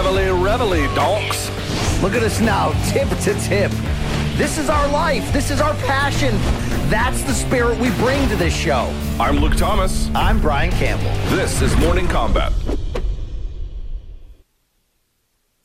[0.00, 1.50] Reveille, reveille, donks.
[2.00, 3.70] Look at us now, tip to tip.
[4.38, 5.30] This is our life.
[5.30, 6.34] This is our passion.
[6.88, 8.90] That's the spirit we bring to this show.
[9.20, 10.08] I'm Luke Thomas.
[10.14, 11.12] I'm Brian Campbell.
[11.36, 12.50] This is Morning Combat.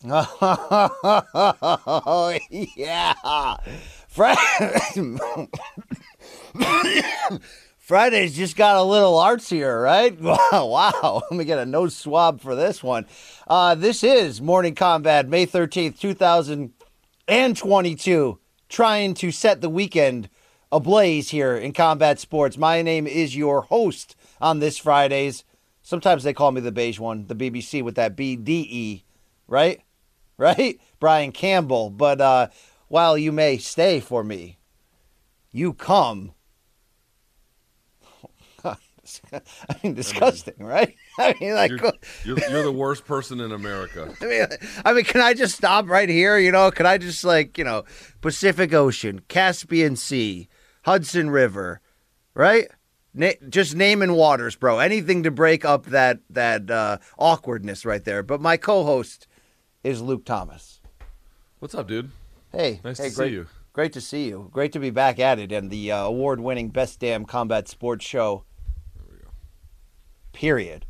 [0.03, 2.38] Oh,
[2.75, 3.55] yeah.
[4.09, 5.08] Friday.
[7.86, 10.19] Friday's just got a little artsier, right?
[10.52, 11.22] Wow, wow.
[11.30, 13.05] Let me get a nose swab for this one.
[13.47, 18.39] Uh, this is Morning Combat, May 13th, 2022.
[18.69, 20.31] Trying to set the weekend
[20.72, 22.58] ablaze here in combat sports.
[22.58, 25.44] My name is your host on this Fridays.
[25.83, 29.03] Sometimes they call me the beige one, the BBC with that BDE,
[29.47, 29.80] right?
[30.39, 30.81] Right?
[30.99, 31.92] Brian Campbell.
[31.92, 32.47] But uh,
[32.88, 34.58] while you may stay for me,
[35.52, 36.31] you come.
[39.33, 40.95] I mean, disgusting, right?
[41.19, 41.80] I mean, like, You're,
[42.23, 44.13] you're, you're the worst person in America.
[44.21, 44.45] I mean,
[44.83, 46.38] I mean, can I just stop right here?
[46.38, 47.83] You know, can I just like, you know,
[48.21, 50.48] Pacific Ocean, Caspian Sea,
[50.83, 51.81] Hudson River,
[52.33, 52.67] right?
[53.14, 54.80] Na- just naming waters, bro.
[54.80, 58.23] Anything to break up that that uh, awkwardness right there.
[58.23, 59.27] But my co-host
[59.83, 60.82] is Luke Thomas.
[61.59, 62.11] What's up, dude?
[62.52, 63.47] Hey, Nice hey, to see great, you.
[63.73, 64.49] Great to see you.
[64.52, 68.43] Great to be back at it and the uh, award-winning Best Damn Combat Sports Show.
[70.35, 70.85] Period.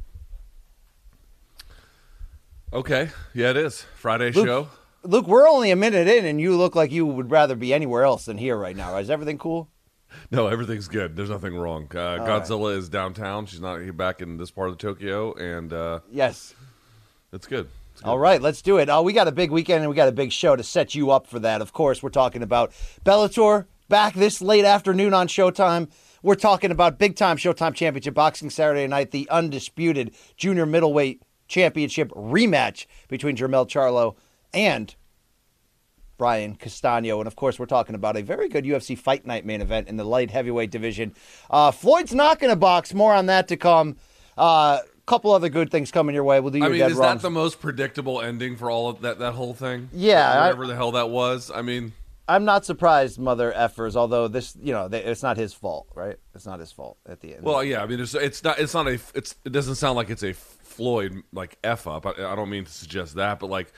[2.73, 4.67] Okay, yeah, it is Friday Luke- show.
[5.03, 8.03] Luke, we're only a minute in, and you look like you would rather be anywhere
[8.03, 8.97] else than here right now.
[8.97, 9.69] Is everything cool?
[10.31, 11.15] No, everything's good.
[11.15, 11.83] There's nothing wrong.
[11.91, 13.45] Uh, Godzilla is downtown.
[13.45, 16.55] She's not here back in this part of Tokyo, and uh, Yes.
[17.31, 17.69] it's good.
[17.93, 18.09] It's good.
[18.09, 18.89] All right, let's do it.
[18.89, 21.11] Uh, we got a big weekend and we got a big show to set you
[21.11, 21.61] up for that.
[21.61, 22.71] Of course, we're talking about
[23.05, 25.89] Bellator back this late afternoon on Showtime.
[26.25, 32.09] We're talking about big time Showtime Championship Boxing Saturday night, the undisputed junior middleweight championship
[32.13, 34.15] rematch between Jermel Charlo
[34.51, 34.95] and
[36.17, 37.19] Brian Castano.
[37.19, 39.97] And of course, we're talking about a very good UFC Fight Night main event in
[39.97, 41.13] the light heavyweight division.
[41.51, 42.91] Uh, Floyd's not going to box.
[42.91, 43.95] More on that to come.
[44.35, 46.39] A uh, couple other good things coming your way.
[46.39, 47.21] We'll do your I mean, is wrongs.
[47.21, 49.91] that the most predictable ending for all of that that whole thing?
[49.93, 51.51] Yeah, I- whatever the hell that was.
[51.53, 51.93] I mean,
[52.27, 53.95] I'm not surprised, mother effers.
[53.95, 56.17] Although this, you know, they, it's not his fault, right?
[56.33, 57.43] It's not his fault at the end.
[57.43, 57.83] well, yeah.
[57.83, 60.33] I mean, it's it's not it's not a it's it doesn't sound like it's a
[60.33, 62.05] Floyd like f up.
[62.05, 63.71] I, I don't mean to suggest that, but like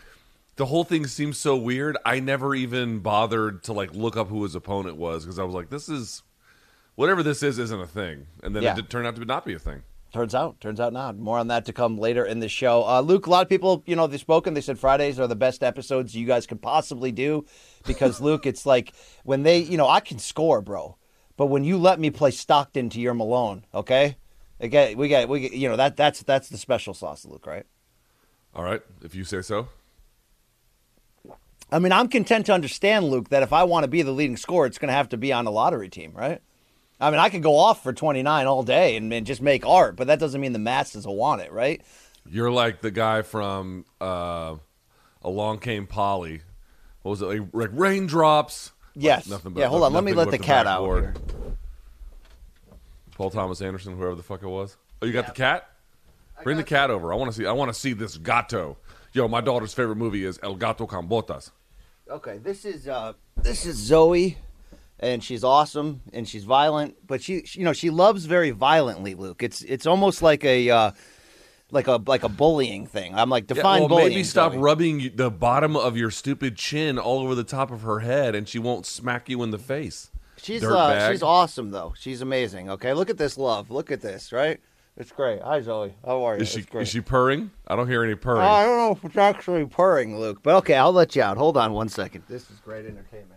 [0.56, 1.98] the whole thing seems so weird.
[2.06, 5.54] I never even bothered to like look up who his opponent was because I was
[5.54, 6.24] like, this is
[6.96, 8.72] whatever this is isn't a thing, and then Yeah.
[8.72, 9.84] it did turn out to not be a thing.
[10.12, 11.18] Turns out, turns out not.
[11.18, 12.84] More on that to come later in the show.
[12.86, 14.54] Uh, Luke, a lot of people, you know, they've spoken.
[14.54, 17.46] They said Fridays are the best episodes you guys could possibly do
[17.86, 20.98] because Luke, it's like when they, you know, I can score, bro,
[21.36, 24.18] but when you let me play Stockton to your Malone, okay.
[24.60, 27.66] Again, we got, we get, you know, that that's that's the special sauce, Luke, right?
[28.56, 29.68] All right, if you say so.
[31.72, 34.38] I mean, I'm content to understand, Luke, that if I want to be the leading
[34.38, 36.42] scorer, it's going to have to be on a lottery team, right?
[37.00, 39.96] I mean, I could go off for 29 all day and, and just make art,
[39.96, 41.82] but that doesn't mean the masses will want it, right?
[42.30, 44.56] You're like the guy from uh,
[45.22, 46.42] Along Came Polly.
[47.04, 47.42] What was it like?
[47.54, 48.72] like raindrops?
[48.96, 49.28] Yes.
[49.28, 49.94] Nothing but- yeah, hold on.
[49.94, 51.14] Let me let but the cat out here.
[53.16, 54.78] Paul Thomas Anderson, whoever the fuck it was.
[55.02, 55.70] Oh, you got the cat?
[56.44, 57.12] Bring the cat over.
[57.12, 57.46] I want to see.
[57.48, 58.78] I want to see this gato.
[59.14, 61.50] Yo, my daughter's favorite movie is El Gato con Botas.
[62.10, 64.38] Okay, this is uh, this is Zoe,
[65.00, 69.14] and she's awesome and she's violent, but she, she- you know, she loves very violently,
[69.16, 69.44] Luke.
[69.44, 70.92] It's it's almost like a uh,
[71.72, 73.14] like a like a bullying thing.
[73.16, 74.10] I'm like Yeah, define well, bullying.
[74.10, 78.00] maybe stop rubbing the bottom of your stupid chin all over the top of her
[78.00, 80.10] head, and she won't smack you in the face.
[80.40, 81.94] She's uh, she's awesome though.
[81.98, 82.70] She's amazing.
[82.70, 83.72] Okay, look at this love.
[83.72, 84.32] Look at this.
[84.32, 84.60] Right,
[84.96, 85.42] it's great.
[85.42, 85.96] Hi Zoe.
[86.06, 86.42] How are you?
[86.44, 87.50] Is she is she purring?
[87.68, 88.42] I don't hear any purring.
[88.44, 91.38] I don't know if it's actually purring, Luke, but okay, I'll let you out.
[91.38, 92.24] Hold on one second.
[92.30, 93.37] This is great entertainment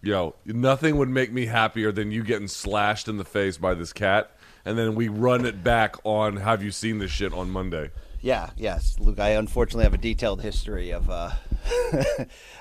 [0.00, 3.92] Yo, nothing would make me happier than you getting slashed in the face by this
[3.92, 4.30] cat,
[4.64, 6.36] and then we run it back on.
[6.36, 7.90] Have you seen this shit on Monday?
[8.20, 9.18] Yeah, yes, Luke.
[9.18, 11.32] I unfortunately have a detailed history of uh,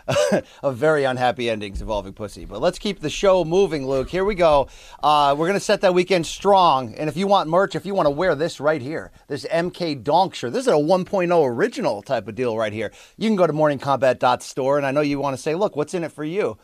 [0.63, 2.45] of very unhappy endings involving pussy.
[2.45, 4.09] But let's keep the show moving, Luke.
[4.09, 4.67] Here we go.
[5.03, 6.95] Uh, we're gonna set that weekend strong.
[6.95, 10.03] And if you want merch, if you want to wear this right here, this MK
[10.03, 12.91] Donk shirt, this is a 1.0 original type of deal right here.
[13.15, 16.03] You can go to morningcombat.store, and I know you want to say, look, what's in
[16.03, 16.57] it for you?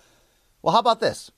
[0.64, 1.30] Well, how about this?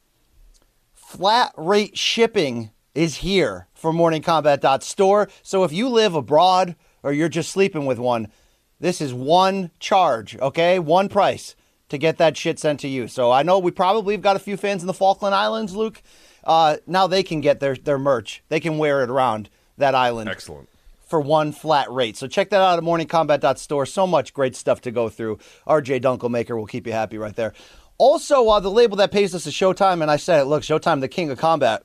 [0.94, 5.30] Flat rate shipping is here for morningcombat.store.
[5.42, 8.32] So if you live abroad or you're just sleeping with one,
[8.80, 10.78] this is one charge, okay?
[10.78, 11.56] One price
[11.90, 13.08] to get that shit sent to you.
[13.08, 16.04] So I know we probably have got a few fans in the Falkland Islands, Luke.
[16.44, 18.44] Uh, now they can get their, their merch.
[18.50, 20.70] They can wear it around that island Excellent.
[21.08, 22.16] for one flat rate.
[22.16, 23.88] So check that out at morningcombat.store.
[23.88, 25.40] So much great stuff to go through.
[25.68, 27.54] RJ Dunkelmaker will keep you happy right there.
[27.98, 30.46] Also, uh, the label that pays us is Showtime, and I said it.
[30.46, 31.84] Look, Showtime, the king of combat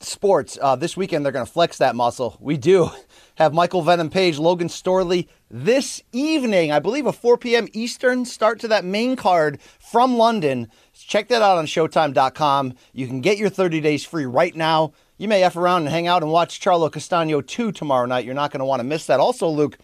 [0.00, 0.58] sports.
[0.60, 2.36] Uh, this weekend they're going to flex that muscle.
[2.40, 2.90] We do
[3.36, 6.72] have Michael Venom Page, Logan Storley this evening.
[6.72, 7.68] I believe a 4 p.m.
[7.72, 10.68] Eastern start to that main card from London.
[10.92, 12.74] Check that out on Showtime.com.
[12.92, 14.92] You can get your 30 days free right now.
[15.18, 18.24] You may f around and hang out and watch Charlo Castano 2 tomorrow night.
[18.24, 19.20] You're not going to want to miss that.
[19.20, 19.78] Also, Luke,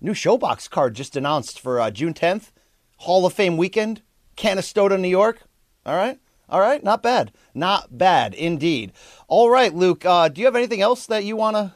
[0.00, 2.52] new ShoBox card just announced for uh, June 10th,
[2.98, 4.00] Hall of Fame weekend,
[4.36, 5.40] Canastota, New York.
[5.86, 6.18] All right.
[6.48, 8.92] All right, not bad, not bad indeed.
[9.26, 11.74] All right, Luke, uh, do you have anything else that you wanna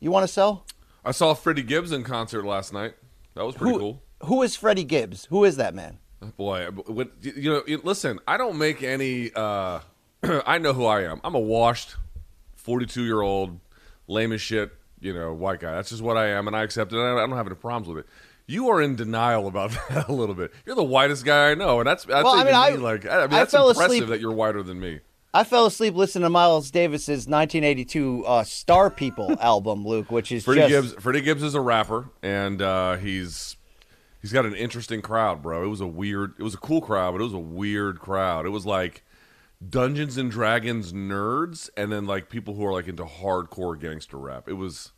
[0.00, 0.66] you wanna sell?
[1.04, 2.94] I saw Freddie Gibbs in concert last night.
[3.36, 4.02] That was pretty Who cool.
[4.24, 5.26] who is Freddie Gibbs?
[5.26, 5.98] Who is that man?
[6.36, 9.30] Boy, when, you know, listen, I don't make any.
[9.32, 9.80] Uh,
[10.24, 11.20] I know who I am.
[11.22, 11.94] I'm a washed,
[12.56, 13.60] 42 year old,
[14.08, 15.76] lame as shit, you know, white guy.
[15.76, 16.96] That's just what I am, and I accept it.
[16.98, 18.10] I don't have any problems with it.
[18.50, 20.52] You are in denial about that a little bit.
[20.66, 23.06] You're the whitest guy I know, and that's that's Well, I mean, I- me, like
[23.06, 25.00] I mean, I that's fell impressive asleep- that you're whiter than me.
[25.34, 30.44] I fell asleep listening to Miles Davis's 1982 uh, Star People album, Luke, which is
[30.44, 31.02] Freddie just Gibbs.
[31.04, 33.56] Freddie Gibbs is a rapper, and uh, he's
[34.22, 35.62] he's got an interesting crowd, bro.
[35.62, 38.46] It was a weird, it was a cool crowd, but it was a weird crowd.
[38.46, 39.04] It was like
[39.68, 44.48] Dungeons and Dragons nerds, and then like people who are like into hardcore gangster rap.
[44.48, 44.92] It was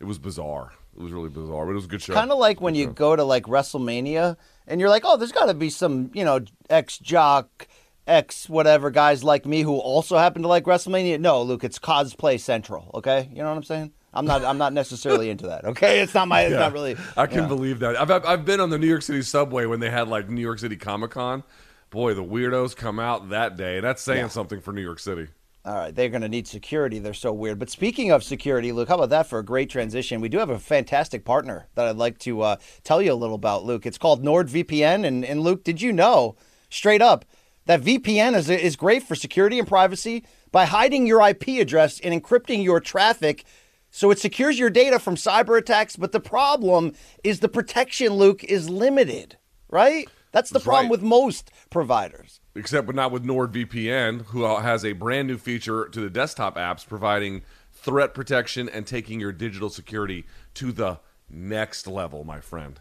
[0.00, 0.72] it was bizarre.
[0.96, 2.14] It was really bizarre, but it was a good show.
[2.14, 2.92] kind of like when you show.
[2.92, 4.36] go to like WrestleMania
[4.66, 7.66] and you're like, oh, there's got to be some, you know, ex jock,
[8.06, 11.18] ex whatever guys like me who also happen to like WrestleMania.
[11.20, 12.90] No, Luke, it's cosplay central.
[12.94, 13.92] Okay, you know what I'm saying?
[14.16, 14.44] I'm not.
[14.44, 15.64] I'm not necessarily into that.
[15.64, 16.42] Okay, it's not my.
[16.42, 16.60] It's Yeah.
[16.60, 16.96] not really.
[17.16, 17.48] I can yeah.
[17.48, 18.00] believe that.
[18.00, 20.40] I've, I've I've been on the New York City subway when they had like New
[20.40, 21.42] York City Comic Con.
[21.90, 23.80] Boy, the weirdos come out that day.
[23.80, 25.28] That's saying something for New York City.
[25.66, 26.98] All right, they're going to need security.
[26.98, 27.58] They're so weird.
[27.58, 30.20] But speaking of security, Luke, how about that for a great transition?
[30.20, 33.34] We do have a fantastic partner that I'd like to uh, tell you a little
[33.34, 33.86] about, Luke.
[33.86, 35.06] It's called NordVPN.
[35.06, 36.36] And, and Luke, did you know,
[36.68, 37.24] straight up,
[37.64, 42.22] that VPN is, is great for security and privacy by hiding your IP address and
[42.22, 43.44] encrypting your traffic
[43.90, 45.96] so it secures your data from cyber attacks.
[45.96, 49.38] But the problem is the protection, Luke, is limited,
[49.70, 50.08] right?
[50.32, 50.90] That's the That's problem right.
[50.90, 52.40] with most providers.
[52.54, 56.86] Except but not with NordVPN, who has a brand new feature to the desktop apps
[56.86, 57.42] providing
[57.72, 60.24] threat protection and taking your digital security
[60.54, 60.98] to the
[61.28, 62.80] next level, my friend.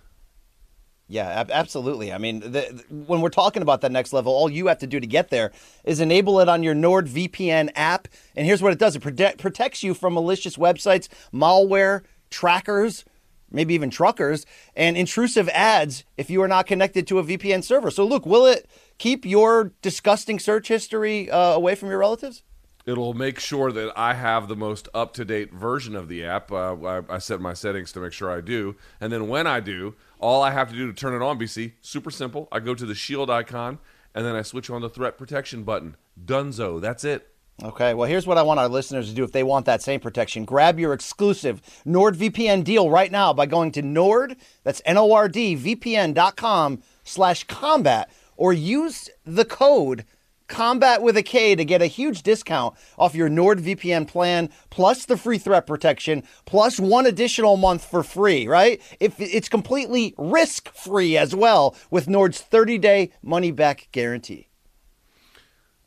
[1.08, 2.14] Yeah, ab- absolutely.
[2.14, 4.88] I mean, the, the- when we're talking about that next level, all you have to
[4.88, 5.52] do to get there
[5.84, 8.08] is enable it on your NordVPN app.
[8.36, 13.04] And here's what it does it prote- protects you from malicious websites, malware, trackers,
[13.52, 14.46] maybe even truckers,
[14.76, 17.92] and intrusive ads if you are not connected to a VPN server.
[17.92, 22.44] So, look, will it keep your disgusting search history uh, away from your relatives?
[22.86, 26.52] It'll make sure that I have the most up to date version of the app.
[26.52, 28.76] Uh, I, I set my settings to make sure I do.
[29.00, 31.74] And then when I do, all I have to do to turn it on, BC,
[31.82, 32.50] super simple.
[32.52, 33.80] I go to the shield icon
[34.14, 35.96] and then I switch on the threat protection button.
[36.24, 36.82] Dunzo.
[36.82, 37.30] That's it.
[37.62, 40.00] Okay, well, here's what I want our listeners to do if they want that same
[40.00, 40.44] protection.
[40.44, 47.44] Grab your exclusive NordVPN deal right now by going to Nord, that's N-O-R-D, VPN.com slash
[47.44, 50.06] combat, or use the code
[50.48, 55.18] combat with a K to get a huge discount off your NordVPN plan, plus the
[55.18, 58.82] free threat protection, plus one additional month for free, right?
[59.00, 64.48] If it's completely risk-free as well with Nord's 30-day money-back guarantee.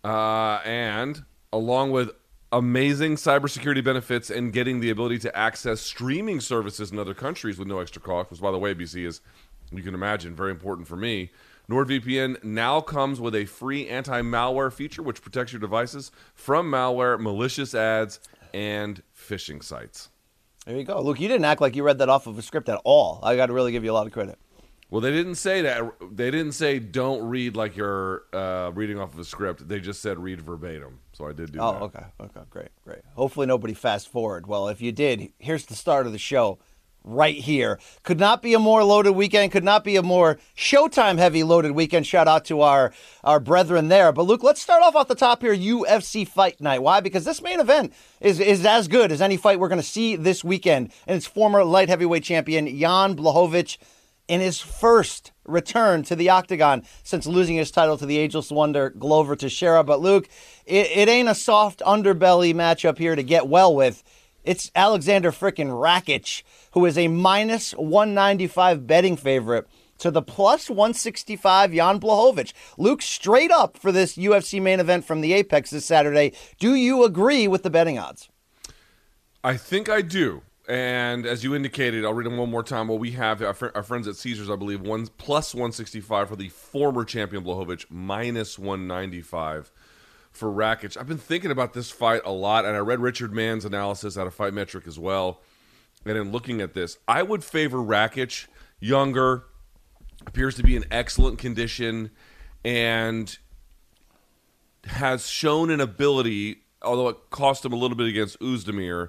[0.04, 2.10] Uh, and along with
[2.52, 7.68] amazing cybersecurity benefits and getting the ability to access streaming services in other countries with
[7.68, 9.20] no extra cost, which, by the way, BC is,
[9.72, 11.30] you can imagine, very important for me.
[11.68, 17.18] NordVPN now comes with a free anti malware feature which protects your devices from malware,
[17.18, 18.20] malicious ads,
[18.54, 20.11] and phishing sites.
[20.64, 21.00] There you go.
[21.00, 23.18] Luke, you didn't act like you read that off of a script at all.
[23.23, 24.38] I got to really give you a lot of credit.
[24.90, 25.82] Well, they didn't say that.
[26.12, 29.66] They didn't say don't read like you're uh, reading off of a script.
[29.66, 31.00] They just said read verbatim.
[31.12, 31.64] So I did do that.
[31.64, 31.82] Oh, that.
[31.82, 32.04] okay.
[32.20, 33.00] Okay, great, great.
[33.14, 34.46] Hopefully nobody fast forward.
[34.46, 36.61] Well, if you did, here's the start of the show
[37.06, 37.78] right here.
[38.02, 41.72] Could not be a more loaded weekend, could not be a more Showtime heavy loaded
[41.72, 42.06] weekend.
[42.06, 42.92] Shout out to our
[43.25, 44.12] our brethren there.
[44.12, 46.82] But Luke, let's start off off the top here, UFC Fight Night.
[46.82, 47.00] Why?
[47.00, 50.16] Because this main event is is as good as any fight we're going to see
[50.16, 50.92] this weekend.
[51.06, 53.78] And it's former light heavyweight champion Jan Blachowicz
[54.28, 58.90] in his first return to the octagon since losing his title to the ageless wonder
[58.90, 59.84] Glover Teixeira.
[59.84, 60.28] But Luke,
[60.64, 64.02] it, it ain't a soft underbelly matchup here to get well with.
[64.46, 69.66] It's Alexander frickin' Rakic, who is a minus 195 betting favorite
[69.98, 72.52] to the plus 165 Jan Blachowicz.
[72.78, 76.32] Luke, straight up for this UFC main event from the Apex this Saturday.
[76.60, 78.28] Do you agree with the betting odds?
[79.42, 80.42] I think I do.
[80.68, 82.86] And as you indicated, I'll read them one more time.
[82.86, 86.36] Well, we have our, fr- our friends at Caesars, I believe, one plus 165 for
[86.36, 89.72] the former champion Blachowicz, minus 195
[90.37, 90.97] for Rakic.
[90.97, 94.26] I've been thinking about this fight a lot, and I read Richard Mann's analysis out
[94.26, 95.40] of Fight Metric as well.
[96.05, 98.47] And in looking at this, I would favor Rakic,
[98.78, 99.45] younger,
[100.26, 102.11] appears to be in excellent condition,
[102.64, 103.37] and
[104.85, 109.09] has shown an ability, although it cost him a little bit against Oezdemir,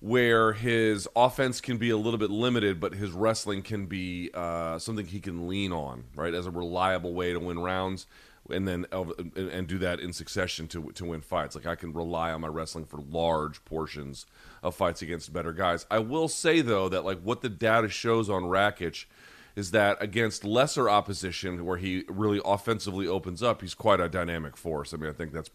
[0.00, 4.78] where his offense can be a little bit limited, but his wrestling can be uh,
[4.78, 8.06] something he can lean on, right, as a reliable way to win rounds,
[8.50, 9.04] and then uh,
[9.36, 11.54] and do that in succession to to win fights.
[11.54, 14.26] Like I can rely on my wrestling for large portions
[14.62, 15.86] of fights against better guys.
[15.90, 19.06] I will say though that like what the data shows on Rakic
[19.56, 24.56] is that against lesser opposition, where he really offensively opens up, he's quite a dynamic
[24.56, 24.92] force.
[24.92, 25.50] I mean, I think that's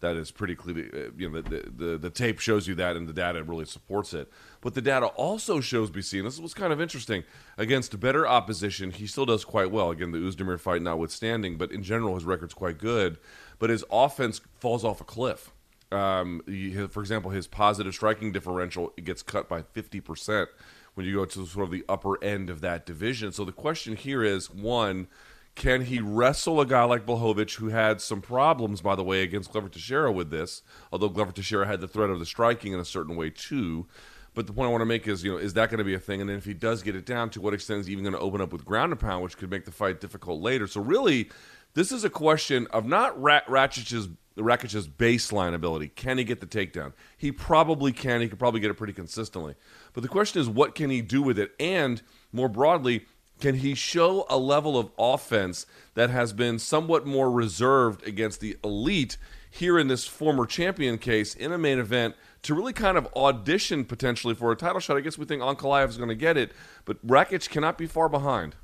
[0.00, 3.08] that is pretty clearly, uh, you know, the, the the tape shows you that, and
[3.08, 4.30] the data really supports it.
[4.60, 7.24] But the data also shows BC, and this was kind of interesting.
[7.56, 9.90] Against better opposition, he still does quite well.
[9.90, 13.18] Again, the Oezdemir fight notwithstanding, but in general, his record's quite good.
[13.58, 15.52] But his offense falls off a cliff.
[15.90, 20.50] Um, he, for example, his positive striking differential gets cut by fifty percent
[20.94, 23.30] when you go to sort of the upper end of that division.
[23.30, 25.08] So the question here is one,
[25.56, 29.50] can he wrestle a guy like Blachowicz, who had some problems, by the way, against
[29.50, 30.62] Glover Teixeira with this?
[30.92, 33.86] Although Glover Teixeira had the threat of the striking in a certain way too.
[34.34, 35.94] But the point I want to make is, you know, is that going to be
[35.94, 36.20] a thing?
[36.20, 38.12] And then if he does get it down, to what extent is he even going
[38.12, 40.66] to open up with ground and pound, which could make the fight difficult later?
[40.66, 41.30] So really,
[41.72, 45.88] this is a question of not Rat- Rakic's Rakic's baseline ability.
[45.88, 46.92] Can he get the takedown?
[47.16, 48.20] He probably can.
[48.20, 49.54] He could probably get it pretty consistently.
[49.94, 51.52] But the question is, what can he do with it?
[51.58, 53.06] And more broadly,
[53.40, 58.56] can he show a level of offense that has been somewhat more reserved against the
[58.64, 59.16] elite
[59.50, 63.84] here in this former champion case in a main event to really kind of audition
[63.84, 64.96] potentially for a title shot?
[64.96, 66.52] I guess we think Ankalaev is going to get it,
[66.84, 68.54] but Rakic cannot be far behind.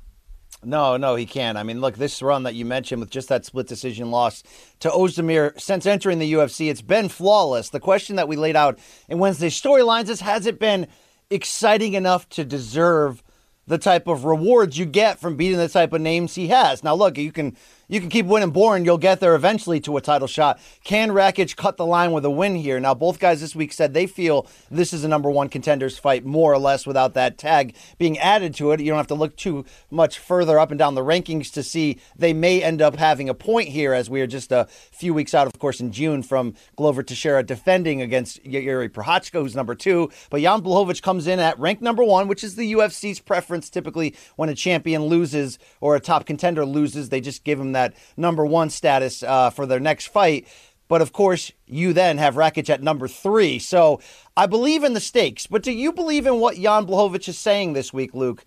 [0.65, 1.57] No, no, he can't.
[1.57, 4.43] I mean, look, this run that you mentioned with just that split decision loss
[4.79, 7.69] to Ozdemir since entering the UFC, it's been flawless.
[7.69, 10.87] The question that we laid out in Wednesday's storylines is has it been
[11.29, 13.22] exciting enough to deserve
[13.67, 16.83] the type of rewards you get from beating the type of names he has?
[16.83, 17.55] Now, look, you can
[17.93, 18.85] you can keep winning boring.
[18.85, 20.59] You'll get there eventually to a title shot.
[20.83, 22.79] Can Rakic cut the line with a win here?
[22.79, 26.25] Now, both guys this week said they feel this is a number one contenders fight,
[26.25, 28.79] more or less, without that tag being added to it.
[28.79, 31.99] You don't have to look too much further up and down the rankings to see
[32.15, 35.35] they may end up having a point here, as we are just a few weeks
[35.35, 40.09] out, of course, in June from Glover Teixeira defending against Yuri Prochazka, who's number two.
[40.31, 44.15] But Jan Blachowicz comes in at rank number one, which is the UFC's preference typically
[44.35, 47.09] when a champion loses or a top contender loses.
[47.09, 47.82] They just give him that
[48.15, 50.47] number one status uh, for their next fight.
[50.87, 53.57] But of course, you then have Rakic at number three.
[53.57, 53.99] So
[54.37, 55.47] I believe in the stakes.
[55.47, 58.45] But do you believe in what Jan Blachowicz is saying this week, Luke?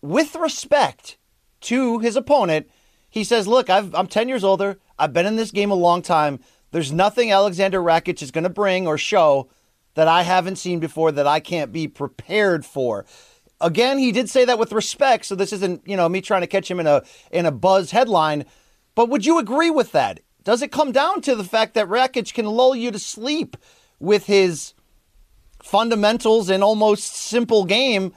[0.00, 1.18] With respect
[1.62, 2.68] to his opponent,
[3.08, 4.78] he says, Look, I've, I'm 10 years older.
[4.98, 6.40] I've been in this game a long time.
[6.72, 9.48] There's nothing Alexander Rakic is going to bring or show
[9.94, 13.04] that I haven't seen before that I can't be prepared for.
[13.62, 16.46] Again, he did say that with respect, so this isn't, you know, me trying to
[16.46, 18.44] catch him in a in a buzz headline.
[18.94, 20.20] But would you agree with that?
[20.44, 23.56] Does it come down to the fact that Rakic can lull you to sleep
[24.00, 24.74] with his
[25.62, 28.12] fundamentals and almost simple game,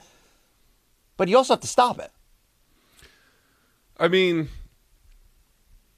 [1.16, 2.10] but you also have to stop it?
[3.98, 4.48] I mean,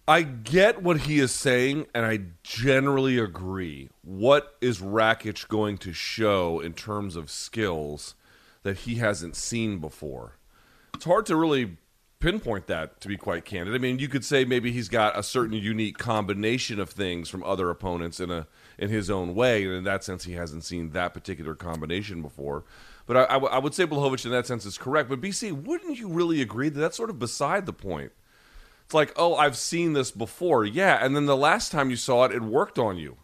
[0.07, 3.89] I get what he is saying, and I generally agree.
[4.03, 8.15] What is Rakic going to show in terms of skills
[8.63, 10.39] that he hasn't seen before?
[10.95, 11.77] It's hard to really
[12.21, 13.75] pinpoint that to be quite candid.
[13.75, 17.45] I mean, you could say maybe he's got a certain unique combination of things from
[17.45, 18.47] other opponents in a
[18.77, 22.65] in his own way, and in that sense, he hasn't seen that particular combination before.
[23.07, 25.09] But I, I, w- I would say Blachowicz in that sense is correct.
[25.09, 28.13] But BC, wouldn't you really agree that that's sort of beside the point?
[28.85, 32.25] It's like, oh, I've seen this before, yeah, and then the last time you saw
[32.25, 33.19] it, it worked on you.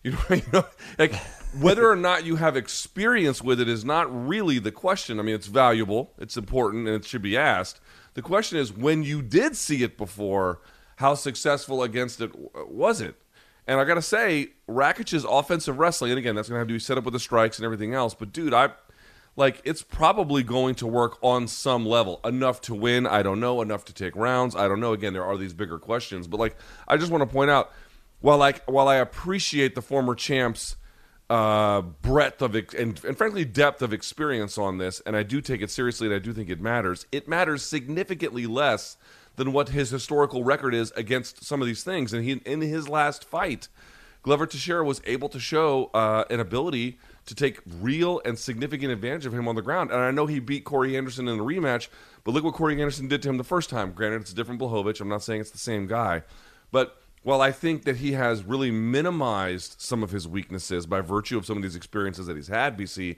[0.04, 0.64] You know, you know
[0.98, 1.14] like
[1.58, 5.18] whether or not you have experience with it is not really the question.
[5.18, 7.80] I mean, it's valuable, it's important, and it should be asked.
[8.14, 10.60] The question is, when you did see it before,
[10.96, 13.16] how successful against it was it?
[13.66, 16.74] And I got to say, Rakic's offensive wrestling, and again, that's going to have to
[16.74, 18.14] be set up with the strikes and everything else.
[18.14, 18.70] But dude, I
[19.36, 22.20] like it's probably going to work on some level.
[22.24, 23.62] Enough to win, I don't know.
[23.62, 24.92] Enough to take rounds, I don't know.
[24.92, 26.56] Again, there are these bigger questions, but like
[26.88, 27.72] I just want to point out,
[28.20, 30.76] while I while I appreciate the former champs
[31.28, 35.62] uh, breadth of and, and frankly depth of experience on this, and I do take
[35.62, 37.06] it seriously, and I do think it matters.
[37.12, 38.96] It matters significantly less
[39.36, 42.12] than what his historical record is against some of these things.
[42.12, 43.68] And he in his last fight,
[44.22, 49.24] Glover Teixeira was able to show uh, an ability to take real and significant advantage
[49.24, 49.92] of him on the ground.
[49.92, 51.88] And I know he beat Corey Anderson in the rematch,
[52.24, 53.92] but look what Corey Anderson did to him the first time.
[53.92, 55.00] Granted, it's a different Blachowicz.
[55.00, 56.22] I'm not saying it's the same guy,
[56.72, 61.36] but while I think that he has really minimized some of his weaknesses by virtue
[61.36, 63.16] of some of these experiences that he's had, BC,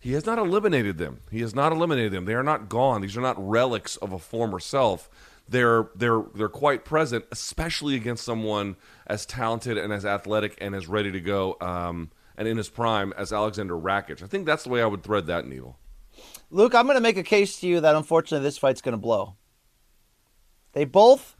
[0.00, 1.20] he has not eliminated them.
[1.30, 2.24] He has not eliminated them.
[2.24, 3.00] They are not gone.
[3.00, 5.08] These are not relics of a former self.
[5.48, 10.88] They're they're they're quite present, especially against someone as talented and as athletic and as
[10.88, 14.22] ready to go um, and in his prime as Alexander Rakic.
[14.22, 15.78] I think that's the way I would thread that needle.
[16.50, 18.98] Luke, I'm going to make a case to you that unfortunately this fight's going to
[18.98, 19.36] blow.
[20.72, 21.36] They both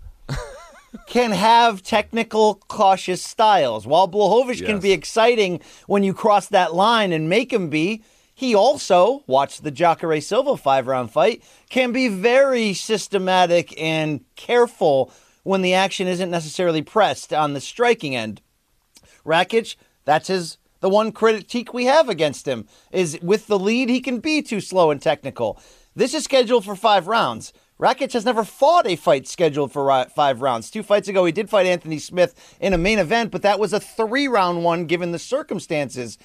[1.06, 3.86] can have technical, cautious styles.
[3.86, 4.66] While Blachowicz yes.
[4.68, 8.02] can be exciting when you cross that line and make him be,
[8.34, 15.12] he also, watch the Jacare Silva five round fight, can be very systematic and careful
[15.44, 18.40] when the action isn't necessarily pressed on the striking end.
[19.24, 24.02] Rakic, that's his the one critique we have against him is with the lead he
[24.02, 25.58] can be too slow and technical.
[25.96, 27.54] This is scheduled for 5 rounds.
[27.80, 30.71] Rakic has never fought a fight scheduled for five rounds.
[30.71, 33.73] Two fights ago, he did fight Anthony Smith in a main event, but that was
[33.73, 36.17] a three round one given the circumstances.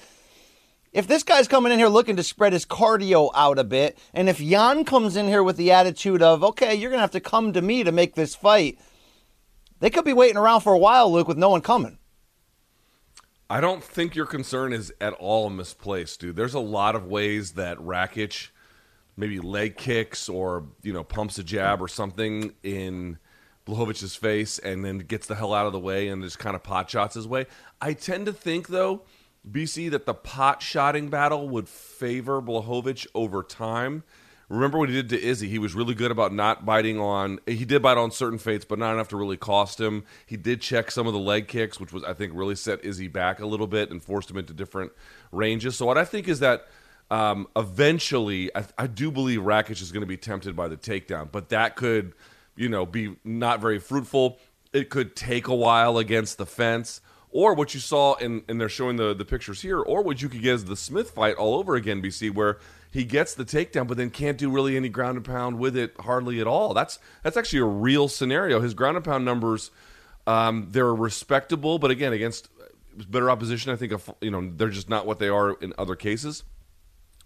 [0.92, 4.28] If this guy's coming in here looking to spread his cardio out a bit, and
[4.28, 7.20] if Jan comes in here with the attitude of, okay, you're going to have to
[7.20, 8.78] come to me to make this fight,
[9.80, 11.98] they could be waiting around for a while, Luke, with no one coming.
[13.48, 16.36] I don't think your concern is at all misplaced, dude.
[16.36, 18.50] There's a lot of ways that Rakic–
[19.16, 23.18] maybe leg kicks or you know pumps a jab or something in
[23.66, 26.62] Blachowicz's face and then gets the hell out of the way and just kind of
[26.62, 27.46] pot shots his way.
[27.80, 29.02] I tend to think though,
[29.48, 34.02] BC, that the pot shotting battle would favor Blachowicz over time.
[34.48, 35.48] Remember what he did to Izzy?
[35.48, 37.38] He was really good about not biting on.
[37.46, 40.02] He did bite on certain feints, but not enough to really cost him.
[40.26, 43.06] He did check some of the leg kicks, which was I think really set Izzy
[43.06, 44.90] back a little bit and forced him into different
[45.30, 45.76] ranges.
[45.76, 46.66] So what I think is that
[47.10, 51.28] um, eventually, I, I, do believe Rakic is going to be tempted by the takedown,
[51.30, 52.14] but that could,
[52.54, 54.38] you know, be not very fruitful.
[54.72, 58.68] It could take a while against the fence, or what you saw in, and they're
[58.68, 61.56] showing the the pictures here, or what you could get is the Smith fight all
[61.56, 62.58] over again, BC, where
[62.92, 65.94] he gets the takedown, but then can't do really any ground and pound with it
[65.98, 66.74] hardly at all.
[66.74, 68.60] That's that's actually a real scenario.
[68.60, 69.72] His ground and pound numbers,
[70.28, 72.48] um, they're respectable, but again, against
[73.08, 76.44] better opposition, I think you know they're just not what they are in other cases.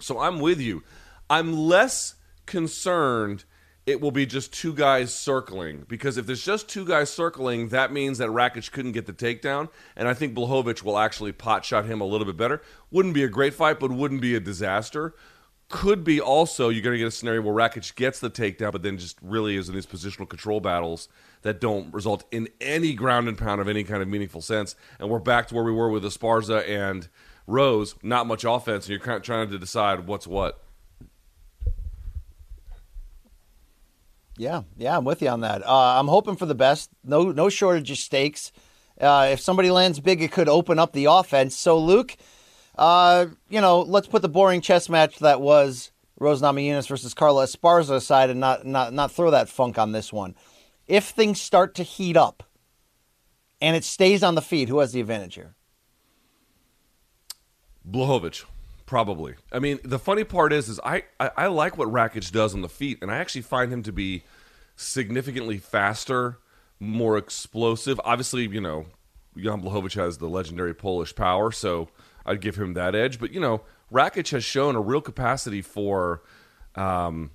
[0.05, 0.83] So I'm with you.
[1.31, 2.15] I'm less
[2.47, 3.45] concerned
[3.87, 7.93] it will be just two guys circling because if there's just two guys circling, that
[7.93, 11.85] means that Rakic couldn't get the takedown, and I think Blachowicz will actually pot shot
[11.85, 12.63] him a little bit better.
[12.91, 15.15] Wouldn't be a great fight, but wouldn't be a disaster.
[15.69, 18.83] Could be also you're going to get a scenario where Rakic gets the takedown, but
[18.83, 21.09] then just really is in these positional control battles
[21.43, 25.11] that don't result in any ground and pound of any kind of meaningful sense, and
[25.11, 27.09] we're back to where we were with Esparza and
[27.47, 30.61] Rose, not much offense, and you're kind of trying to decide what's what.
[34.37, 35.65] Yeah, yeah, I'm with you on that.
[35.65, 36.91] Uh, I'm hoping for the best.
[37.05, 38.51] No, no shortage of stakes.
[39.01, 41.57] Uh, if somebody lands big, it could open up the offense.
[41.57, 42.17] So, Luke,
[42.77, 47.45] uh, you know, let's put the boring chess match that was Rose Namajunas versus Carla
[47.45, 50.35] Esparza aside and not not not throw that funk on this one.
[50.87, 52.43] If things start to heat up
[53.61, 55.55] and it stays on the feed, who has the advantage here?
[57.89, 58.45] Blachowicz,
[58.87, 59.35] probably.
[59.53, 62.63] I mean, the funny part is, is I, I, I like what Rakic does on
[62.63, 64.25] the feet, and I actually find him to be
[64.77, 66.39] significantly faster,
[66.81, 68.01] more explosive.
[68.05, 68.87] Obviously, you know,
[69.37, 71.89] Jan Blachowicz has the legendary Polish power, so
[72.25, 73.19] I'd give him that edge.
[73.19, 76.23] But you know, Rakic has shown a real capacity for
[76.75, 77.31] um,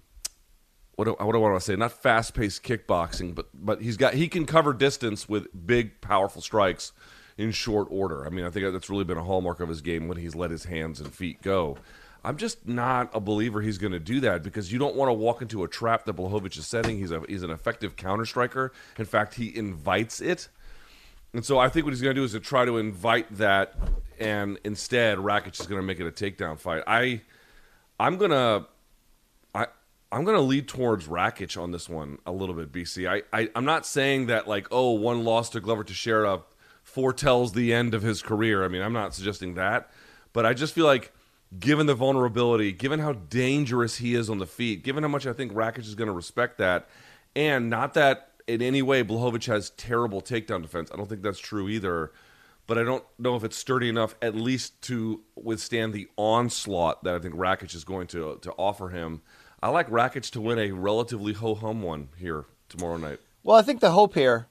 [0.95, 1.75] what do, what do I want to say?
[1.75, 6.41] Not fast paced kickboxing, but but he's got he can cover distance with big, powerful
[6.41, 6.91] strikes
[7.39, 8.25] in short order.
[8.25, 10.51] I mean, I think that's really been a hallmark of his game when he's let
[10.51, 11.77] his hands and feet go.
[12.21, 15.13] I'm just not a believer he's going to do that because you don't want to
[15.13, 16.97] walk into a trap that Blachowicz is setting.
[16.97, 18.73] He's a he's an effective counter striker.
[18.97, 20.49] In fact, he invites it.
[21.33, 23.75] And so I think what he's going to do is to try to invite that,
[24.19, 26.83] and instead Rakic is going to make it a takedown fight.
[26.87, 27.21] I
[27.97, 28.65] I'm gonna
[29.55, 29.67] I
[30.11, 32.73] I'm gonna lead towards Rakic on this one a little bit.
[32.73, 33.09] BC.
[33.09, 36.41] I, I I'm not saying that like oh one loss to Glover to Teixeira
[36.89, 38.63] foretells the end of his career.
[38.63, 39.89] I mean I'm not suggesting that,
[40.33, 41.13] but I just feel like
[41.57, 45.33] given the vulnerability, given how dangerous he is on the feet, given how much I
[45.33, 46.87] think Rakic is going to respect that,
[47.35, 50.89] and not that in any way Blachowicz has terrible takedown defense.
[50.91, 52.11] I don't think that's true either.
[52.69, 57.15] But I don't know if it's sturdy enough, at least to withstand the onslaught that
[57.15, 59.23] I think Rakic is going to to offer him.
[59.63, 63.21] I like Rakic to win a relatively ho hum one here tomorrow night.
[63.41, 64.48] Well, I think the hope here.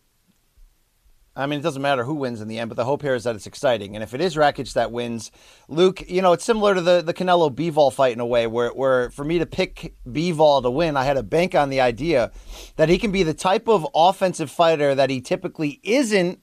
[1.38, 3.22] I mean, it doesn't matter who wins in the end, but the hope here is
[3.22, 3.94] that it's exciting.
[3.94, 5.30] And if it is Rakic that wins,
[5.68, 8.70] Luke, you know, it's similar to the, the Canelo Bivol fight in a way, where,
[8.70, 12.32] where for me to pick Bivol to win, I had to bank on the idea
[12.74, 16.42] that he can be the type of offensive fighter that he typically isn't,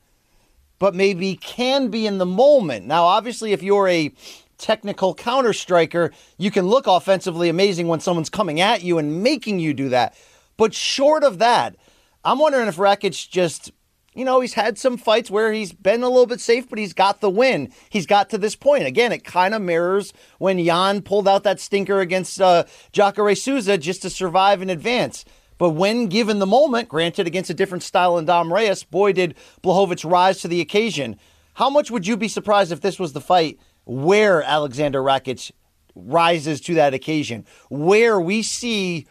[0.79, 2.86] but maybe can be in the moment.
[2.86, 4.13] Now, obviously, if you're a
[4.58, 9.60] technical counter striker, you can look offensively amazing when someone's coming at you and making
[9.60, 10.15] you do that.
[10.55, 11.75] But short of that,
[12.23, 13.71] I'm wondering if Rakic just
[14.15, 16.93] you know, he's had some fights where he's been a little bit safe, but he's
[16.93, 17.71] got the win.
[17.89, 18.86] He's got to this point.
[18.86, 23.78] Again, it kind of mirrors when Jan pulled out that stinker against uh, Jacare Souza
[23.78, 25.25] just to survive in advance.
[25.58, 29.36] But when given the moment, granted against a different style in Dom Reyes, boy, did
[29.62, 31.17] Blachowicz rise to the occasion.
[31.56, 35.51] How much would you be surprised if this was the fight where Alexander Rakic
[35.93, 39.08] rises to that occasion, where we see,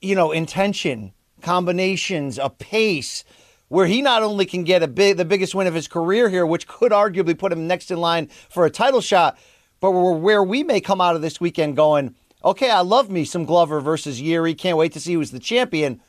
[0.00, 3.24] you know, intention, combinations, a pace,
[3.68, 6.46] where he not only can get a big, the biggest win of his career here,
[6.46, 9.38] which could arguably put him next in line for a title shot,
[9.80, 13.44] but where we may come out of this weekend going, okay, I love me some
[13.44, 14.54] Glover versus Yuri.
[14.54, 16.00] Can't wait to see who's the champion.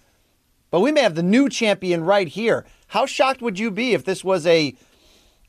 [0.69, 2.65] But we may have the new champion right here.
[2.87, 4.75] How shocked would you be if this was a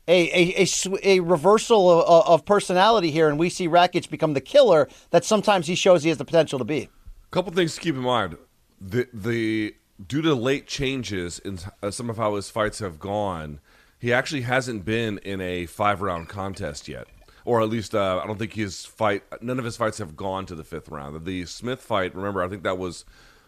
[0.07, 0.67] a, a, a,
[1.03, 5.67] a reversal of, of, personality here and we see Rakic become the killer that sometimes
[5.67, 6.89] he shows he has the potential to be?
[7.25, 8.35] A couple things to keep in mind.
[8.81, 9.75] The the
[10.07, 13.59] due to late changes in uh, some of how his fights have gone,
[13.97, 17.07] he actually hasn't been in a five round contest yet.
[17.45, 19.23] Or at least uh, I don't think his fight.
[19.41, 21.25] None of his fights have gone to the fifth round.
[21.25, 23.05] The Smith fight, remember, I think that was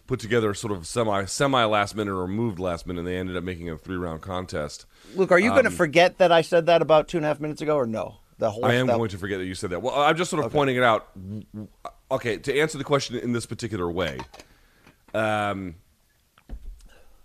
[0.07, 2.99] put together sort of semi semi last minute or moved last minute.
[2.99, 4.85] and They ended up making a three round contest.
[5.15, 7.27] Luke, are you um, going to forget that I said that about two and a
[7.27, 8.15] half minutes ago, or no?
[8.37, 9.83] The whole I am going to forget that you said that.
[9.83, 10.57] Well, I'm just sort of okay.
[10.57, 11.09] pointing it out.
[12.09, 14.19] Okay, to answer the question in this particular way,
[15.13, 15.75] um,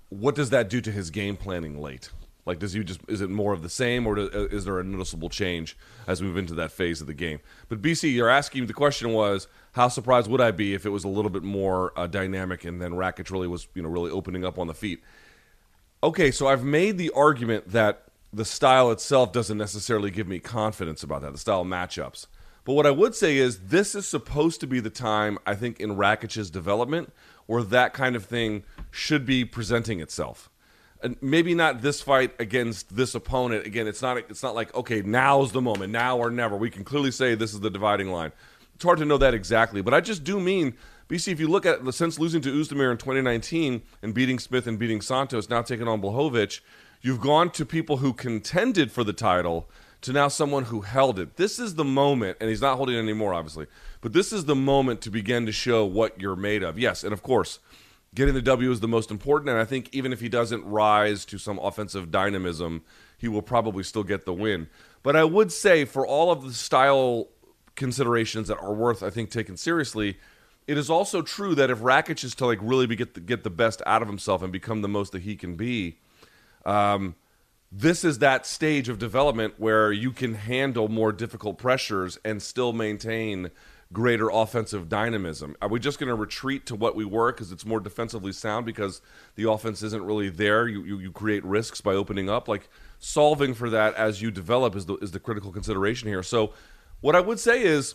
[0.08, 2.10] what does that do to his game planning late?
[2.46, 4.84] Like, does he just is it more of the same, or uh, is there a
[4.84, 7.40] noticeable change as we move into that phase of the game?
[7.68, 11.02] But BC, you're asking the question was how surprised would I be if it was
[11.02, 14.44] a little bit more uh, dynamic and then Rakic really was you know really opening
[14.44, 15.02] up on the feet?
[16.04, 21.02] Okay, so I've made the argument that the style itself doesn't necessarily give me confidence
[21.02, 22.26] about that, the style matchups.
[22.64, 25.80] But what I would say is this is supposed to be the time I think
[25.80, 27.12] in Rakic's development
[27.46, 30.50] where that kind of thing should be presenting itself.
[31.02, 33.66] And maybe not this fight against this opponent.
[33.66, 36.56] Again, it's not it's not like okay, now's the moment, now or never.
[36.56, 38.32] We can clearly say this is the dividing line.
[38.74, 40.74] It's hard to know that exactly, but I just do mean
[41.08, 41.32] BC.
[41.32, 45.00] If you look at since losing to Oezdemir in 2019 and beating Smith and beating
[45.00, 46.60] Santos, now taking on Blachowicz,
[47.02, 49.68] you've gone to people who contended for the title
[50.06, 51.36] to now someone who held it.
[51.36, 53.66] This is the moment, and he's not holding it anymore, obviously.
[54.00, 56.78] But this is the moment to begin to show what you're made of.
[56.78, 57.58] Yes, and of course,
[58.14, 59.50] getting the W is the most important.
[59.50, 62.84] And I think even if he doesn't rise to some offensive dynamism,
[63.18, 64.68] he will probably still get the win.
[65.02, 67.26] But I would say, for all of the style
[67.74, 70.18] considerations that are worth, I think, taken seriously,
[70.68, 73.42] it is also true that if Rakic is to like really be, get the, get
[73.42, 75.98] the best out of himself and become the most that he can be,
[76.64, 77.16] um,
[77.70, 82.72] this is that stage of development where you can handle more difficult pressures and still
[82.72, 83.50] maintain
[83.92, 85.56] greater offensive dynamism.
[85.62, 88.66] Are we just going to retreat to what we were because it's more defensively sound
[88.66, 89.00] because
[89.36, 90.66] the offense isn't really there?
[90.66, 92.48] You, you, you create risks by opening up.
[92.48, 96.22] Like solving for that as you develop is the is the critical consideration here.
[96.22, 96.52] So
[97.00, 97.94] what I would say is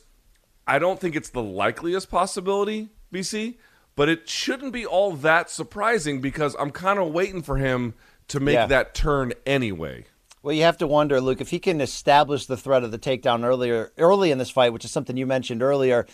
[0.67, 3.55] I don't think it's the likeliest possibility, BC,
[3.95, 7.93] but it shouldn't be all that surprising because I'm kind of waiting for him
[8.31, 8.65] to make yeah.
[8.67, 10.05] that turn anyway.
[10.43, 13.43] Well, you have to wonder, Luke, if he can establish the threat of the takedown
[13.43, 16.07] earlier, early in this fight, which is something you mentioned earlier.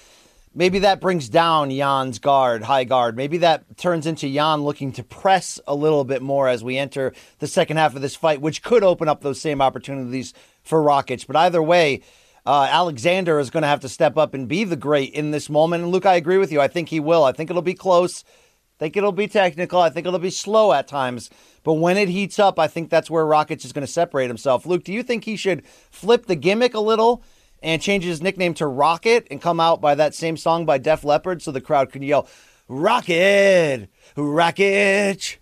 [0.53, 3.15] maybe that brings down Jan's guard, high guard.
[3.15, 7.13] Maybe that turns into Jan looking to press a little bit more as we enter
[7.39, 11.25] the second half of this fight, which could open up those same opportunities for Rakic.
[11.27, 12.01] But either way,
[12.45, 15.49] uh, Alexander is going to have to step up and be the great in this
[15.49, 15.83] moment.
[15.83, 16.59] And Luke, I agree with you.
[16.59, 17.23] I think he will.
[17.23, 18.23] I think it'll be close.
[18.25, 19.81] I think it'll be technical.
[19.81, 21.29] I think it'll be slow at times.
[21.67, 24.65] But when it heats up, I think that's where Rakic is going to separate himself.
[24.65, 27.25] Luke, do you think he should flip the gimmick a little
[27.61, 31.03] and change his nickname to Rocket and come out by that same song by Def
[31.03, 32.25] Leppard so the crowd can yell,
[32.69, 35.39] Rocket, Rakic,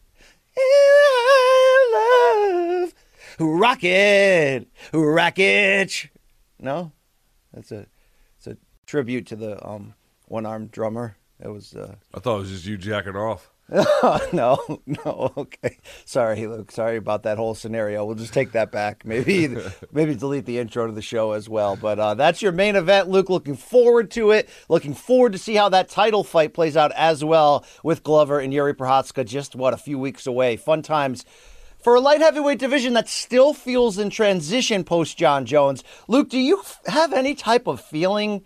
[1.94, 2.94] love,
[3.38, 6.10] Rocket, Rakic.
[6.60, 6.92] No?
[7.54, 7.86] That's a,
[8.40, 8.58] it's a
[8.88, 9.94] tribute to the um,
[10.28, 11.18] one armed drummer.
[11.40, 11.76] It was.
[11.76, 13.52] Uh, I thought it was just you jacking off.
[14.34, 15.34] no, no.
[15.36, 16.72] Okay, sorry, Luke.
[16.72, 18.06] Sorry about that whole scenario.
[18.06, 19.04] We'll just take that back.
[19.06, 19.56] Maybe,
[19.92, 21.76] maybe delete the intro to the show as well.
[21.76, 23.30] But uh, that's your main event, Luke.
[23.30, 24.50] Looking forward to it.
[24.70, 28.54] Looking forward to see how that title fight plays out as well with Glover and
[28.54, 29.26] Yuri Prochazka.
[29.26, 30.58] Just what a few weeks away.
[30.58, 31.26] Fun times
[31.86, 35.84] for a light heavyweight division that still feels in transition post Jon Jones.
[36.08, 38.44] Luke, do you have any type of feeling?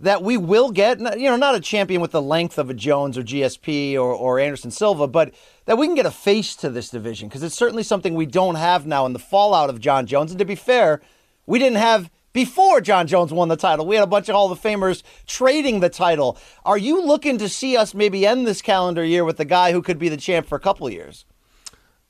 [0.00, 3.18] That we will get, you know, not a champion with the length of a Jones
[3.18, 5.34] or GSP or, or Anderson Silva, but
[5.64, 8.54] that we can get a face to this division because it's certainly something we don't
[8.54, 10.30] have now in the fallout of Jon Jones.
[10.30, 11.00] And to be fair,
[11.46, 13.86] we didn't have before Jon Jones won the title.
[13.86, 16.38] We had a bunch of Hall of Famers trading the title.
[16.64, 19.82] Are you looking to see us maybe end this calendar year with a guy who
[19.82, 21.24] could be the champ for a couple years?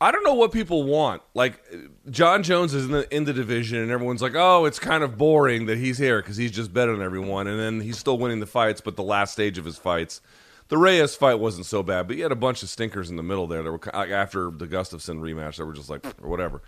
[0.00, 1.22] I don't know what people want.
[1.34, 1.60] Like
[2.08, 5.18] Jon Jones is in the in the division, and everyone's like, "Oh, it's kind of
[5.18, 8.38] boring that he's here because he's just better than everyone." And then he's still winning
[8.40, 10.20] the fights, but the last stage of his fights,
[10.68, 13.24] the Reyes fight wasn't so bad, but he had a bunch of stinkers in the
[13.24, 16.62] middle there that were after the Gustafsson rematch that were just like or whatever.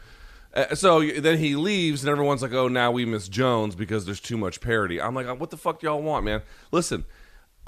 [0.52, 4.20] Uh, so then he leaves, and everyone's like, "Oh, now we miss Jones because there's
[4.20, 6.42] too much parity." I'm like, "What the fuck do y'all want, man?
[6.72, 7.04] Listen."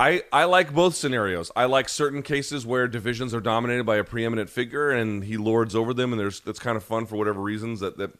[0.03, 1.53] I, I like both scenarios.
[1.55, 5.77] I like certain cases where divisions are dominated by a preeminent figure and he lords
[5.77, 8.11] over them, and there's that's kind of fun for whatever reasons that that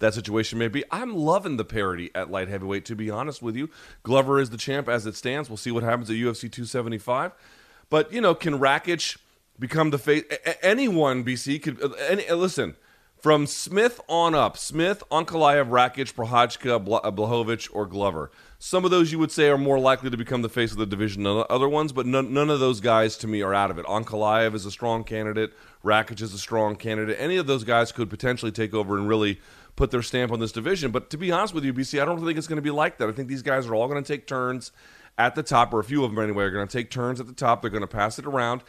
[0.00, 0.84] that situation may be.
[0.90, 2.84] I'm loving the parity at light heavyweight.
[2.86, 3.70] To be honest with you,
[4.02, 5.48] Glover is the champ as it stands.
[5.48, 7.32] We'll see what happens at UFC 275.
[7.88, 9.16] But you know, can Rakic
[9.58, 10.24] become the face?
[10.60, 11.80] Anyone BC could.
[12.06, 12.76] Any, listen,
[13.20, 18.30] from Smith on up, Smith, Ankalaev, Rakic, Prochazka, Blachowicz, uh, or Glover.
[18.58, 20.86] Some of those you would say are more likely to become the face of the
[20.86, 23.78] division than other ones, but none, none of those guys to me are out of
[23.78, 23.86] it.
[23.86, 25.52] Ankalaev is a strong candidate.
[25.84, 27.16] Rakic is a strong candidate.
[27.18, 29.40] Any of those guys could potentially take over and really
[29.76, 30.90] put their stamp on this division.
[30.90, 32.98] But to be honest with you, BC, I don't think it's going to be like
[32.98, 33.08] that.
[33.08, 34.72] I think these guys are all going to take turns
[35.18, 37.26] at the top, or a few of them anyway, are going to take turns at
[37.26, 37.60] the top.
[37.60, 38.62] They're going to pass it around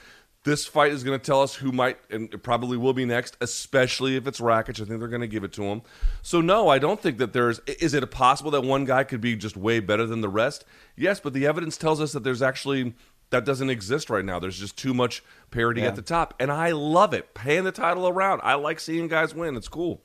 [0.43, 3.37] this fight is going to tell us who might and it probably will be next,
[3.41, 4.81] especially if it's Rakic.
[4.81, 5.81] I think they're going to give it to him.
[6.21, 7.59] So no, I don't think that there's.
[7.67, 10.65] Is it possible that one guy could be just way better than the rest?
[10.95, 12.95] Yes, but the evidence tells us that there's actually
[13.29, 14.39] that doesn't exist right now.
[14.39, 15.87] There's just too much parity yeah.
[15.87, 17.33] at the top, and I love it.
[17.33, 19.55] Paying the title around, I like seeing guys win.
[19.55, 20.01] It's cool.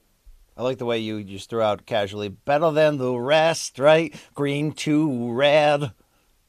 [0.57, 4.15] I like the way you just threw out casually, better than the rest, right?
[4.35, 5.93] Green to red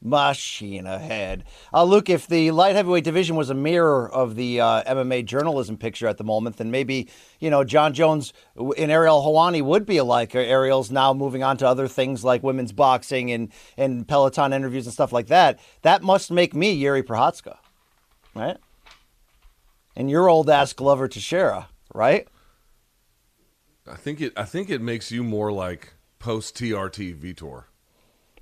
[0.01, 1.43] machine ahead.
[1.73, 5.77] Uh, Luke, if the light heavyweight division was a mirror of the uh, MMA journalism
[5.77, 9.97] picture at the moment, then maybe, you know, Jon Jones and Ariel Helwani would be
[9.97, 10.35] alike.
[10.35, 14.93] Ariel's now moving on to other things like women's boxing and, and Peloton interviews and
[14.93, 15.59] stuff like that.
[15.81, 17.57] That must make me Yuri Prochazka,
[18.35, 18.57] right?
[19.95, 22.27] And your old ass Glover Teixeira, right?
[23.89, 24.33] I think it.
[24.35, 27.66] I think it makes you more like post TRT Vitor.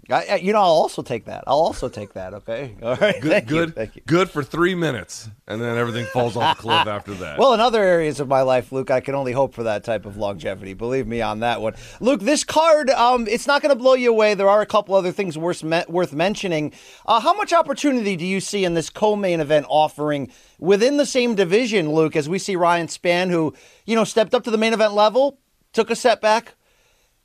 [0.10, 1.44] I, you know, I'll also take that.
[1.48, 2.34] I'll also take that.
[2.34, 2.76] Okay.
[2.84, 3.20] All right.
[3.20, 3.32] Good.
[3.32, 3.70] Thank good.
[3.70, 3.74] You.
[3.74, 4.02] Thank you.
[4.06, 7.39] Good for three minutes, and then everything falls off the cliff after that.
[7.39, 10.06] Well, in other areas of my life, Luke, I can only hope for that type
[10.06, 10.74] of longevity.
[10.74, 11.74] Believe me on that one.
[12.00, 14.34] Luke, this card, um, it's not going to blow you away.
[14.36, 16.74] There are a couple other things worth me- worth mentioning.
[17.06, 21.36] Uh, how much opportunity do you see in this co-main event offering within the same
[21.36, 22.15] division, Luke?
[22.15, 23.54] As we see Ryan Spann, who
[23.86, 25.39] you know stepped up to the main event level,
[25.74, 26.54] took a setback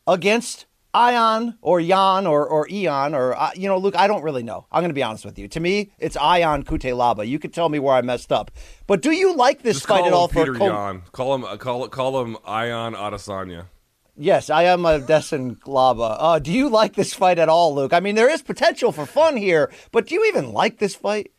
[0.06, 4.42] against Ion or Jan or, or Eon or, uh, you know, Luke, I don't really
[4.42, 4.66] know.
[4.72, 5.46] I'm going to be honest with you.
[5.48, 7.26] To me, it's Ion Cutelaba.
[7.26, 8.50] You could tell me where I messed up.
[8.86, 11.02] But do you like this Just fight at all Peter for Jan.
[11.12, 13.66] Call him, uh, call, call him Ion Adesanya.
[14.16, 16.16] Yes, I am a Dessen Glaba.
[16.18, 17.92] Uh, do you like this fight at all, Luke?
[17.92, 21.30] I mean, there is potential for fun here, but do you even like this fight?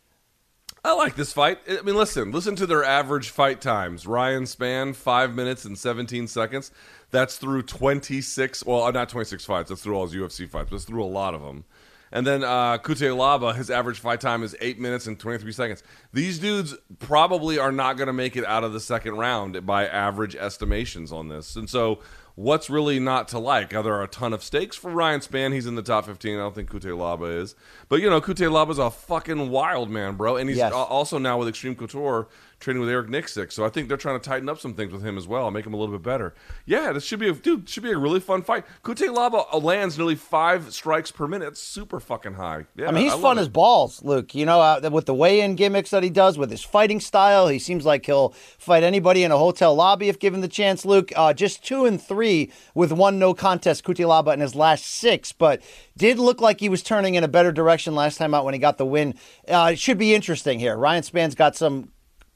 [0.83, 1.59] I like this fight.
[1.69, 4.07] I mean, listen, listen to their average fight times.
[4.07, 6.71] Ryan Spann, five minutes and 17 seconds.
[7.12, 9.69] That's through 26, well, not 26 fights.
[9.69, 11.65] That's through all his UFC fights, but it's through a lot of them.
[12.13, 15.84] And then uh, Cutelaba, his average fight time is 8 minutes and 23 seconds.
[16.12, 19.88] These dudes probably are not going to make it out of the second round by
[19.88, 21.56] average estimations on this.
[21.56, 22.00] And so
[22.36, 23.74] what's really not to like?
[23.74, 25.54] Are there are a ton of stakes for Ryan Spann.
[25.54, 26.36] He's in the top 15.
[26.36, 27.56] I don't think Cutelaba is.
[27.88, 30.36] But, you know, Cutelaba's a fucking wild man, bro.
[30.36, 30.74] And he's Yes.
[30.74, 32.28] also now with Xtreme Couture
[32.62, 33.52] training with Eric Nicksick.
[33.52, 35.65] So I think they're trying to tighten up some things with him as well, make
[35.65, 36.34] him a little bit better.
[36.65, 38.65] Yeah, this should be a dude, should be a really fun fight.
[38.84, 41.50] Cutelaba lands nearly five strikes per minute.
[41.50, 42.65] It's super fucking high.
[42.76, 43.41] Yeah, I mean, he's love fun it.
[43.41, 44.34] as balls, Luke.
[44.34, 47.60] You know, uh, with the weigh-in gimmicks that he does, with his fighting style, he
[47.60, 50.86] seems like he'll fight anybody in a hotel lobby if given the chance.
[50.86, 55.32] Luke, uh, just two and three with one no contest, Cutelaba in his last six,
[55.32, 55.62] but
[55.97, 58.60] did look like he was turning in a better direction last time out when he
[58.60, 59.15] got the win.
[59.47, 60.76] Uh, it should be interesting here.
[60.78, 61.89] Ryan Spann's got some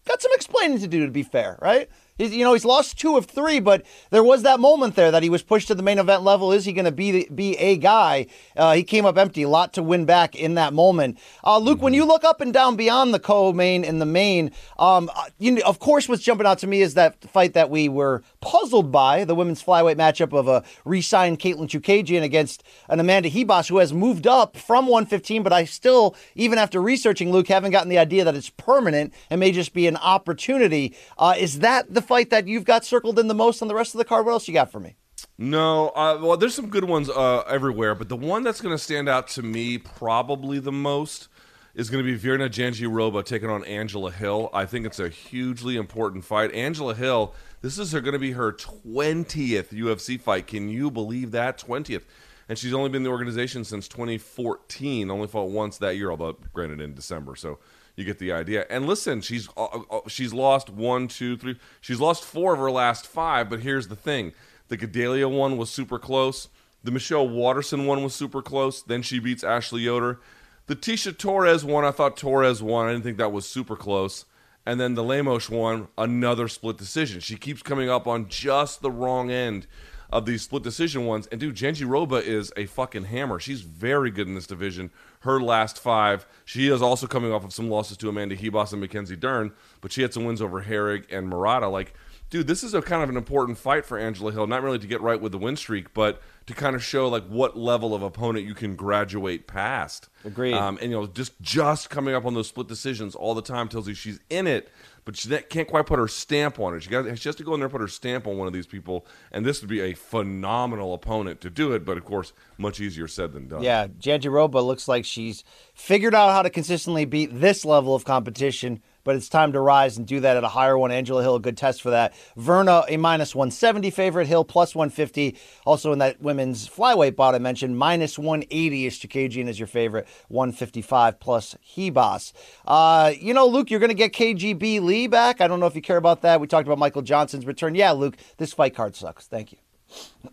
[0.05, 1.89] got some explaining to do to be fair, right?
[2.17, 5.21] He's, you know, he's lost two of three, but there was that moment there that
[5.21, 6.53] he was pushed to the main event level.
[6.53, 8.27] Is he going to be the, be a guy?
[8.55, 11.19] Uh, he came up empty, a lot to win back in that moment.
[11.43, 15.11] Uh, Luke, when you look up and down beyond the co-main and the main, um,
[15.13, 17.89] uh, you know, of course, what's jumping out to me is that fight that we
[17.89, 23.29] were puzzled by the women's flyweight matchup of a re-signed Caitlin Chookagian against an Amanda
[23.29, 27.71] Ribas who has moved up from 115, but I still, even after researching Luke, haven't
[27.71, 30.95] gotten the idea that it's permanent and may just be an opportunity.
[31.17, 33.93] Uh, is that the fight that you've got circled in the most on the rest
[33.93, 34.25] of the card?
[34.25, 34.95] What else you got for me?
[35.37, 38.81] No, uh, well, there's some good ones uh, everywhere, but the one that's going to
[38.81, 41.27] stand out to me probably the most
[41.73, 44.49] is going to be Virna Jandiroba taking on Angela Hill.
[44.53, 46.53] I think it's a hugely important fight.
[46.53, 50.47] Angela Hill, this is going to be her 20th UFC fight.
[50.47, 51.57] Can you believe that?
[51.57, 52.03] 20th.
[52.47, 55.11] And she's only been in the organization since 2014.
[55.11, 57.35] Only fought once that year, although granted in December.
[57.35, 57.59] So
[57.95, 58.65] you get the idea.
[58.69, 61.57] And listen, she's uh, uh, she's lost one, two, three.
[61.81, 63.49] She's lost four of her last five.
[63.49, 64.33] But here's the thing:
[64.67, 66.49] the Gadelha one was super close.
[66.83, 68.81] The Michelle Waterson one was super close.
[68.81, 70.19] Then she beats Ashley Yoder.
[70.67, 72.87] The Tecia Torres one, I thought Torres won.
[72.87, 74.25] I didn't think that was super close.
[74.65, 77.19] And then the Lemos one, another split decision.
[77.19, 79.67] She keeps coming up on just the wrong end
[80.09, 81.27] of these split decision ones.
[81.27, 83.39] And dude, Jandiroba is a fucking hammer.
[83.39, 84.89] She's very good in this division.
[85.25, 88.79] Her last five, she is also coming off of some losses to Amanda Ribas and
[88.79, 91.67] Mackenzie Dern, but she had some wins over Herrig and Murata.
[91.67, 91.95] Like,
[92.29, 94.85] dude, this is a kind of an important fight for Angela Hill, not really to
[94.85, 98.03] get right with the win streak, but to kind of show like what level of
[98.03, 100.09] opponent you can graduate past.
[100.23, 100.53] Agreed.
[100.53, 103.67] Um, and you know, just just coming up on those split decisions all the time
[103.67, 104.69] tells you she's in it,
[105.05, 106.81] but she can't quite put her stamp on it.
[106.81, 108.53] She got she has to go in there and put her stamp on one of
[108.53, 111.85] these people, and this would be a phenomenal opponent to do it.
[111.85, 113.61] But of course, much easier said than done.
[113.61, 115.43] Yeah, Jandiroba looks like she's
[115.75, 119.97] figured out how to consistently beat this level of competition, but it's time to rise
[119.97, 120.91] and do that at a higher one.
[120.91, 122.13] Angela Hill, a good test for that.
[122.37, 124.27] Virna, a minus 170 favorite.
[124.27, 125.37] Hill, plus 150.
[125.65, 130.07] Also in that women's flyweight bout I mentioned, minus 180 is Chookagian is your favorite.
[130.27, 132.33] 155 plus Ribas.
[132.65, 135.39] Uh, you know, Luke, you're going to get KGB Lee back.
[135.39, 136.41] I don't know if you care about that.
[136.41, 137.75] We talked about Michael Johnson's return.
[137.75, 139.27] Yeah, Luke, this fight card sucks.
[139.27, 139.59] Thank you.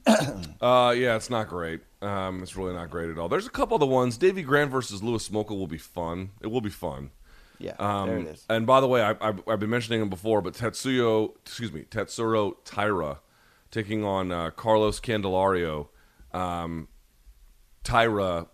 [0.62, 1.80] Uh, yeah, it's not great.
[2.02, 3.28] Um, it's really not great at all.
[3.28, 4.16] There's a couple of the ones.
[4.16, 6.30] Davey Grant versus Louis Smolka will be fun.
[6.40, 7.10] It will be fun.
[7.62, 8.44] Yeah, Um, there it is.
[8.48, 11.84] And by the way, I, I, I've been mentioning him before, but Tetsuyo, excuse me,
[11.90, 13.20] Tatsuro Taira,
[13.70, 15.88] taking on uh, Carlos Candelario.
[16.32, 16.88] Um,
[17.84, 18.48] Taira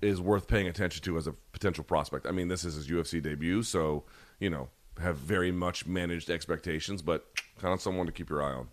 [0.00, 2.26] is worth paying attention to as a potential prospect.
[2.26, 4.04] I mean, this is his UFC debut, so
[4.40, 4.68] you know,
[5.00, 7.26] have very much managed expectations, but
[7.60, 8.68] kind of someone to keep your eye on.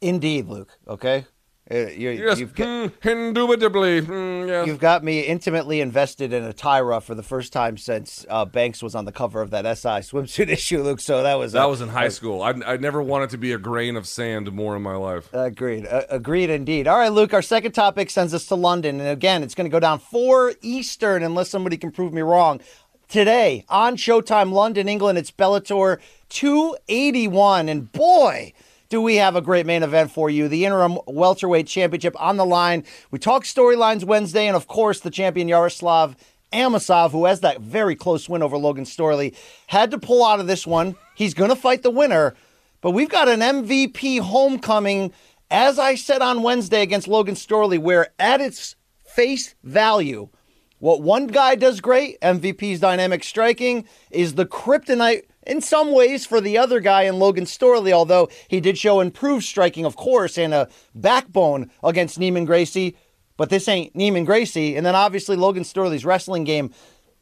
[0.00, 0.78] Indeed, Luke.
[0.86, 1.24] Okay,
[1.70, 4.00] uh, you, Yes, you've, got, hmm, indubitably.
[4.00, 4.66] hmm, yes.
[4.66, 8.82] you've got me intimately invested in a Tyra for the first time since uh, Banks
[8.82, 11.00] was on the cover of that SI swimsuit issue, Luke.
[11.00, 12.42] So that was That uh, was in high school.
[12.42, 15.28] I, I never wanted to be a grain of sand more in my life.
[15.32, 15.86] Agreed.
[15.86, 16.88] Uh, agreed indeed.
[16.88, 19.00] All right, Luke, our second topic sends us to London.
[19.00, 22.60] And again, it's going to go down 4 Eastern unless somebody can prove me wrong.
[23.08, 27.68] Today on Showtime London, England, it's Bellator 281.
[27.68, 28.52] And boy,
[28.88, 30.48] do we have a great main event for you.
[30.48, 32.84] The interim welterweight championship on the line.
[33.10, 36.16] We talk storylines Wednesday, and of course, the champion Yaroslav
[36.52, 40.46] Amosov, who has that very close win over Logan Storley, had to pull out of
[40.46, 40.96] this one.
[41.14, 42.34] He's going to fight the winner.
[42.80, 45.12] But we've got an MVP homecoming,
[45.50, 50.30] as I said on Wednesday against Logan Storley, where at its face value,
[50.78, 56.40] what one guy does great, MVP's dynamic striking, is the kryptonite in some ways for
[56.40, 60.52] the other guy in Logan Storley, although he did show improved striking, of course, and
[60.52, 62.96] a backbone against Neiman Gracie.
[63.36, 64.76] But this ain't Neiman Gracie.
[64.76, 66.72] And then obviously Logan Storley's wrestling game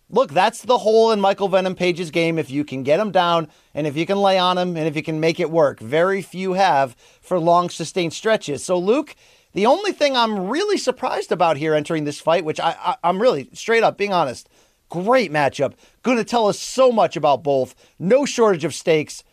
[0.09, 2.39] look, that's the hole in Michael Venom Page's game.
[2.39, 4.97] If you can get him down and if you can lay on him and if
[4.97, 8.65] you can make it work, very few have for long sustained stretches.
[8.65, 9.15] So, Luke,
[9.53, 13.21] the only thing I'm really surprised about here entering this fight, which I, I, I'm
[13.21, 14.49] really straight up being honest,
[14.89, 19.25] great matchup, going to tell us so much about both, no shortage of stakes,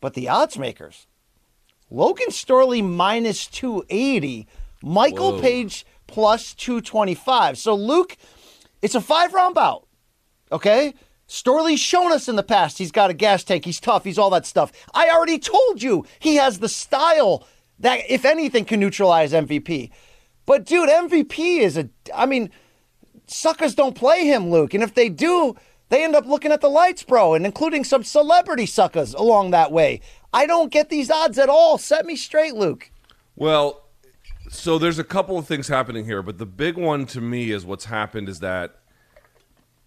[0.00, 1.06] but the odds makers.
[1.90, 4.46] Logan Storley minus 280,
[4.82, 5.40] Michael Whoa.
[5.40, 7.58] Page plus 225.
[7.58, 8.16] So, Luke,
[8.82, 9.86] it's a five round bout.
[10.50, 10.94] Okay?
[11.28, 14.30] Storley's shown us in the past he's got a gas tank, he's tough, he's all
[14.30, 14.72] that stuff.
[14.92, 17.46] I already told you he has the style
[17.78, 19.90] that, if anything, can neutralize MVP.
[20.46, 21.88] But, dude, MVP is a.
[22.14, 22.50] I mean,
[23.26, 24.74] suckers don't play him, Luke.
[24.74, 25.56] And if they do,
[25.88, 29.72] they end up looking at the lights, bro, and including some celebrity suckers along that
[29.72, 30.00] way.
[30.32, 31.78] I don't get these odds at all.
[31.78, 32.90] Set me straight, Luke.
[33.36, 33.84] Well,
[34.48, 37.64] so there's a couple of things happening here, but the big one to me is
[37.64, 38.80] what's happened is that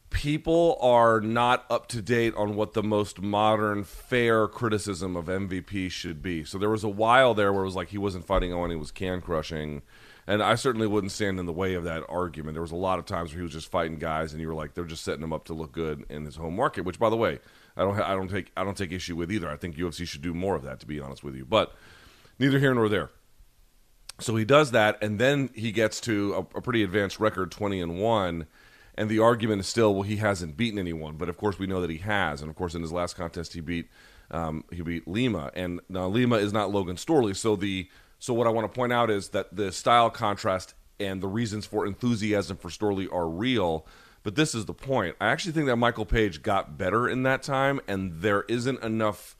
[0.09, 5.91] people are not up to date on what the most modern, fair criticism of MVP
[5.91, 6.43] should be.
[6.43, 8.77] So there was a while there where it was like he wasn't fighting Owen, he
[8.77, 9.81] was can crushing.
[10.29, 12.53] And I certainly wouldn't stand in the way of that argument.
[12.53, 14.53] There was a lot of times where he was just fighting guys, and you were
[14.53, 16.83] like, they're just setting him up to look good in his home market.
[16.83, 17.39] Which, by the way,
[17.77, 19.49] I don't, I don't take, I don't take issue with either.
[19.49, 21.45] I think UFC should do more of that, to be honest with you.
[21.45, 21.73] But
[22.39, 23.09] neither here nor there.
[24.19, 27.79] So he does that, and then he gets to a, a pretty advanced record, twenty
[27.79, 28.47] and one.
[28.95, 31.81] And the argument is still, well, he hasn't beaten anyone, but of course we know
[31.81, 32.41] that he has.
[32.41, 33.87] And of course, in his last contest, he beat
[34.31, 37.35] um, he beat Lima, and now Lima is not Logan Storley.
[37.35, 37.87] So the
[38.19, 41.65] so what I want to point out is that the style contrast and the reasons
[41.65, 43.85] for enthusiasm for Storley are real.
[44.23, 45.15] But this is the point.
[45.21, 49.37] I actually think that Michael Page got better in that time, and there isn't enough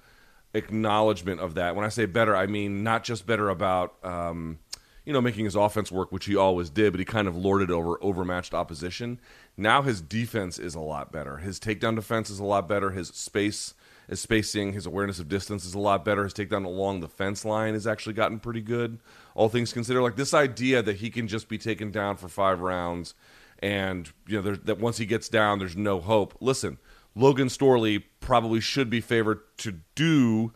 [0.53, 1.75] acknowledgement of that.
[1.75, 4.59] When I say better, I mean not just better about um,
[5.05, 7.71] you know making his offense work, which he always did, but he kind of lorded
[7.71, 9.19] over overmatched opposition.
[9.57, 11.38] Now his defense is a lot better.
[11.38, 12.91] His takedown defense is a lot better.
[12.91, 13.73] His space
[14.08, 16.24] his spacing, his awareness of distance is a lot better.
[16.24, 18.99] His takedown along the fence line has actually gotten pretty good.
[19.36, 22.62] All things considered, like this idea that he can just be taken down for five
[22.62, 23.14] rounds,
[23.60, 26.38] and you know there, that once he gets down, there's no hope.
[26.39, 26.78] Listen,
[27.16, 30.53] Logan Storley probably should be favored to do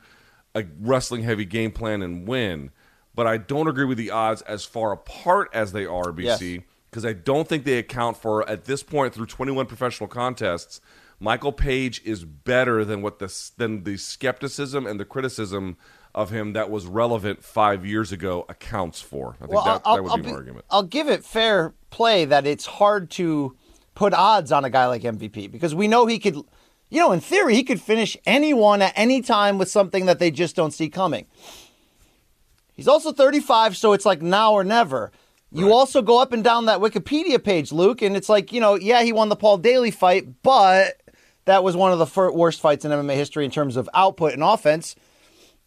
[0.56, 2.72] a wrestling heavy game plan and win,
[3.16, 6.64] but I don't agree with the odds as far apart as they are, BC, Yes.
[6.89, 10.80] because I don't think they account for at this point through 21 professional contests.
[11.22, 15.78] Michael Page is better than what the than the skepticism and the criticism
[16.15, 19.38] of him that was relevant five years ago accounts for.
[19.39, 20.65] I think that, that would be my argument.
[20.72, 23.55] I'll give it fair play that it's hard to
[23.93, 26.36] put odds on a guy like MVP because we know he could,
[26.89, 30.32] you know, in theory, he could finish anyone at any time with something that they
[30.32, 31.28] just don't see coming.
[32.74, 35.11] He's also 35, so it's like now or never.
[35.53, 38.76] You also go up and down that Wikipedia page, Luke, and it's like, you know,
[38.76, 41.01] yeah, he won the Paul Daly fight, but
[41.46, 44.34] that was one of the fir- worst fights in MMA history in terms of output
[44.34, 44.96] and offense.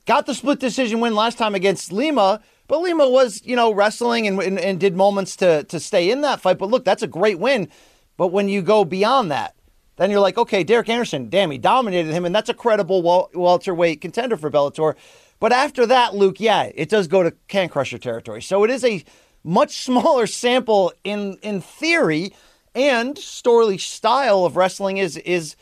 [0.06, 4.26] Got the split decision win last time against Lima, but Lima was, you know, wrestling
[4.26, 6.58] and, and, and did moments to, to stay in that fight.
[6.58, 7.68] But look, that's a great win.
[8.16, 9.54] But when you go beyond that,
[9.96, 13.30] then you're like, okay, Derek Anderson, damn, he dominated him, and that's a credible wel-
[13.34, 14.94] welterweight contender for Bellator.
[15.40, 18.42] But after that, Luke, yeah, it does go to Can Crusher territory.
[18.42, 19.04] So it is a
[19.42, 22.32] much smaller sample in in theory,
[22.74, 25.56] and Storley's style of wrestling is is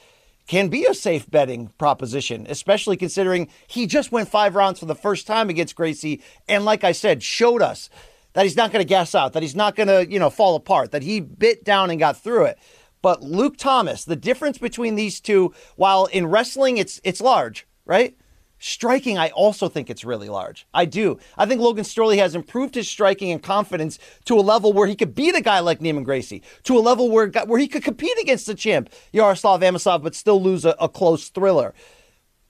[0.47, 4.95] can be a safe betting proposition, especially considering he just went five rounds for the
[4.95, 7.89] first time against Gracie, and like I said, showed us
[8.33, 10.57] that he's not going to gas out, that he's not going to you know fall
[10.57, 12.59] apart, that he bit down and got through it.
[13.03, 18.17] But Luke Thomas, the difference between these two, while in wrestling it's it's large, right?
[18.65, 20.69] Striking, I also think it's really large.
[20.73, 21.19] I do.
[21.37, 24.95] I think Logan Storley has improved his striking and confidence to a level where he
[24.95, 28.17] could beat a guy like Neiman Gracie, to a level where where he could compete
[28.21, 31.75] against the champ Yaroslav Amosov, but still lose a, a close thriller.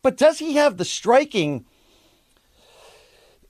[0.03, 1.65] But does he have the striking?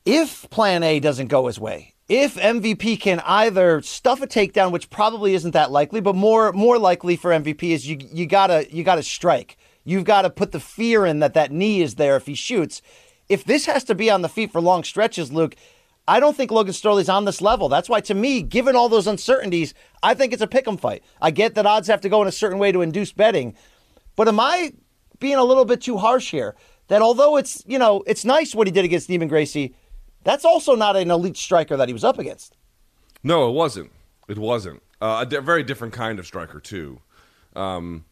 [0.04, 4.88] If Plan A doesn't go his way, if MVP can either stuff a takedown, which
[4.88, 8.84] probably isn't that likely, but more more likely for MVP is you you gotta you
[8.84, 9.58] gotta strike.
[9.84, 12.82] You've got to put the fear in that that knee is there if he shoots.
[13.28, 15.56] If this has to be on the feet for long stretches, Luke,
[16.06, 17.68] I don't think Logan Storley's on this level.
[17.68, 19.72] That's why, to me, given all those uncertainties,
[20.02, 21.02] I think it's a pick'em fight.
[21.20, 23.54] I get that odds have to go in a certain way to induce betting,
[24.16, 24.72] but am I
[25.20, 26.56] being a little bit too harsh here?
[26.88, 29.74] That although it's you know it's nice what he did against Stephen Gracie,
[30.24, 32.56] that's also not an elite striker that he was up against.
[33.22, 33.92] No, it wasn't.
[34.28, 34.82] It wasn't.
[35.00, 37.00] Uh, very different kind of striker too.
[37.54, 38.04] Um,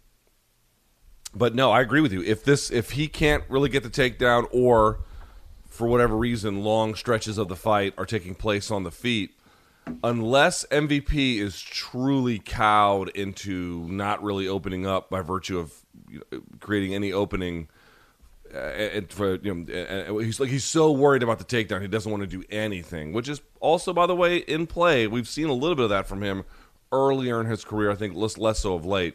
[1.35, 2.23] but no, I agree with you.
[2.23, 5.01] If this, if he can't really get the takedown, or
[5.69, 9.33] for whatever reason, long stretches of the fight are taking place on the feet,
[10.03, 15.75] unless MVP is truly cowed into not really opening up by virtue of
[16.59, 17.69] creating any opening.
[18.53, 22.11] Uh, and for you know, he's like he's so worried about the takedown, he doesn't
[22.11, 23.13] want to do anything.
[23.13, 25.07] Which is also, by the way, in play.
[25.07, 26.45] We've seen a little bit of that from him
[26.91, 27.93] earlier in his career.
[27.93, 29.15] I think less less so of late.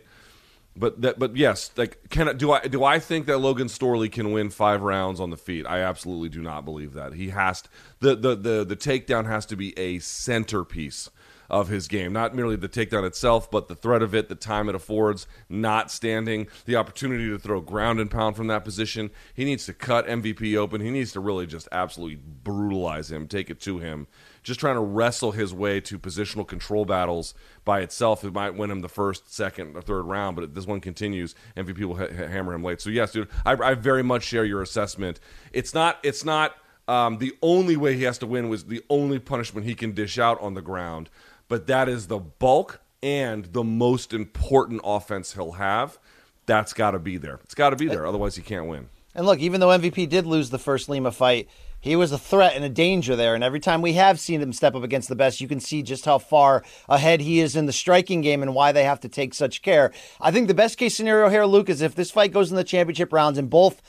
[0.77, 4.33] But that, but yes, like can do I do I think that Logan Storley can
[4.33, 5.65] win five rounds on the feet?
[5.65, 7.13] I absolutely do not believe that.
[7.13, 7.69] He has to,
[8.01, 11.09] the the the the takedown has to be a centerpiece
[11.49, 14.67] of his game, not merely the takedown itself, but the threat of it, the time
[14.69, 19.11] it affords, not standing, the opportunity to throw ground and pound from that position.
[19.33, 20.81] He needs to cut MVP open.
[20.81, 24.07] He needs to really just absolutely brutalize him, take it to him.
[24.45, 27.33] Just trying to wrestle his way to positional control battles
[27.65, 30.35] by itself, it might win him the first, second, or third round.
[30.35, 32.79] But if this one continues, MVP will ha- hammer him late.
[32.79, 35.19] So yes, dude, I, I very much share your assessment.
[35.51, 35.99] It's not.
[36.03, 36.55] It's not.
[36.87, 40.19] Um, the only way he has to win was the only punishment he can dish
[40.19, 41.09] out on the ground
[41.47, 45.97] but that is the bulk and the most important offense he'll have.
[46.45, 47.39] That's got to be there.
[47.43, 48.05] It's got to be there.
[48.05, 48.89] Otherwise, he can't win.
[49.13, 51.49] And look, even though MVP did lose the first Lima fight,
[51.85, 53.35] he was a threat and a danger there.
[53.35, 55.83] And every time we have seen him step up against the best, you can see
[55.83, 59.07] just how far ahead he is in the striking game and why they have to
[59.07, 59.93] take such care.
[60.19, 62.63] I think the best case scenario here, Luke, is if this fight goes in the
[62.63, 63.83] championship rounds and both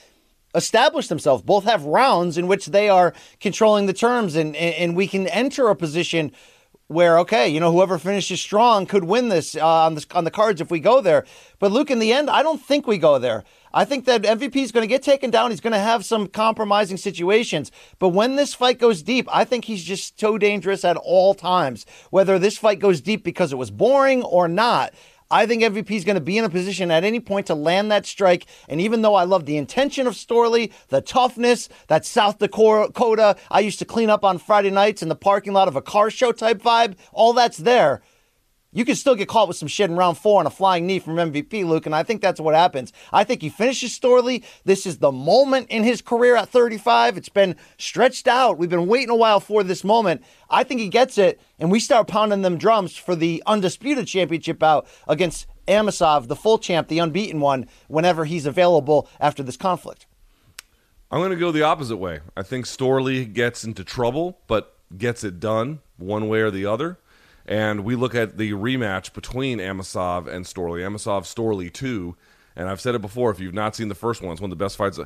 [0.54, 5.08] establish themselves, both have rounds in which they are controlling the terms, and, and we
[5.08, 6.32] can enter a position
[6.88, 10.30] where okay, you know, whoever finishes strong could win this uh, on the on the
[10.30, 11.24] cards if we go there.
[11.58, 13.42] But Luke, in the end, I don't think we go there.
[13.76, 15.50] I think that MVP is going to get taken down.
[15.50, 17.70] He's going to have some compromising situations.
[17.98, 21.84] But when this fight goes deep, I think he's just so dangerous at all times.
[22.08, 24.94] Whether this fight goes deep because it was boring or not,
[25.30, 27.90] I think MVP is going to be in a position at any point to land
[27.90, 28.46] that strike.
[28.66, 33.60] And even though I love the intention of Storley, the toughness, that South Dakota, I
[33.60, 36.32] used to clean up on Friday nights in the parking lot of a car show
[36.32, 38.00] type vibe, all that's there
[38.76, 40.98] you can still get caught with some shit in round four on a flying knee
[40.98, 42.92] from MVP, Luke, and I think that's what happens.
[43.10, 44.44] I think he finishes Storley.
[44.66, 47.16] This is the moment in his career at 35.
[47.16, 48.58] It's been stretched out.
[48.58, 50.22] We've been waiting a while for this moment.
[50.50, 54.58] I think he gets it, and we start pounding them drums for the undisputed championship
[54.58, 60.04] bout against Amosov, the full champ, the unbeaten one, whenever he's available after this conflict.
[61.10, 62.20] I'm going to go the opposite way.
[62.36, 66.98] I think Storley gets into trouble, but gets it done one way or the other
[67.46, 70.80] and we look at the rematch between Amosov and Storley.
[70.80, 72.16] Amosov Storley 2.
[72.56, 74.58] And I've said it before if you've not seen the first one, it's one of
[74.58, 74.98] the best fights.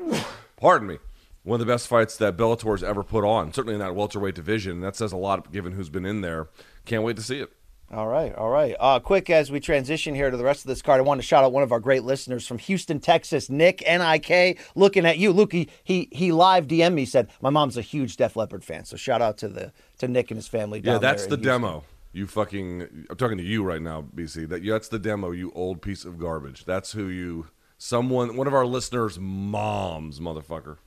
[0.56, 0.98] Pardon me.
[1.42, 4.80] One of the best fights that Bellator's ever put on, certainly in that welterweight division.
[4.80, 6.48] That says a lot given who's been in there.
[6.84, 7.50] Can't wait to see it.
[7.90, 8.76] All right, all right.
[8.78, 11.26] Uh, quick as we transition here to the rest of this card, I want to
[11.26, 14.58] shout out one of our great listeners from Houston, Texas, Nick Nik.
[14.74, 15.52] Looking at you, Luke.
[15.52, 18.98] He he, he live DM me said my mom's a huge Def Leppard fan, so
[18.98, 20.80] shout out to the to Nick and his family.
[20.84, 21.84] yeah, that's the demo.
[22.12, 23.06] You fucking.
[23.08, 24.48] I'm talking to you right now, BC.
[24.50, 25.30] That that's the demo.
[25.30, 26.66] You old piece of garbage.
[26.66, 27.48] That's who you.
[27.78, 30.78] Someone, one of our listeners' moms, motherfucker.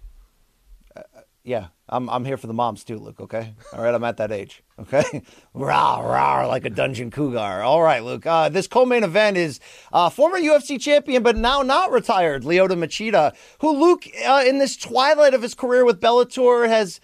[1.43, 3.19] Yeah, I'm I'm here for the moms too, Luke.
[3.19, 4.61] Okay, all right, I'm at that age.
[4.79, 5.23] Okay,
[5.55, 7.63] rah rah like a dungeon cougar.
[7.63, 8.27] All right, Luke.
[8.27, 9.59] Uh, this co-main event is
[9.91, 14.77] uh, former UFC champion, but now not retired, Lyoto Machida, who Luke uh, in this
[14.77, 17.01] twilight of his career with Bellator has,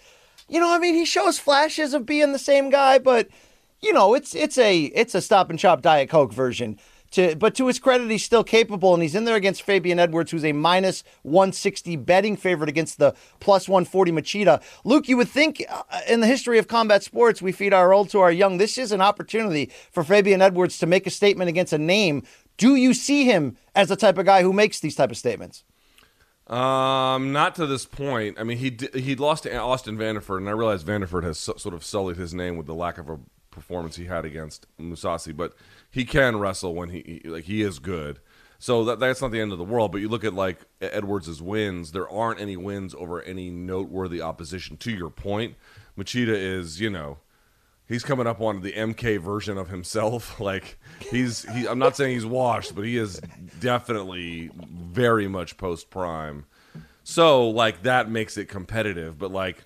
[0.48, 3.28] you know, I mean, he shows flashes of being the same guy, but
[3.80, 6.78] you know, it's it's a it's a stop and chop diet coke version.
[7.12, 10.30] To, but to his credit, he's still capable, and he's in there against Fabian Edwards,
[10.30, 14.62] who's a minus 160 betting favorite against the plus 140 Machida.
[14.84, 18.10] Luke, you would think uh, in the history of combat sports, we feed our old
[18.10, 18.58] to our young.
[18.58, 22.24] This is an opportunity for Fabian Edwards to make a statement against a name.
[22.58, 25.64] Do you see him as the type of guy who makes these type of statements?
[26.48, 28.38] Um, not to this point.
[28.38, 31.74] I mean, he he lost to Austin Vanderford, and I realize Vanderford has so, sort
[31.74, 33.18] of sullied his name with the lack of a
[33.50, 35.54] performance he had against Mousasi, but
[35.90, 38.20] he can wrestle when he, like he is good.
[38.58, 39.92] So that that's not the end of the world.
[39.92, 44.76] But you look at like Edwards' wins; there aren't any wins over any noteworthy opposition.
[44.78, 45.54] To your point,
[45.96, 47.18] Machida is you know
[47.86, 50.40] he's coming up on the MK version of himself.
[50.48, 50.78] Like
[51.10, 53.20] he's he, I'm not saying he's washed, but he is
[53.60, 56.46] definitely very much post prime.
[57.04, 59.18] So like that makes it competitive.
[59.18, 59.64] But like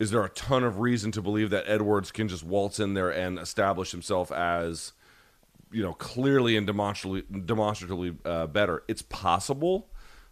[0.00, 3.10] is there a ton of reason to believe that Edwards can just waltz in there
[3.10, 4.94] and establish himself as,
[5.70, 8.82] you know, clearly and demonstrably, demonstratively uh, better?
[8.88, 9.88] It's possible,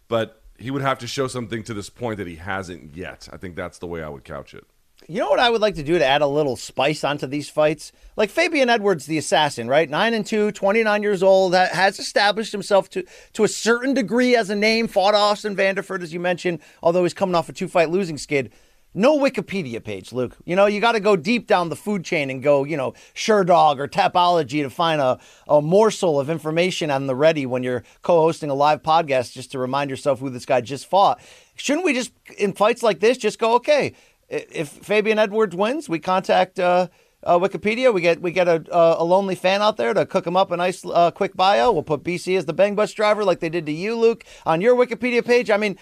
[0.07, 3.29] but he would have to show something to this point that he hasn't yet.
[3.31, 4.65] I think that's the way I would couch it.
[5.07, 7.49] You know what I would like to do to add a little spice onto these
[7.49, 7.93] fights?
[8.17, 9.89] Like Fabian Edwards, the assassin, right?
[9.89, 14.35] 9 and 2, 29 years old, that has established himself to, to a certain degree
[14.35, 17.67] as a name, fought Austin Vanderford, as you mentioned, although he's coming off a two
[17.67, 18.51] fight losing skid
[18.93, 20.35] no Wikipedia page, Luke.
[20.45, 22.93] You know, you got to go deep down the food chain and go, you know,
[23.13, 27.83] Sherdog or Tapology to find a, a morsel of information on the ready when you're
[28.01, 31.19] co hosting a live podcast just to remind yourself who this guy just fought.
[31.55, 33.93] Shouldn't we just, in fights like this, just go, okay,
[34.29, 36.87] if Fabian Edwards wins, we contact uh,
[37.23, 37.93] uh, Wikipedia.
[37.93, 40.57] We get we get a, a lonely fan out there to cook him up a
[40.57, 41.71] nice uh, quick bio.
[41.71, 44.61] We'll put BC as the bang bus driver, like they did to you, Luke, on
[44.61, 45.49] your Wikipedia page.
[45.49, 45.77] I mean,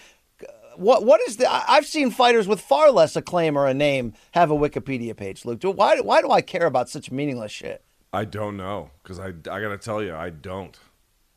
[0.78, 1.50] what what is the?
[1.50, 5.44] I've seen fighters with far less acclaim or a name have a Wikipedia page.
[5.44, 7.84] Luke, do, why why do I care about such meaningless shit?
[8.12, 10.78] I don't know because I, I got to tell you, I don't.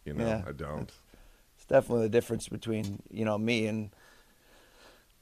[0.06, 0.44] You know, Yeah.
[0.48, 0.92] I don't.
[1.56, 3.92] It's definitely the difference between you know me and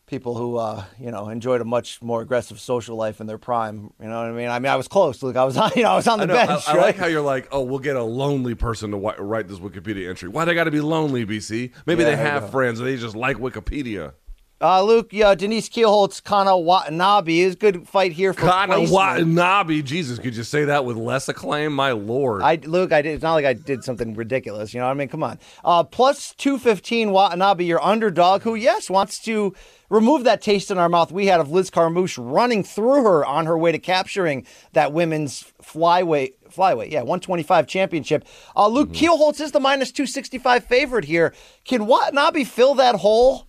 [0.10, 3.94] people who uh, you know enjoyed a much more aggressive social life in their prime.
[4.02, 4.50] You know what I mean?
[4.50, 5.22] I mean, I was close.
[5.24, 6.68] Look, I was on you know I was on the I, know, bench.
[6.68, 6.82] I, I right?
[6.82, 10.28] like how you're like, oh, we'll get a lonely person to write this Wikipedia entry.
[10.28, 11.72] Why they got to be lonely, BC?
[11.86, 14.14] Maybe Yeah, they have friends and they just like Wikipedia.
[14.62, 18.92] Uh, Luke, yeah, Denise Kielholtz, Kana Watanabe is good fight here for Kana placement.
[18.92, 19.82] Watanabe.
[19.84, 21.72] Jesus, could you say that with less acclaim?
[21.72, 22.42] My lord.
[22.42, 23.14] I Luke, I did.
[23.14, 24.74] It's not like I did something ridiculous.
[24.74, 25.08] You know what I mean?
[25.08, 25.40] Come on.
[25.64, 29.56] Uh, plus two fifteen Watanabe, your underdog, who yes wants to
[29.90, 33.46] remove that taste in our mouth we had of Liz Carmouche running through her on
[33.46, 36.34] her way to capturing that women's flyweight.
[36.50, 38.26] Flyweight, yeah, 125 championship.
[38.56, 41.34] Uh, Luke Kielholtz is the minus 265 favorite here.
[41.64, 43.46] Can Watanabe fill that hole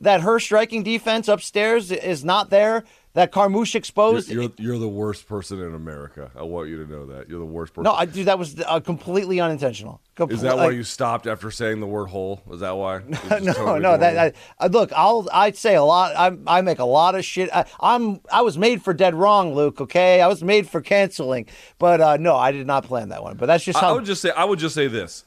[0.00, 2.84] that her striking defense upstairs is not there?
[3.14, 4.30] That Carmouche you're, exposed?
[4.30, 6.30] you're, you're the worst person in America.
[6.36, 7.30] I want you to know that.
[7.30, 7.84] You're the worst person.
[7.84, 10.02] no, I dude, that was uh, completely unintentional.
[10.28, 12.42] Is that why like- you stopped after saying the word hole?
[12.50, 12.98] Is that why?
[13.40, 13.96] No, totally no.
[13.96, 14.34] That?
[14.58, 16.14] I, I, look, I'll I'd say a lot.
[16.14, 17.48] I I make a lot of shit.
[17.54, 19.80] I, I'm I was made for dead wrong, Luke.
[19.80, 21.46] Okay, I was made for canceling.
[21.78, 23.38] But uh, no, I did not plan that one.
[23.38, 23.88] But that's just how.
[23.88, 25.24] I would just say I would just say this.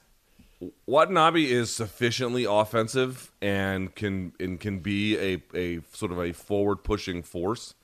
[0.86, 6.84] Watanabe is sufficiently offensive and can and can be a, a sort of a forward
[6.84, 7.76] pushing force.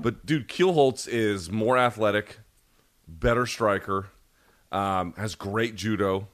[0.00, 2.40] But dude, Kielholtz is more athletic,
[3.08, 4.08] better striker,
[4.70, 6.28] um, has great judo,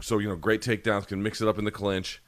[0.00, 2.22] so you know great takedowns, can mix it up in the clinch.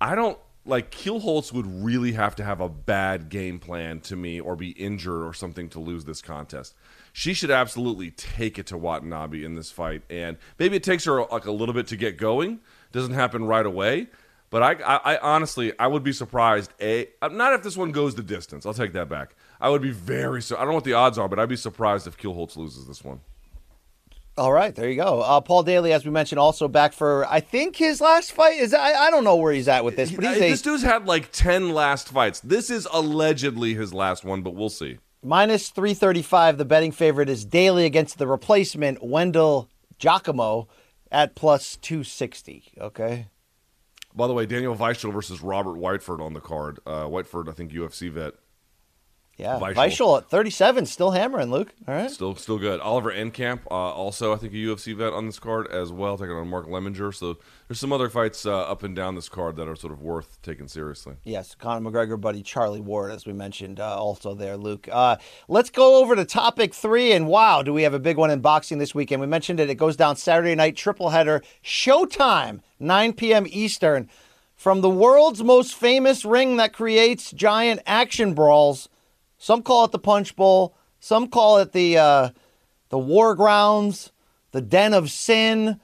[0.00, 4.40] I don't like Kielholtz would really have to have a bad game plan to me
[4.40, 6.74] or be injured or something to lose this contest.
[7.12, 11.24] She should absolutely take it to Watanabe in this fight, and maybe it takes her
[11.26, 12.60] like a little bit to get going.
[12.92, 14.08] Doesn't happen right away,
[14.50, 16.72] but I, I, I honestly, I would be surprised.
[16.80, 18.66] A, not if this one goes the distance.
[18.66, 19.34] I'll take that back.
[19.60, 20.40] I would be very.
[20.40, 23.04] I don't know what the odds are, but I'd be surprised if Kielholtz loses this
[23.04, 23.20] one.
[24.38, 25.20] All right, there you go.
[25.20, 28.72] Uh, Paul Daly, as we mentioned, also back for I think his last fight is.
[28.72, 30.82] I, I don't know where he's at with this, but he's Uh, a this dude's
[30.82, 32.40] had like ten last fights.
[32.40, 34.98] This is allegedly his last one, but we'll see.
[35.22, 36.58] Minus three thirty five.
[36.58, 39.68] The betting favorite is Daly against the replacement Wendell
[39.98, 40.68] Giacomo
[41.10, 42.72] at plus two sixty.
[42.78, 43.28] Okay.
[44.14, 46.80] By the way, Daniel Weichel versus Robert Whiteford on the card.
[46.84, 48.34] Uh, Whiteford, I think UFC vet,
[49.40, 49.74] Yeah, Weichel.
[49.74, 51.72] Weichel at 37, still hammering, Luke.
[51.88, 52.10] All right.
[52.10, 52.80] still still good.
[52.80, 56.34] Oliver Enkamp, uh, also I think a UFC vet on this card as well, taking
[56.34, 57.14] on Mark Lemminger.
[57.14, 60.02] So there's some other fights uh, up and down this card that are sort of
[60.02, 61.14] worth taking seriously.
[61.24, 64.88] Yes, Conor McGregor buddy Charlie Ward, as we mentioned, uh, also there, Luke.
[64.92, 65.16] Uh,
[65.48, 67.12] let's go over to topic three.
[67.12, 69.20] And wow, do we have a big one in boxing this weekend?
[69.20, 69.70] We mentioned it.
[69.70, 73.46] It goes down Saturday night, triple header, showtime, 9 p.m.
[73.48, 74.08] Eastern.
[74.54, 78.90] From the world's most famous ring that creates giant action brawls.
[79.42, 80.76] Some call it the Punch Bowl.
[81.00, 82.28] Some call it the uh,
[82.90, 84.12] the War Grounds,
[84.52, 85.80] the Den of Sin.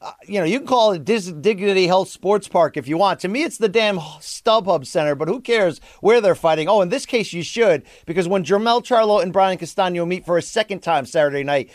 [0.00, 3.20] Uh, you know, you can call it Dis- Dignity Health Sports Park if you want.
[3.20, 6.68] To me, it's the damn StubHub Center, but who cares where they're fighting?
[6.68, 10.38] Oh, in this case, you should, because when Jermell Charlo and Brian Castano meet for
[10.38, 11.70] a second time Saturday night,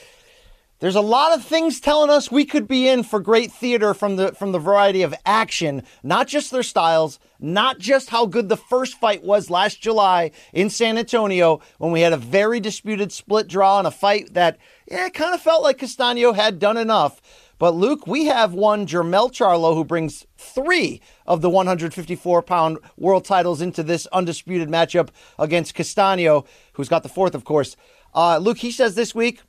[0.82, 4.16] there's a lot of things telling us we could be in for great theater from
[4.16, 8.58] the from the variety of action, not just their styles, not just how good the
[8.58, 13.48] first fight was last July in San Antonio when we had a very disputed split
[13.48, 14.58] draw in a fight that
[14.90, 17.22] yeah, kind of felt like Castano had done enough.
[17.60, 23.24] But Luke, we have one Jermell Charlo who brings three of the 154 pound world
[23.24, 27.76] titles into this undisputed matchup against Castano, who's got the fourth, of course.
[28.16, 29.42] Uh, Luke, he says this week,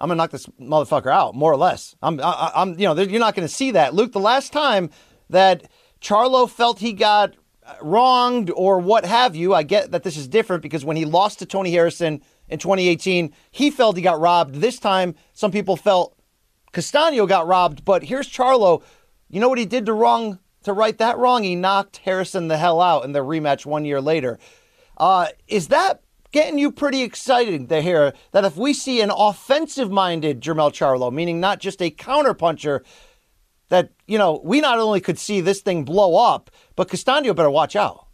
[0.00, 1.94] I'm gonna knock this motherfucker out, more or less.
[2.02, 4.12] I'm, I, I'm, you know, you're not gonna see that, Luke.
[4.12, 4.90] The last time
[5.28, 5.68] that
[6.00, 7.34] Charlo felt he got
[7.82, 11.38] wronged or what have you, I get that this is different because when he lost
[11.40, 14.56] to Tony Harrison in 2018, he felt he got robbed.
[14.56, 16.16] This time, some people felt
[16.72, 18.82] Castano got robbed, but here's Charlo.
[19.28, 21.42] You know what he did to wrong to right that wrong?
[21.42, 24.38] He knocked Harrison the hell out in the rematch one year later.
[24.96, 26.02] Uh, is that
[26.32, 31.12] getting you pretty excited to hear that if we see an offensive minded Jermell Charlo,
[31.12, 32.80] meaning not just a counterpuncher,
[33.68, 37.50] that, you know, we not only could see this thing blow up, but Castano better
[37.50, 38.06] watch out.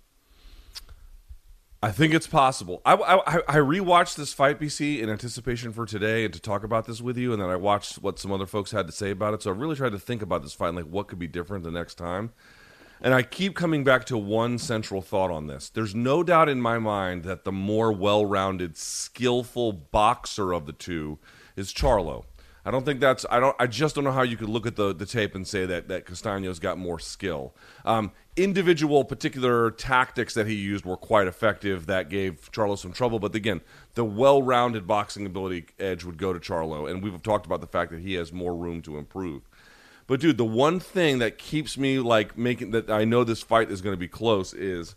[1.83, 2.81] I think it's possible.
[2.85, 6.87] I, I, I rewatched this fight, BC, in anticipation for today and to talk about
[6.87, 9.35] this with you, and then I watched what some other folks had to say about
[9.35, 9.43] it.
[9.43, 11.65] So I really tried to think about this fight and like what could be different
[11.65, 12.33] the next time.
[13.01, 15.69] And I keep coming back to one central thought on this.
[15.69, 20.73] There's no doubt in my mind that the more well rounded, skillful boxer of the
[20.73, 21.19] two
[21.57, 22.25] is Charlo.
[22.67, 24.75] I don't think that's I don't I just don't know how you could look at
[24.75, 27.55] the, the tape and say that that Castaño's got more skill.
[27.85, 33.21] Um, individual particular tactics that he used were quite effective that gave Charlo some trouble,
[33.21, 33.61] but again,
[33.95, 37.93] the well-rounded boxing ability edge would go to Charlo, and we've talked about the fact
[37.93, 39.49] that he has more room to improve.
[40.07, 43.71] But dude, the one thing that keeps me like making that I know this fight
[43.71, 44.95] is going to be close is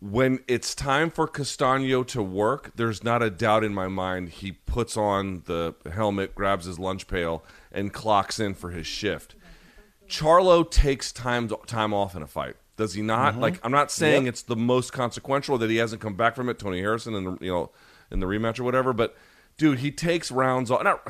[0.00, 4.52] when it's time for Castaño to work, there's not a doubt in my mind he
[4.52, 9.34] puts on the helmet, grabs his lunch pail, and clocks in for his shift.
[10.08, 12.56] Charlo takes time time off in a fight.
[12.76, 13.32] Does he not?
[13.32, 13.42] Mm-hmm.
[13.42, 14.34] Like I'm not saying yep.
[14.34, 16.58] it's the most consequential that he hasn't come back from it.
[16.58, 17.70] Tony Harrison and you know
[18.10, 19.16] in the rematch or whatever, but
[19.56, 20.82] dude, he takes rounds off.
[20.82, 21.00] Not,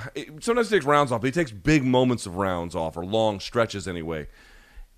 [0.40, 3.40] sometimes he takes rounds off, but he takes big moments of rounds off or long
[3.40, 4.26] stretches anyway.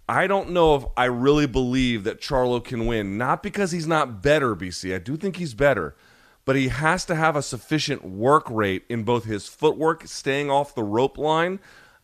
[0.09, 4.23] I don't know if I really believe that Charlo can win, not because he's not
[4.23, 4.95] better, BC.
[4.95, 5.97] I do think he's better,
[6.45, 10.77] but he has to have a sufficient work rate in both his footwork, staying off
[10.77, 11.59] the rope line,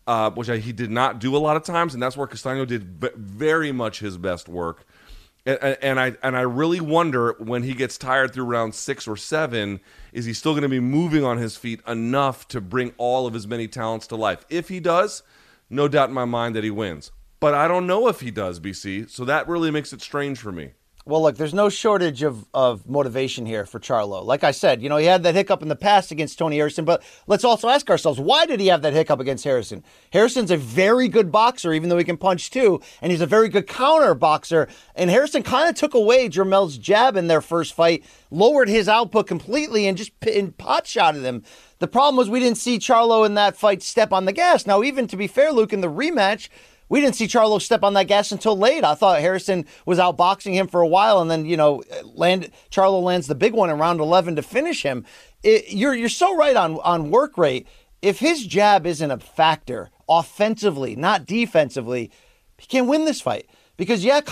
[0.09, 2.66] uh, which I, he did not do a lot of times, and that's where Castaño
[2.66, 2.82] did
[3.16, 4.84] very much his best work.
[5.45, 9.16] And, and, I and I really wonder when he gets tired through round six or
[9.16, 9.80] seven,
[10.12, 13.34] is he still going to be moving on his feet enough to bring all of
[13.34, 14.45] his many talents to life?
[14.49, 15.22] If he does,
[15.68, 17.11] no doubt in my mind that he wins
[17.43, 19.11] but I don't know if he does, BC.
[19.11, 20.74] So that really makes it strange for me.
[21.05, 24.24] Well, look, there's no shortage of, of motivation here for Charlo.
[24.24, 26.84] Like I said, you know, he had that hiccup in the past against Tony Harrison,
[26.84, 29.82] but let's also ask ourselves, why did he have that hiccup against Harrison?
[30.12, 33.48] Harrison's a very good boxer, even though he can punch too, and he's a very
[33.48, 34.68] good counter boxer.
[34.94, 39.26] And Harrison kind of took away Jermell's jab in their first fight, lowered his output
[39.26, 41.42] completely, and just and pot shotted him.
[41.80, 44.68] The problem was we didn't see Charlo in that fight step on the gas.
[44.68, 46.48] Now, even to be fair, Luke, in the rematch,
[46.93, 48.84] we didn't see Charlo step on that gas until late.
[48.84, 53.03] I thought Harrison was outboxing him for a while, and then you know, land Charlo
[53.03, 55.07] lands the big one in round eleven to finish him.
[55.43, 57.66] It, you're you're so right on on work rate.
[58.03, 62.11] If his jab isn't a factor offensively, not defensively,
[62.59, 63.49] he can't win this fight.
[63.78, 64.22] Because yeah, uh,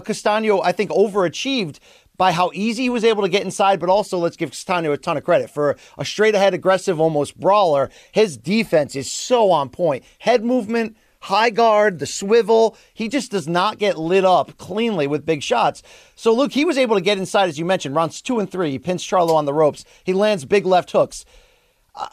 [0.00, 1.78] Castaño I think overachieved
[2.16, 4.96] by how easy he was able to get inside, but also let's give Castaño a
[4.96, 7.88] ton of credit for a straight ahead, aggressive, almost brawler.
[8.10, 10.02] His defense is so on point.
[10.18, 12.76] Head movement, high guard, the swivel.
[12.92, 15.82] He just does not get lit up cleanly with big shots.
[16.16, 18.70] So, Luke, he was able to get inside, as you mentioned, rounds two and three.
[18.70, 19.84] He pins Charlo on the ropes.
[20.04, 21.24] He lands big left hooks.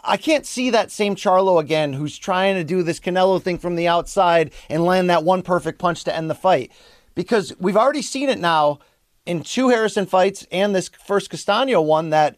[0.03, 3.76] I can't see that same Charlo again who's trying to do this Canelo thing from
[3.76, 6.72] the outside and land that one perfect punch to end the fight.
[7.16, 8.80] Because we've already seen it now
[9.26, 12.38] in two Harrison fights and this first Castaño one that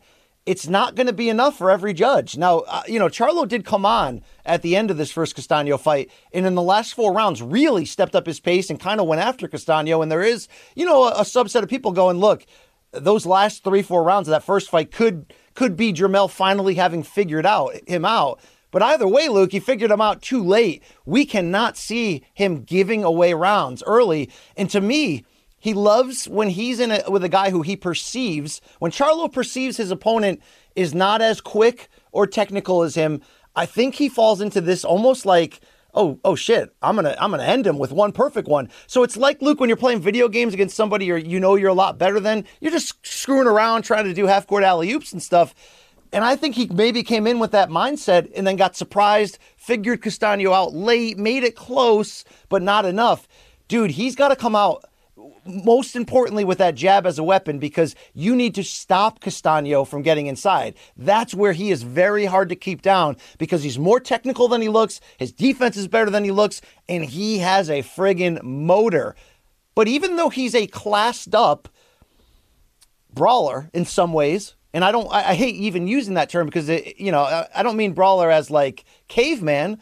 [0.50, 2.36] it's not going to be enough for every judge.
[2.36, 5.80] Now, uh, you know, Charlo did come on at the end of this first Castaño
[5.80, 9.06] fight, and in the last four rounds, really stepped up his pace and kind of
[9.06, 10.02] went after Castaño.
[10.02, 12.48] And there is, you know, a, a, subset of people going, look,
[12.92, 17.04] those last three, four rounds of that first fight could could be Jermell finally having
[17.04, 18.40] figured out him out.
[18.72, 20.82] But either way, Luke, he figured him out too late.
[21.06, 24.32] We cannot see him giving away rounds early.
[24.58, 25.26] And to me,
[25.60, 29.78] he loves when he's in a, with a guy who he perceives, when Charlo perceives
[29.78, 30.42] his opponent
[30.76, 33.22] is not as quick or technical as him,
[33.56, 35.60] I think he falls into this almost like,
[35.94, 38.70] oh, oh shit, I'm gonna I'm gonna end him with one perfect one.
[38.88, 41.70] So it's like Luke when you're playing video games against somebody you you know you're
[41.70, 45.12] a lot better than, you're just screwing around trying to do half court alley oops
[45.12, 45.54] and stuff.
[46.12, 50.02] And I think he maybe came in with that mindset and then got surprised, figured
[50.02, 53.28] Castaño out late, made it close, but not enough.
[53.68, 54.86] Dude, he's got to come out
[55.46, 60.02] most importantly with that jab as a weapon because you need to stop Castaño from
[60.02, 60.76] getting inside.
[60.98, 64.70] That's where he is very hard to keep down because he's more technical than he
[64.70, 69.16] looks, his defense is better than he looks, and he has a friggin' motor.
[69.76, 71.70] But even though he's a classed up
[73.14, 76.70] brawler in some ways, and I don't, I, I hate even using that term because
[76.70, 79.80] it, you know, I, I don't mean brawler as like caveman,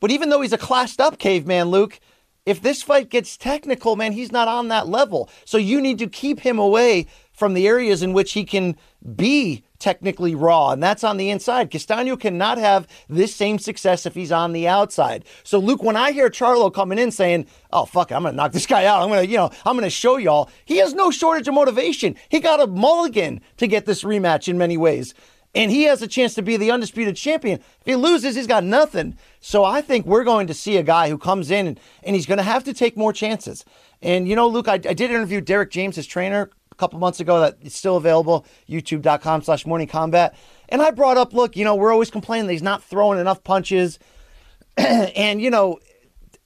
[0.00, 1.98] but even though he's a classed up caveman, Luke,
[2.46, 5.28] if this fight gets technical, man, he's not on that level.
[5.44, 8.76] So you need to keep him away from the areas in which he can
[9.14, 11.70] be technically raw, and that's on the inside.
[11.70, 15.24] Castaño cannot have this same success if he's on the outside.
[15.42, 18.66] So, Luke, when I hear Charlo coming in saying, "Oh fuck, I'm gonna knock this
[18.74, 19.02] guy out.
[19.02, 22.16] I'm gonna, you know, I'm gonna show y'all," he has no shortage of motivation.
[22.30, 25.14] He got a mulligan to get this rematch in many ways
[25.56, 27.58] and he has a chance to be the undisputed champion.
[27.80, 29.16] If he loses, he's got nothing.
[29.40, 32.26] So I think we're going to see a guy who comes in and, and he's
[32.26, 33.64] going to have to take more chances.
[34.02, 37.20] And you know, Luke, I, I did interview Derrick James, his trainer, a couple months
[37.20, 37.40] ago.
[37.40, 38.44] That is still available.
[38.68, 40.36] YouTube.com/slash Morning Combat.
[40.68, 43.42] And I brought up, look, you know, we're always complaining that he's not throwing enough
[43.42, 43.98] punches,
[44.76, 45.80] and you know.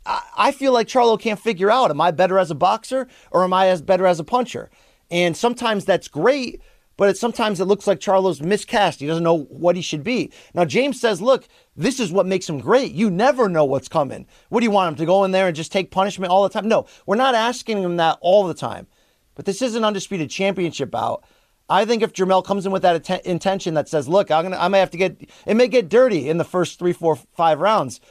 [0.07, 3.45] I, I feel like Charlo can't figure out am I better as a boxer or
[3.45, 4.71] am I as better as a puncher?
[5.11, 6.63] And sometimes that's great,
[7.01, 9.01] but it, sometimes it looks like Charlo's miscast.
[9.01, 10.31] He doesn't know what he should be.
[10.53, 12.93] Now, James says, look, this is what makes him great.
[12.93, 14.27] You never know what's coming.
[14.51, 16.51] What do you want him to go in there and just take punishment all the
[16.51, 16.69] time?
[16.69, 18.87] No, we're not asking him that all the time.
[19.35, 21.25] But this is an undisputed championship bout.
[21.71, 24.59] I think if Jermell comes in with that att- intention that says, look, I'm gonna,
[24.59, 27.61] I may have to get, it may get dirty in the first three, four, five
[27.61, 28.03] rounds.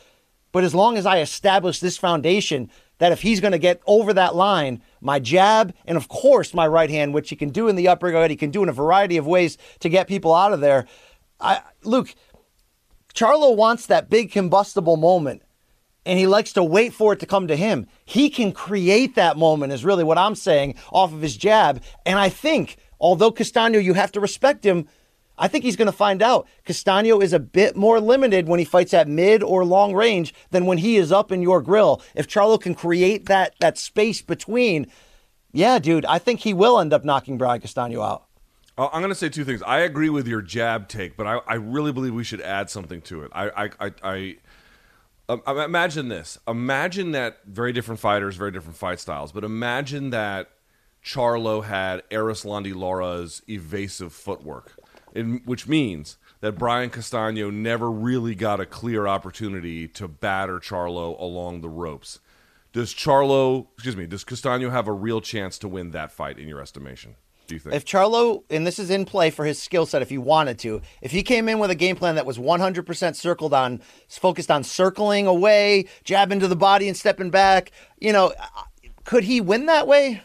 [0.51, 4.13] But as long as I establish this foundation, that if he's going to get over
[4.13, 7.75] that line, my jab and of course my right hand, which he can do in
[7.75, 10.59] the uppercut, he can do in a variety of ways to get people out of
[10.59, 10.85] there.
[11.39, 12.13] I, Luke,
[13.13, 15.41] Charlo wants that big combustible moment
[16.05, 17.87] and he likes to wait for it to come to him.
[18.05, 21.83] He can create that moment, is really what I'm saying, off of his jab.
[22.05, 24.87] And I think, although Castano, you have to respect him,
[25.39, 26.47] I think he's going to find out.
[26.65, 30.65] Castano is a bit more limited when he fights at mid or long range than
[30.65, 32.01] when he is up in your grill.
[32.13, 34.87] If Charlo can create that that space between,
[35.51, 38.25] yeah, dude, I think he will end up knocking Brian Castano out.
[38.77, 39.61] Uh, I'm going to say two things.
[39.63, 43.01] I agree with your jab take, but I, I really believe we should add something
[43.03, 43.31] to it.
[43.33, 44.35] I, I, I, I
[45.27, 46.37] um, imagine this.
[46.47, 50.51] Imagine that very different fighters, very different fight styles, but imagine that
[51.03, 54.78] Charlo had Erislandy Lara's evasive footwork
[55.13, 61.19] in, which means that Brian Castano never really got a clear opportunity to batter Charlo
[61.19, 62.19] along the ropes.
[62.71, 66.47] Does Charlo, excuse me, does Castano have a real chance to win that fight in
[66.47, 67.15] your estimation?
[67.47, 67.73] Do you think?
[67.73, 70.81] If Charlo, and this is in play for his skill set if he wanted to,
[71.01, 74.63] if he came in with a game plan that was 100% circled on, focused on
[74.63, 78.61] circling away, jabbing to the body and stepping back, you know, uh,
[79.03, 80.21] could he win that way?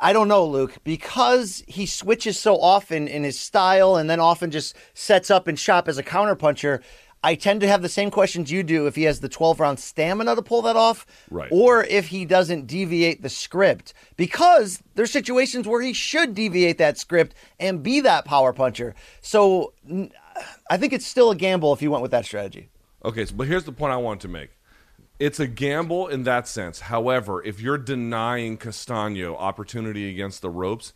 [0.00, 4.50] I don't know, Luke, because he switches so often in his style and then often
[4.50, 6.82] just sets up and shop as a counterpuncher.
[7.24, 9.78] I tend to have the same questions you do if he has the 12 round
[9.78, 11.48] stamina to pull that off, right.
[11.52, 13.94] or if he doesn't deviate the script.
[14.16, 18.94] Because there's situations where he should deviate that script and be that power puncher.
[19.20, 19.72] So
[20.68, 22.68] I think it's still a gamble if you went with that strategy.
[23.04, 24.50] Okay, so, but here's the point I want to make
[25.18, 26.80] it's a gamble in that sense.
[26.80, 30.92] However, if you're denying Castano opportunity against the ropes,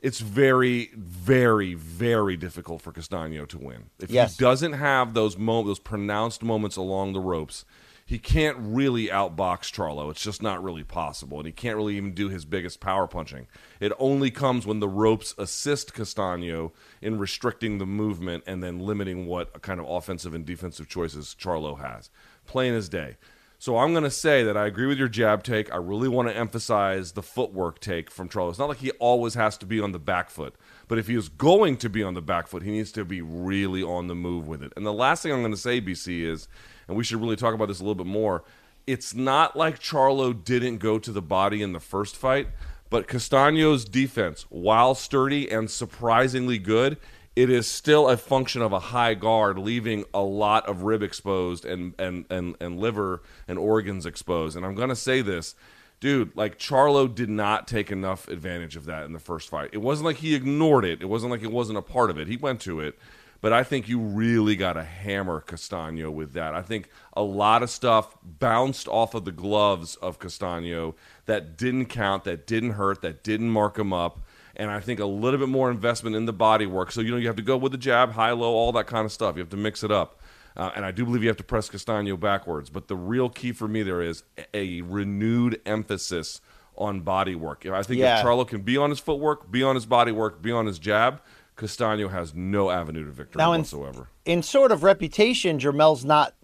[0.00, 3.90] it's very, very, very difficult for Castano to win.
[4.00, 4.36] If yes.
[4.36, 7.64] he doesn't have those mo- those pronounced moments along the ropes,
[8.04, 10.10] he can't really outbox Charlo.
[10.10, 13.46] It's just not really possible, and he can't really even do his biggest power punching.
[13.80, 19.26] It only comes when the ropes assist Castano in restricting the movement and then limiting
[19.26, 22.10] what kind of offensive and defensive choices Charlo has.
[22.44, 23.16] Plain as day.
[23.62, 25.72] So I'm going to say that I agree with your jab take.
[25.72, 28.50] I really want to emphasize the footwork take from Charlo.
[28.50, 30.56] It's not like he always has to be on the back foot,
[30.88, 33.22] but if he is going to be on the back foot, he needs to be
[33.22, 34.72] really on the move with it.
[34.74, 36.48] And the last thing I'm going to say, BC, is,
[36.88, 38.42] and we should really talk about this a little bit more.
[38.88, 42.48] It's not like Charlo didn't go to the body in the first fight,
[42.90, 46.96] but Castano's defense, while sturdy and surprisingly good,
[47.34, 51.64] it is still a function of a high guard, leaving a lot of rib exposed
[51.64, 54.56] and and and, and liver and organs exposed.
[54.56, 55.54] And I'm gonna say this,
[56.00, 59.70] dude, like Charlo did not take enough advantage of that in the first fight.
[59.72, 61.00] It wasn't like he ignored it.
[61.00, 62.28] It wasn't like it wasn't a part of it.
[62.28, 62.98] He went to it.
[63.40, 66.54] But I think you really got to hammer Castano with that.
[66.54, 70.94] I think a lot of stuff bounced off of the gloves of Castano
[71.26, 74.20] that didn't count, that didn't hurt, that didn't mark him up
[74.56, 76.92] and I think a little bit more investment in the body work.
[76.92, 79.04] So you know you have to go with the jab, high, low, all that kind
[79.04, 79.36] of stuff.
[79.36, 80.20] You have to mix it up.
[80.56, 82.68] Uh, and I do believe you have to press Castano backwards.
[82.68, 86.40] But the real key for me there is a renewed emphasis
[86.76, 87.66] on body work.
[87.66, 88.18] I think yeah.
[88.18, 90.78] if Charlo can be on his footwork, be on his body work, be on his
[90.78, 91.20] jab,
[91.56, 94.08] Castano has no avenue to victory now in, whatsoever.
[94.24, 96.34] In sort of reputation, Jermell's not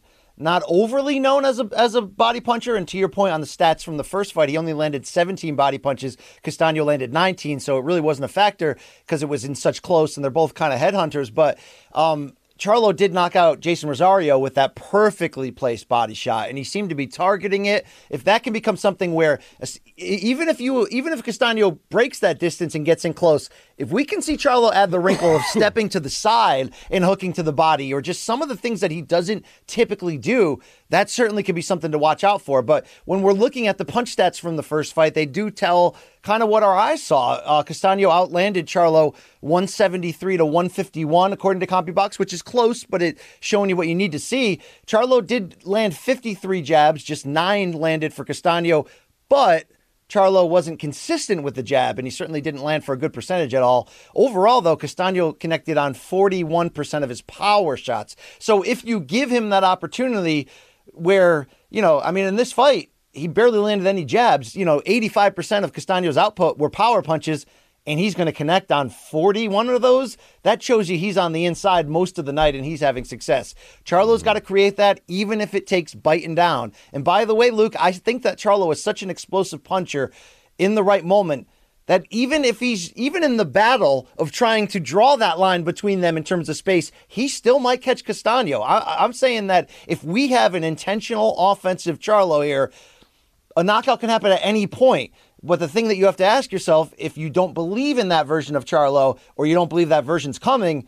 [0.40, 2.76] not overly known as a as a body puncher.
[2.76, 5.56] And to your point on the stats from the first fight, he only landed 17
[5.56, 6.16] body punches.
[6.42, 10.16] Castano landed 19, so it really wasn't a factor because it was in such close,
[10.16, 11.32] and they're both kind of headhunters.
[11.32, 11.58] But
[11.92, 16.64] um, Charlo did knock out Jeison Rosario with that perfectly placed body shot, and he
[16.64, 17.86] seemed to be targeting it.
[18.10, 19.38] If that can become something where,
[19.96, 24.04] even if you, even if Castano breaks that distance and gets in close, if we
[24.04, 27.52] can see Charlo add the wrinkle of stepping to the side and hooking to the
[27.52, 30.58] body, or just some of the things that he doesn't typically do,
[30.90, 32.62] that certainly could be something to watch out for.
[32.62, 35.96] But when we're looking at the punch stats from the first fight, they do tell
[36.22, 37.34] kind of what our eyes saw.
[37.44, 43.22] Uh, Castano outlanded Charlo 173 to 151 according to CompuBox, which is close, but it's
[43.40, 44.60] showing you what you need to see.
[44.86, 48.86] Charlo did land 53 jabs, just nine landed for Castano,
[49.28, 49.66] but
[50.08, 53.52] Charlo wasn't consistent with the jab, and he certainly didn't land for a good percentage
[53.52, 53.90] at all.
[54.14, 58.16] Overall, though, Castano connected on 41% of his power shots.
[58.38, 60.48] So if you give him that opportunity,
[61.00, 64.54] where, you know, I mean, in this fight, he barely landed any jabs.
[64.54, 67.46] You know, 85% of Castano's output were power punches,
[67.86, 70.18] and he's going to connect on 41 of those.
[70.42, 73.54] That shows you he's on the inside most of the night and he's having success.
[73.84, 76.72] Charlo's got to create that, even if it takes biting down.
[76.92, 80.12] And by the way, Luke, I think that Charlo is such an explosive puncher
[80.58, 81.48] in the right moment
[81.88, 86.00] that even if he's even in the battle of trying to draw that line between
[86.00, 88.60] them in terms of space, he still might catch Castano.
[88.60, 92.70] I, am saying that if we have an intentional offensive Charlo here,
[93.56, 95.12] a knockout can happen at any point.
[95.42, 98.26] But the thing that you have to ask yourself, if you don't believe in that
[98.26, 100.86] version of Charlo or you don't believe that version's coming,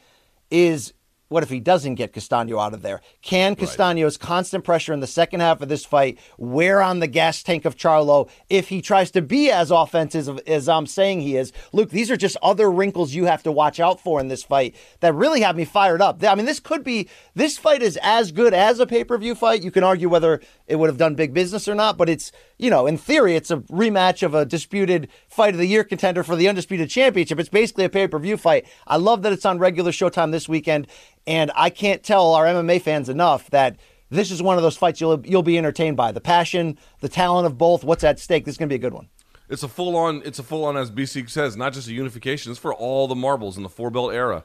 [0.51, 0.92] is
[1.30, 3.00] what if he doesn't get Castano out of there?
[3.22, 4.26] Can Castano's right.
[4.26, 7.76] constant pressure in the second half of this fight wear on the gas tank of
[7.76, 11.52] Charlo if he tries to be as offensive as I'm saying he is?
[11.72, 14.74] Luke, these are just other wrinkles you have to watch out for in this fight
[14.98, 16.22] that really have me fired up.
[16.24, 19.36] I mean, this could be, this fight is as good as a pay per view
[19.36, 19.62] fight.
[19.62, 22.68] You can argue whether it would have done big business or not, but it's, you
[22.70, 26.36] know, in theory, it's a rematch of a disputed fight of the year contender for
[26.36, 27.40] the undisputed championship.
[27.40, 28.66] It's basically a pay per view fight.
[28.86, 30.86] I love that it's on regular Showtime this weekend.
[31.26, 33.78] And I can't tell our MMA fans enough that
[34.11, 36.12] this is one of those fights you'll you'll be entertained by.
[36.12, 38.44] The passion, the talent of both, what's at stake.
[38.44, 39.08] This is going to be a good one.
[39.48, 40.22] It's a full on.
[40.24, 42.52] It's a full on, as BC says, not just a unification.
[42.52, 44.44] It's for all the marbles in the four belt era.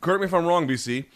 [0.00, 1.06] Correct me if I'm wrong, BC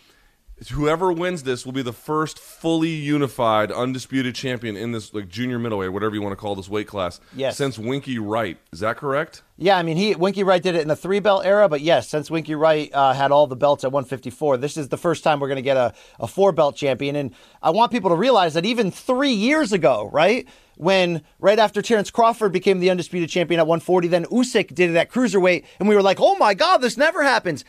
[0.73, 5.59] whoever wins this will be the first fully unified, undisputed champion in this like junior
[5.59, 7.21] middleweight, whatever you want to call this weight class.
[7.35, 7.57] Yes.
[7.59, 9.43] Since Winky Wright, is that correct?
[9.59, 12.09] Yeah, I mean, he Winky Wright did it in the three belt era, but yes,
[12.09, 15.41] since Winky Wright uh, had all the belts at 154, this is the first time
[15.41, 17.17] we're going to get a, a four belt champion.
[17.17, 20.49] And I want people to realize that even three years ago, right?
[20.79, 24.97] When right after Terrence Crawford became the undisputed champion at 140, then Usyk did it
[24.97, 27.65] at cruiserweight, and we were like, "Oh my God, this never happens."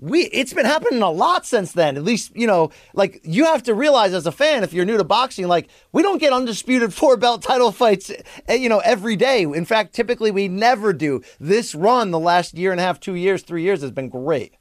[0.00, 1.96] We it's been happening a lot since then.
[1.96, 4.96] At least, you know, like you have to realize as a fan, if you're new
[4.96, 8.10] to boxing, like we don't get undisputed four belt title fights,
[8.48, 9.42] eh, you know, every day.
[9.42, 11.22] In fact, typically we never do.
[11.38, 14.54] This run, the last year and a half, two years, three years, has been great.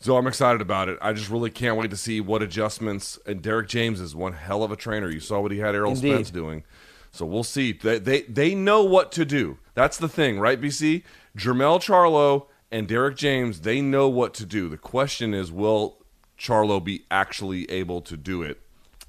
[0.00, 0.98] So I'm excited about it.
[1.00, 3.18] I just really can't wait to see what adjustments.
[3.24, 5.08] And Derrick James is one hell of a trainer.
[5.08, 6.12] You saw what he had Errol Indeed.
[6.12, 6.64] Spence doing.
[7.10, 7.72] So we'll see.
[7.72, 9.58] They, they they know what to do.
[9.74, 10.60] That's the thing, right?
[10.60, 11.04] BC
[11.38, 14.68] Jermell Charlo and Derrick James, they know what to do.
[14.68, 15.98] The question is, will
[16.38, 18.60] Charlo be actually able to do it?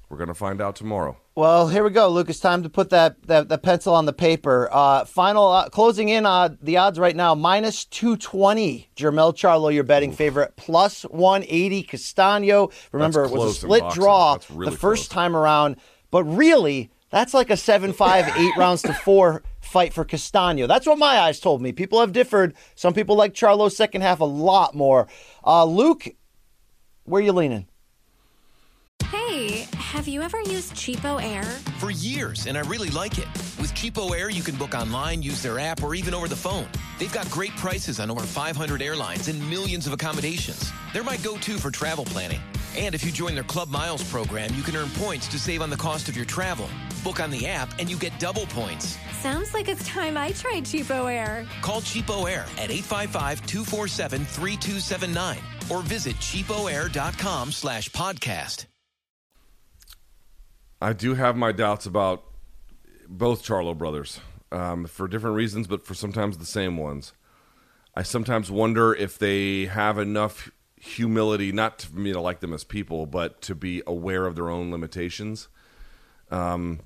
[0.08, 1.16] We're going to find out tomorrow.
[1.34, 2.38] Well, here we go, Lucas.
[2.38, 4.70] Time to put that that, that pencil on the paper.
[4.72, 8.88] Uh, final uh, closing in on uh, the odds right now: minus two twenty.
[8.96, 10.16] Jermell Charlo, your betting Oof.
[10.16, 11.82] favorite, plus one eighty.
[11.82, 12.70] Castano.
[12.92, 15.14] Remember, it was a split draw really the first close.
[15.14, 15.76] time around,
[16.10, 19.42] but really, that's like a seven-five, eight rounds to four
[19.76, 20.66] fight for Castano.
[20.66, 21.70] That's what my eyes told me.
[21.70, 22.54] People have differed.
[22.76, 25.06] Some people like Charlo's second half a lot more.
[25.44, 26.08] Uh, Luke,
[27.04, 27.66] where are you leaning?
[29.10, 31.42] Hey, have you ever used Cheapo Air?
[31.78, 33.26] For years, and I really like it.
[33.60, 36.66] With Cheapo Air, you can book online, use their app, or even over the phone.
[36.98, 40.72] They've got great prices on over 500 airlines and millions of accommodations.
[40.94, 42.40] They're my go to for travel planning.
[42.78, 45.68] And if you join their Club Miles program, you can earn points to save on
[45.68, 46.66] the cost of your travel.
[47.06, 48.98] Book on the app, and you get double points.
[49.20, 51.46] Sounds like it's time I tried Cheapo Air.
[51.62, 58.66] Call Cheapo Air at 855-247-3279 or visit cheapoair.com slash podcast.
[60.82, 62.24] I do have my doubts about
[63.08, 64.18] both Charlo brothers
[64.50, 67.12] um, for different reasons, but for sometimes the same ones.
[67.94, 72.64] I sometimes wonder if they have enough humility, not for me to like them as
[72.64, 75.46] people, but to be aware of their own limitations.
[76.32, 76.80] Um,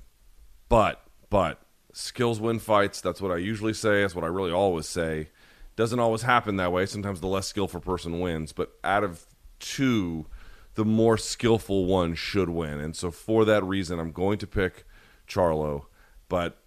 [0.71, 1.59] but, but
[1.91, 3.01] skills win fights.
[3.01, 4.01] That's what I usually say.
[4.01, 5.27] That's what I really always say.
[5.75, 6.85] Doesn't always happen that way.
[6.85, 8.53] Sometimes the less skillful person wins.
[8.53, 9.25] But out of
[9.59, 10.27] two,
[10.75, 12.79] the more skillful one should win.
[12.79, 14.85] And so for that reason, I'm going to pick
[15.27, 15.87] Charlo.
[16.29, 16.57] But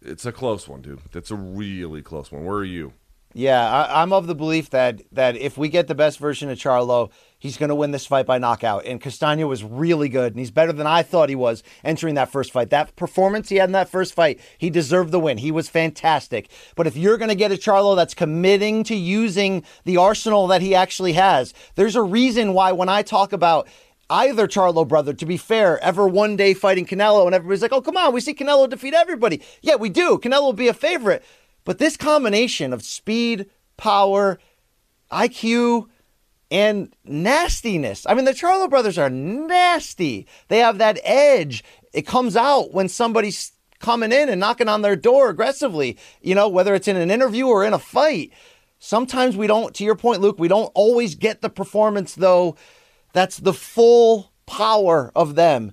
[0.00, 1.00] it's a close one, dude.
[1.12, 2.46] It's a really close one.
[2.46, 2.94] Where are you?
[3.32, 6.58] Yeah, I, am of the belief that that if we get the best version of
[6.58, 8.84] Charlo, he's going to win this fight by knockout.
[8.84, 12.32] And Castano was really good, and he's better than I thought he was entering that
[12.32, 12.70] first fight.
[12.70, 15.38] That performance he had in that first fight, he deserved the win.
[15.38, 16.50] He was fantastic.
[16.74, 20.60] But if you're going to get a Charlo that's committing to using the arsenal that
[20.60, 23.68] he actually has, there's a reason why when I talk about
[24.10, 27.80] either Charlo brother, to be fair, ever one day fighting Canelo, and everybody's like, oh,
[27.80, 29.40] come on, we see Canelo defeat everybody.
[29.62, 30.18] Yeah, we do.
[30.18, 31.24] Canelo will be a favorite.
[31.64, 33.46] But this combination of speed,
[33.76, 34.38] power,
[35.10, 35.88] IQ,
[36.50, 38.06] and nastiness.
[38.08, 40.26] I mean, the Charlo brothers are nasty.
[40.48, 41.62] They have that edge.
[41.92, 46.48] It comes out when somebody's coming in and knocking on their door aggressively, you know,
[46.48, 48.32] whether it's in an interview or in a fight.
[48.78, 52.56] Sometimes we don't, to your point, Luke, we don't always get the performance, though,
[53.12, 55.72] that's the full power of them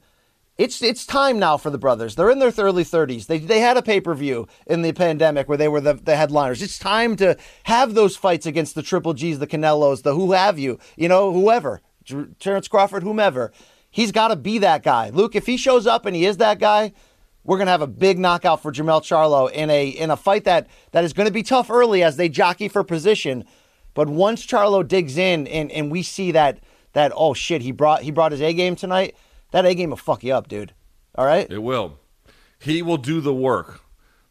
[0.57, 2.15] it's it's time now for the brothers.
[2.15, 3.27] They're in their early 30s.
[3.27, 6.15] They they had a pay per view in the pandemic where they were the, the
[6.15, 6.61] headliners.
[6.61, 10.57] It's time to have those fights against the Triple G's, the Canelos, the who have
[10.57, 11.81] you, you know, whoever,
[12.39, 13.51] Terrence Crawford, whomever.
[13.89, 15.09] He's got to be that guy.
[15.09, 16.93] Luke, if he shows up and he is that guy,
[17.43, 20.67] we're gonna have a big knockout for Jermell Charlo in a in a fight that
[20.91, 23.45] that is going to be tough early as they jockey for position.
[23.93, 26.59] But once Charlo digs in and, and we see that
[26.93, 29.15] that oh shit he brought he brought his A game tonight
[29.51, 30.73] that A game will fuck you up, dude.
[31.15, 31.49] All right?
[31.49, 31.99] It will.
[32.59, 33.81] He will do the work.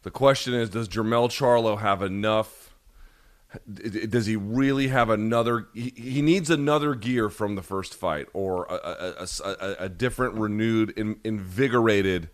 [0.03, 2.75] The question is does Jermell Charlo have enough?
[3.73, 5.67] Does he really have another?
[5.73, 10.91] He, needs another gear from the first fight or a, a, a, a different, renewed,
[11.23, 12.29] invigorated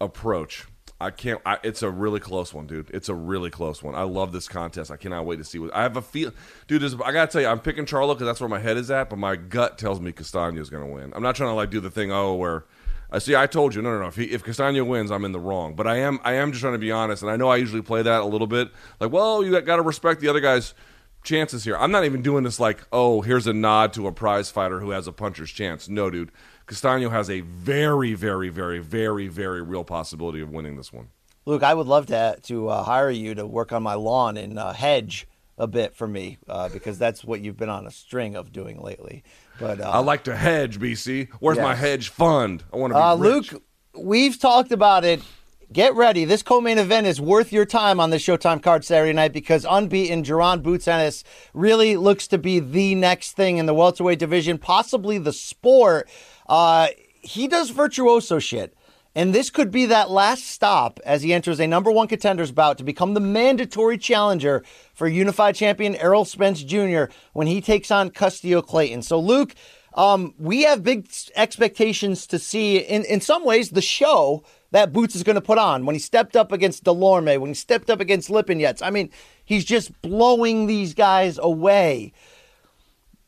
[0.00, 0.66] approach.
[1.00, 1.40] I can't.
[1.46, 2.90] I, it's a really close one, dude.
[2.92, 3.94] It's a really close one.
[3.94, 4.90] I love this contest.
[4.90, 5.74] I cannot wait to see what.
[5.74, 6.32] I have a feel,
[6.66, 6.82] dude.
[6.82, 9.08] This, I gotta tell you, I'm picking Charlo because that's where my head is at,
[9.08, 11.12] but my gut tells me Castaño is gonna win.
[11.14, 12.10] I'm not trying to like do the thing.
[12.10, 12.64] Oh, where
[13.12, 13.36] I see.
[13.36, 14.06] I told you, no, no, no.
[14.08, 15.74] If, he, if Castaño wins, I'm in the wrong.
[15.74, 16.18] But I am.
[16.24, 18.26] I am just trying to be honest, and I know I usually play that a
[18.26, 18.70] little bit.
[18.98, 20.74] Like, well, you got to respect the other guy's
[21.22, 21.76] chances here.
[21.76, 24.90] I'm not even doing this like, oh, here's a nod to a prize fighter who
[24.90, 25.88] has a puncher's chance.
[25.88, 26.32] No, dude.
[26.68, 31.08] Castaño has a very, very, very, very, very real possibility of winning this one.
[31.46, 34.58] Luke, I would love to to uh, hire you to work on my lawn and
[34.58, 38.36] uh, hedge a bit for me uh, because that's what you've been on a string
[38.36, 39.24] of doing lately.
[39.58, 41.30] But uh, I like to hedge, BC.
[41.40, 41.64] Where's yes.
[41.64, 42.64] my hedge fund?
[42.72, 43.52] I want to be uh, rich.
[43.52, 43.62] Luke,
[43.96, 45.22] we've talked about it.
[45.70, 46.24] Get ready.
[46.24, 50.22] This co-main event is worth your time on the Showtime card Saturday night because unbeaten
[50.22, 55.18] Jaron Boots Ennis really looks to be the next thing in the welterweight division, possibly
[55.18, 56.08] the sport.
[56.48, 56.88] Uh,
[57.20, 58.74] he does virtuoso shit.
[59.14, 62.78] And this could be that last stop as he enters a number one contenders bout
[62.78, 64.62] to become the mandatory challenger
[64.94, 67.04] for unified champion Errol Spence Jr.
[67.32, 69.02] when he takes on Custio Clayton.
[69.02, 69.54] So, Luke,
[69.94, 75.16] um, we have big expectations to see, in, in some ways, the show that Boots
[75.16, 78.00] is going to put on when he stepped up against Dulorme, when he stepped up
[78.00, 78.82] against Lipinets.
[78.82, 79.10] I mean,
[79.44, 82.12] he's just blowing these guys away.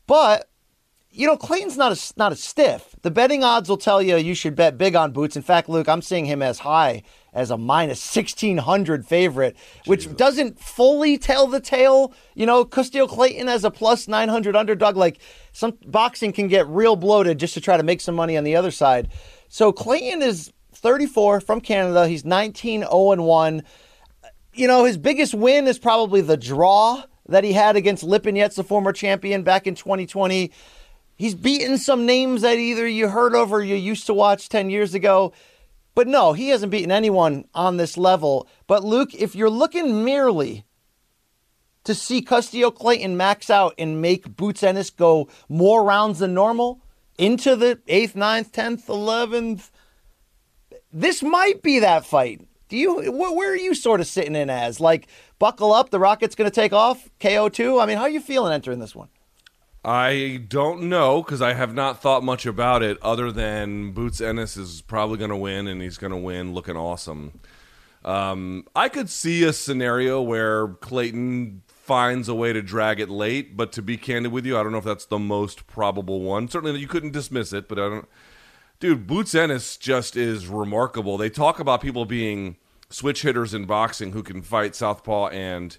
[0.07, 0.50] But
[1.13, 2.95] you know, Clayton's not a, not a stiff.
[3.01, 5.35] The betting odds will tell you you should bet big on Boots.
[5.35, 7.03] In fact, Luke, I'm seeing him as high
[7.33, 10.17] as a minus 1600 favorite, which Jesus.
[10.17, 12.13] doesn't fully tell the tale.
[12.33, 14.95] You know, Custio Clayton as a plus 900 underdog.
[14.95, 15.19] Like
[15.51, 18.55] some boxing can get real bloated just to try to make some money on the
[18.55, 19.09] other side.
[19.49, 22.07] So Clayton is 34 from Canada.
[22.07, 23.63] He's 19 0 1.
[24.53, 28.63] You know, his biggest win is probably the draw that he had against Lipinets, the
[28.63, 30.51] former champion, back in 2020.
[31.21, 34.71] He's beaten some names that either you heard of or you used to watch 10
[34.71, 35.33] years ago.
[35.93, 38.47] But no, he hasn't beaten anyone on this level.
[38.65, 40.65] But Luke, if you're looking merely
[41.83, 46.81] to see Custio Clayton max out and make Boots Ennis go more rounds than normal
[47.19, 49.69] into the 8th, 9th, 10th, 11th,
[50.91, 52.47] this might be that fight.
[52.67, 54.79] Do you where are you sort of sitting in as?
[54.79, 55.07] Like
[55.37, 57.79] buckle up, the Rocket's going to take off, KO2?
[57.79, 59.09] I mean, how are you feeling entering this one?
[59.83, 64.55] I don't know because I have not thought much about it other than Boots Ennis
[64.55, 67.39] is probably going to win and he's going to win looking awesome.
[68.05, 73.57] Um, I could see a scenario where Clayton finds a way to drag it late,
[73.57, 76.47] but to be candid with you, I don't know if that's the most probable one.
[76.47, 78.07] Certainly, you couldn't dismiss it, but I don't.
[78.79, 81.17] Dude, Boots Ennis just is remarkable.
[81.17, 82.57] They talk about people being
[82.89, 85.77] switch hitters in boxing who can fight southpaw and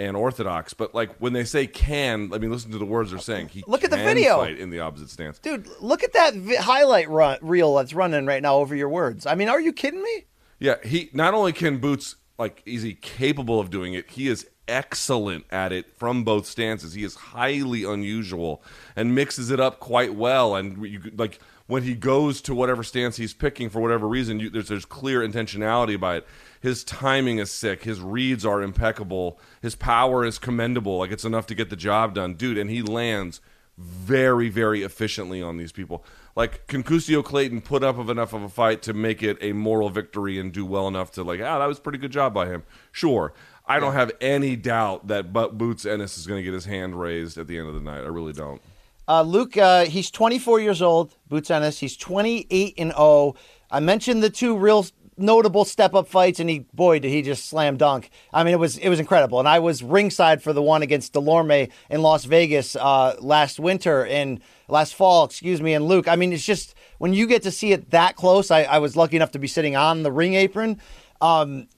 [0.00, 0.72] and orthodox.
[0.74, 3.48] But like when they say can, I mean, listen to the words they're saying.
[3.48, 4.38] He look at the video.
[4.38, 5.68] Fight in the opposite stance, dude.
[5.80, 9.26] Look at that vi- highlight run, reel that's running right now over your words.
[9.26, 10.24] I mean, are you kidding me?
[10.58, 14.48] Yeah, he not only can Boots like is he capable of doing it, he is
[14.66, 16.94] excellent at it from both stances.
[16.94, 18.62] He is highly unusual
[18.96, 20.54] and mixes it up quite well.
[20.54, 24.48] And you like when he goes to whatever stance he's picking for whatever reason, you,
[24.48, 26.26] there's there's clear intentionality by it.
[26.60, 27.84] His timing is sick.
[27.84, 29.38] His reads are impeccable.
[29.62, 30.98] His power is commendable.
[30.98, 32.58] Like it's enough to get the job done, dude.
[32.58, 33.40] And he lands
[33.78, 36.04] very, very efficiently on these people.
[36.36, 39.88] Like Concusio Clayton put up of enough of a fight to make it a moral
[39.88, 42.46] victory and do well enough to like, ah, that was a pretty good job by
[42.46, 42.62] him.
[42.92, 43.32] Sure.
[43.66, 47.38] I don't have any doubt that Boots Ennis is going to get his hand raised
[47.38, 48.00] at the end of the night.
[48.00, 48.60] I really don't.
[49.06, 51.14] Uh, Luke, uh, he's 24 years old.
[51.28, 51.78] Boots Ennis.
[51.78, 53.34] He's 28 and 0.
[53.70, 54.86] I mentioned the two real
[55.20, 58.10] notable step up fights, and he boy did he just slam dunk.
[58.32, 61.12] I mean, it was it was incredible, and I was ringside for the one against
[61.12, 65.74] Dulorme in Las Vegas uh, last winter and last fall, excuse me.
[65.74, 68.50] And Luke, I mean, it's just when you get to see it that close.
[68.50, 70.80] I, I was lucky enough to be sitting on the ring apron.
[71.20, 71.68] Um,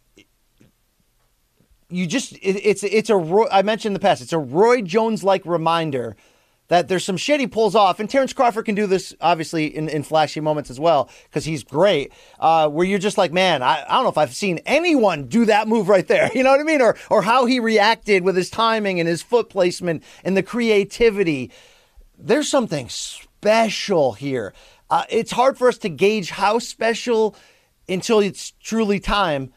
[1.88, 4.22] you just it, it's it's a I mentioned in the past.
[4.22, 6.16] It's a Roy Jones like reminder
[6.72, 9.90] that there's some shit he pulls off, and Terrence Crawford can do this obviously in,
[9.90, 12.14] in flashy moments as well because he's great.
[12.40, 15.44] Uh, where you're just like, man, I, I don't know if I've seen anyone do
[15.44, 16.30] that move right there.
[16.42, 16.80] You know what I mean?
[16.80, 21.50] Or or how he reacted with his timing and his foot placement and the creativity.
[22.18, 24.54] There's something special here.
[24.88, 27.36] Uh, it's hard for us to gauge how special
[27.86, 29.52] until it's truly time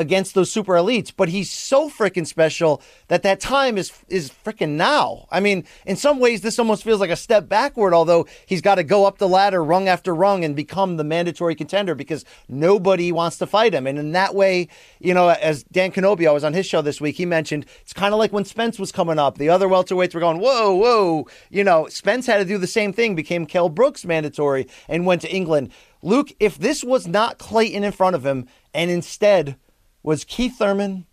[0.00, 4.70] against those super elites, but he's so freaking special that that time is is freaking
[4.70, 5.28] now.
[5.30, 7.92] I mean, in some ways, this almost feels like a step backward.
[7.92, 11.54] Although he's got to go up the ladder, rung after rung, and become the mandatory
[11.54, 13.86] contender because nobody wants to fight him.
[13.86, 14.68] And in that way,
[15.00, 18.14] you know, as Dan Canobbio was on his show this week, he mentioned it's kind
[18.14, 19.36] of like when Spence was coming up.
[19.36, 21.26] The other welterweights were going, whoa, whoa.
[21.50, 25.20] You know, Spence had to do the same thing, became Kell Brooks mandatory, and went
[25.22, 25.72] to England.
[26.02, 29.56] Luke, if this was not Clayton in front of him, and instead
[30.02, 31.06] was Keith Thurman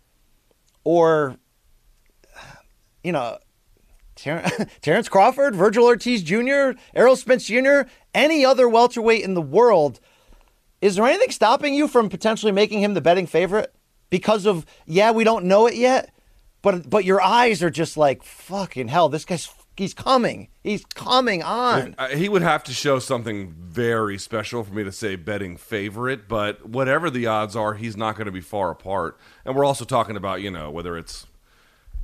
[0.84, 1.36] or,
[3.02, 3.38] you know,
[4.16, 4.48] Ter-
[4.80, 7.82] Terrence Crawford, Virgil Ortiz Jr., Errol Spence Jr.,
[8.14, 10.00] any other welterweight in the world,
[10.80, 13.74] is there anything stopping you from potentially making him the betting favorite?
[14.10, 16.10] Because of, yeah, we don't know it yet,
[16.62, 19.44] but but your eyes are just like, fucking hell, this guy's
[19.78, 20.48] he's coming.
[20.64, 21.94] He's coming on.
[21.96, 26.26] Uh, he would have to show something very special for me to say betting favorite,
[26.26, 29.16] but whatever the odds are, he's not going to be far apart.
[29.44, 31.28] And we're also talking about, you know, whether it's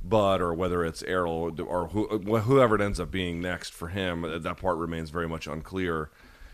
[0.01, 4.23] Bud or whether it's Errol or who, whoever it ends up being next for him,
[4.23, 6.09] uh, that part remains very much unclear.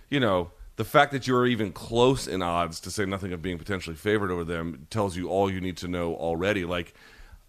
[0.09, 3.59] You know, the fact that you're even close in odds to say nothing of being
[3.59, 6.65] potentially favored over them tells you all you need to know already.
[6.65, 6.95] Like,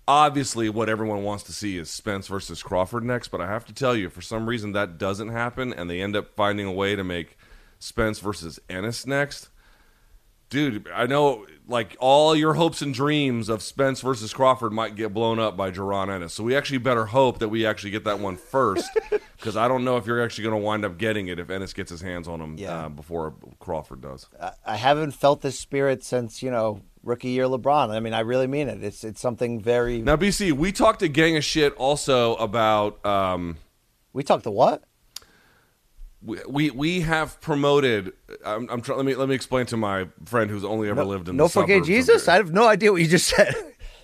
[0.08, 3.72] obviously what everyone wants to see is Spence versus Crawford next, but I have to
[3.74, 6.96] tell you, for some reason that doesn't happen, and they end up finding a way
[6.96, 7.36] to make
[7.78, 9.48] Spence versus Ennis next.
[10.50, 15.14] Dude, I know like all your hopes and dreams of Spence versus Crawford might get
[15.14, 16.34] blown up by Jaron Ennis.
[16.34, 18.90] So we actually better hope that we actually get that one first,
[19.38, 21.72] because I don't know if you're actually going to wind up getting it if Ennis
[21.72, 22.84] gets his hands on him Yeah.
[22.84, 24.28] uh, before Crawford does.
[24.66, 27.90] I haven't felt this spirit since you know rookie year LeBron.
[27.90, 28.82] I mean, I really mean it.
[28.82, 30.02] It's it's something very.
[30.02, 33.04] Now, BC, we talked a gang of shit also about.
[33.04, 33.56] Um,
[34.12, 34.82] We talked to what?
[36.24, 38.12] we we, we have promoted.
[38.44, 38.98] I'm, I'm trying.
[38.98, 41.80] Let me let me explain to my friend who's only ever lived in no forget
[41.80, 42.28] of Jesus.
[42.28, 43.54] I have no idea what you just said.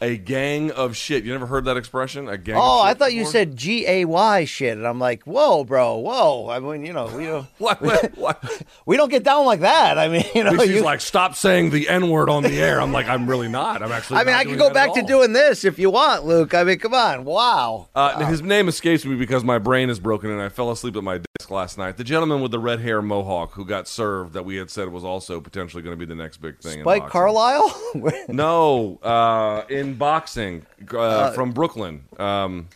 [0.00, 1.24] A gang of shit.
[1.24, 2.28] You never heard that expression?
[2.28, 2.56] A gang.
[2.56, 6.48] Oh, I thought you said G A Y shit, and I'm like, whoa, bro, whoa.
[6.48, 7.82] I mean, you know, we don't, What?
[7.82, 8.16] What?
[8.16, 8.62] what?
[8.86, 9.98] we don't get down like that.
[9.98, 12.80] I mean, you know, She's you, like, stop saying the N word on the air.
[12.80, 13.82] I'm like, I'm really not.
[13.82, 14.16] I'm actually.
[14.20, 16.54] I mean, I could go back to doing this if you want, Luke.
[16.54, 17.88] I mean, come on, wow.
[17.94, 21.02] Uh, His name escapes me because my brain is broken and I fell asleep at
[21.02, 21.96] my desk last night.
[21.96, 25.02] The gentleman with the red hair mohawk who got served that we had said was
[25.04, 26.78] also potentially going to be the next big thing.
[26.78, 27.08] in Spike.
[27.08, 27.74] Carlyle.
[28.28, 30.66] No, uh, in boxing
[30.96, 32.04] uh, from Brooklyn.
[32.18, 32.68] Um,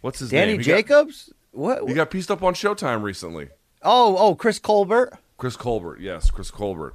[0.00, 0.56] what's his Danny name?
[0.58, 1.32] Got- Jacobs.
[1.52, 1.86] what?
[1.88, 3.48] He got pieced up on Showtime recently.
[3.82, 5.18] oh, oh, Chris Colbert.
[5.38, 6.94] Chris Colbert, yes, Chris Colbert.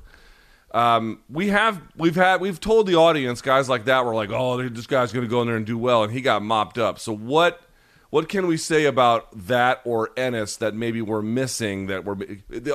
[0.73, 4.69] Um, we have we've had we've told the audience guys like that were like, oh,
[4.69, 6.97] this guy's going to go in there and do well, and he got mopped up.
[6.97, 7.61] So what
[8.09, 12.15] what can we say about that or Ennis that maybe we're missing that we're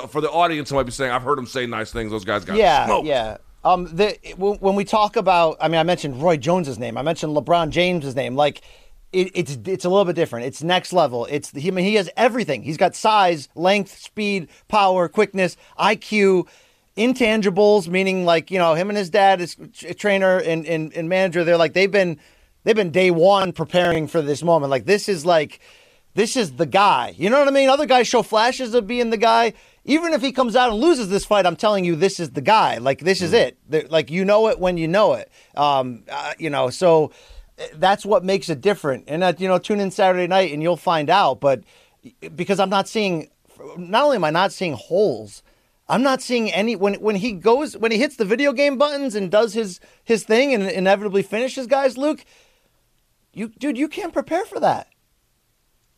[0.07, 2.11] for the audience who might be saying, I've heard him say nice things.
[2.11, 3.07] Those guys got yeah, smoked.
[3.07, 3.37] yeah.
[3.67, 6.97] Um, the when we talk about, I mean, I mentioned Roy Jones's name.
[6.97, 8.37] I mentioned LeBron James's name.
[8.37, 8.61] Like,
[9.11, 10.45] it, it's it's a little bit different.
[10.45, 11.25] It's next level.
[11.25, 12.63] It's he, I mean, he has everything.
[12.63, 16.47] He's got size, length, speed, power, quickness, IQ,
[16.95, 17.89] intangibles.
[17.89, 21.43] Meaning, like you know, him and his dad, his t- trainer and, and and manager.
[21.43, 22.19] They're like they've been
[22.63, 24.69] they've been day one preparing for this moment.
[24.71, 25.59] Like this is like
[26.13, 27.13] this is the guy.
[27.17, 27.67] You know what I mean?
[27.67, 29.53] Other guys show flashes of being the guy.
[29.89, 32.41] Even if he comes out and loses this fight, I'm telling you, this is the
[32.41, 32.77] guy.
[32.77, 33.57] Like this is it.
[33.89, 35.31] Like you know it when you know it.
[35.55, 37.11] Um, uh, you know, so
[37.57, 39.05] uh, that's what makes it different.
[39.07, 41.39] And uh, you know, tune in Saturday night and you'll find out.
[41.39, 41.63] But
[42.35, 43.29] because I'm not seeing,
[43.77, 45.41] not only am I not seeing holes,
[45.87, 49.15] I'm not seeing any when when he goes when he hits the video game buttons
[49.15, 51.97] and does his his thing and inevitably finishes guys.
[51.97, 52.25] Luke,
[53.31, 54.89] you dude, you can't prepare for that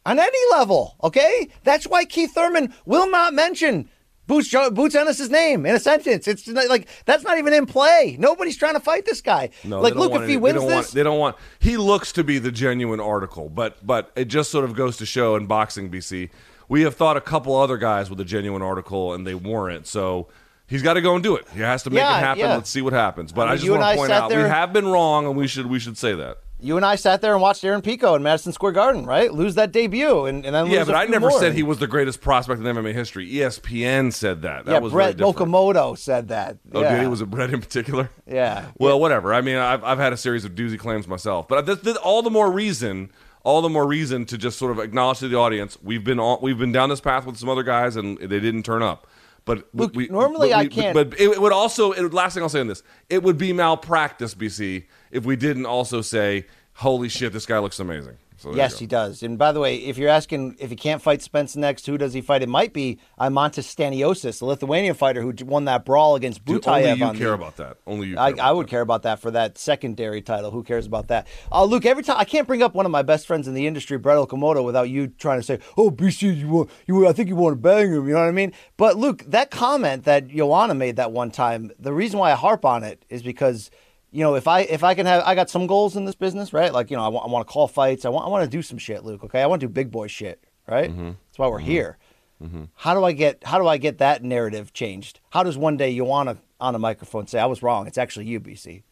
[0.05, 0.95] on any level.
[1.03, 3.89] Okay, that's why Keith Thurman will not mention
[4.27, 6.27] Boots Boots Ennis's name in a sentence.
[6.27, 8.15] It's not, like that's not even in play.
[8.19, 9.49] Nobody's trying to fight this guy.
[9.63, 11.35] No, like look, if he any- wins they don't this, want, they don't want.
[11.59, 15.05] He looks to be the genuine article, but but it just sort of goes to
[15.05, 16.29] show in boxing, BC,
[16.67, 19.87] we have thought a couple other guys with a genuine article and they weren't.
[19.87, 20.27] So
[20.67, 21.47] he's got to go and do it.
[21.53, 22.39] He has to make Yeah, it happen.
[22.41, 22.53] yeah.
[22.55, 23.31] Let's see what happens.
[23.31, 25.47] But I I, just want to point out there- we have been wrong, and we
[25.47, 26.37] should we should say that.
[26.61, 29.33] You and I sat there and watched Aaron Pico in Madison Square Garden, right?
[29.33, 31.39] Lose that debut, and, and then Yeah, but a I never more.
[31.39, 33.29] said he was the greatest prospect in MMA history.
[33.29, 34.65] ESPN said that.
[34.65, 35.15] That yeah, was Brett.
[35.17, 36.57] Okamoto said that.
[36.73, 36.95] Oh, yeah.
[36.95, 37.07] did he?
[37.07, 38.09] Was it Brett in particular?
[38.27, 38.65] Yeah.
[38.77, 39.33] Well, whatever.
[39.33, 42.21] I mean, I've, I've had a series of doozy claims myself, but this, this, all
[42.21, 43.11] the more reason,
[43.43, 46.39] all the more reason to just sort of acknowledge to the audience we've been on,
[46.41, 49.07] we've been down this path with some other guys and they didn't turn up.
[49.49, 52.59] But Luke, we, normally I can't- But it would also it, last thing I'll say
[52.59, 57.47] on this, it would be malpractice, BC, if we didn't also say, "Holy shit, this
[57.47, 59.21] guy looks amazing." So Yes, he does.
[59.21, 62.13] And by the way, if you're asking if he can't fight Spence next, who does
[62.13, 62.41] he fight?
[62.41, 66.67] It might be Imantas Stanionis, the Lithuanian fighter who won that brawl against Dude, Butayev.
[66.85, 67.77] only you on care the, about that.
[67.85, 68.17] Only you.
[68.17, 68.69] I, care I about would that.
[68.69, 70.51] care about that for that secondary title.
[70.51, 71.27] Who cares about that?
[71.51, 73.67] Uh, Luke, every time I can't bring up one of my best friends in the
[73.67, 77.27] industry, Brett Okamoto, without you trying to say, "Oh, BC, you want, you, I think
[77.27, 78.53] you want to bang him." You know what I mean?
[78.77, 82.63] But Luke, that comment that Joanna made that one time, the reason why I harp
[82.63, 83.69] on it is because.
[84.11, 86.51] You know, if I if I can have, I got some goals in this business,
[86.51, 86.73] right?
[86.73, 88.05] Like, you know, I want, I want to call fights.
[88.05, 89.23] I want I want to do some shit, Luke.
[89.23, 90.89] Okay, I want to do big boy shit, right?
[90.97, 91.97] That's why we're here.
[92.75, 95.19] How do I get how do I get that narrative changed?
[95.29, 97.85] How does one day Joanna on a microphone say I was wrong?
[97.85, 98.83] It's actually you, BC.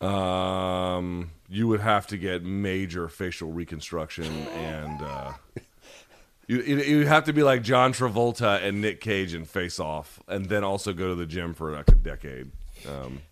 [0.00, 5.32] Um, you would have to get major facial reconstruction, and uh,
[6.48, 10.20] you you you'd have to be like John Travolta and Nick Cage in Face Off,
[10.28, 12.50] and then also go to the gym for like a decade.
[12.86, 13.22] Um,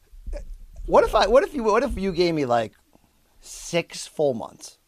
[0.86, 2.72] What if I what if you what if you gave me like
[3.40, 4.78] six full months?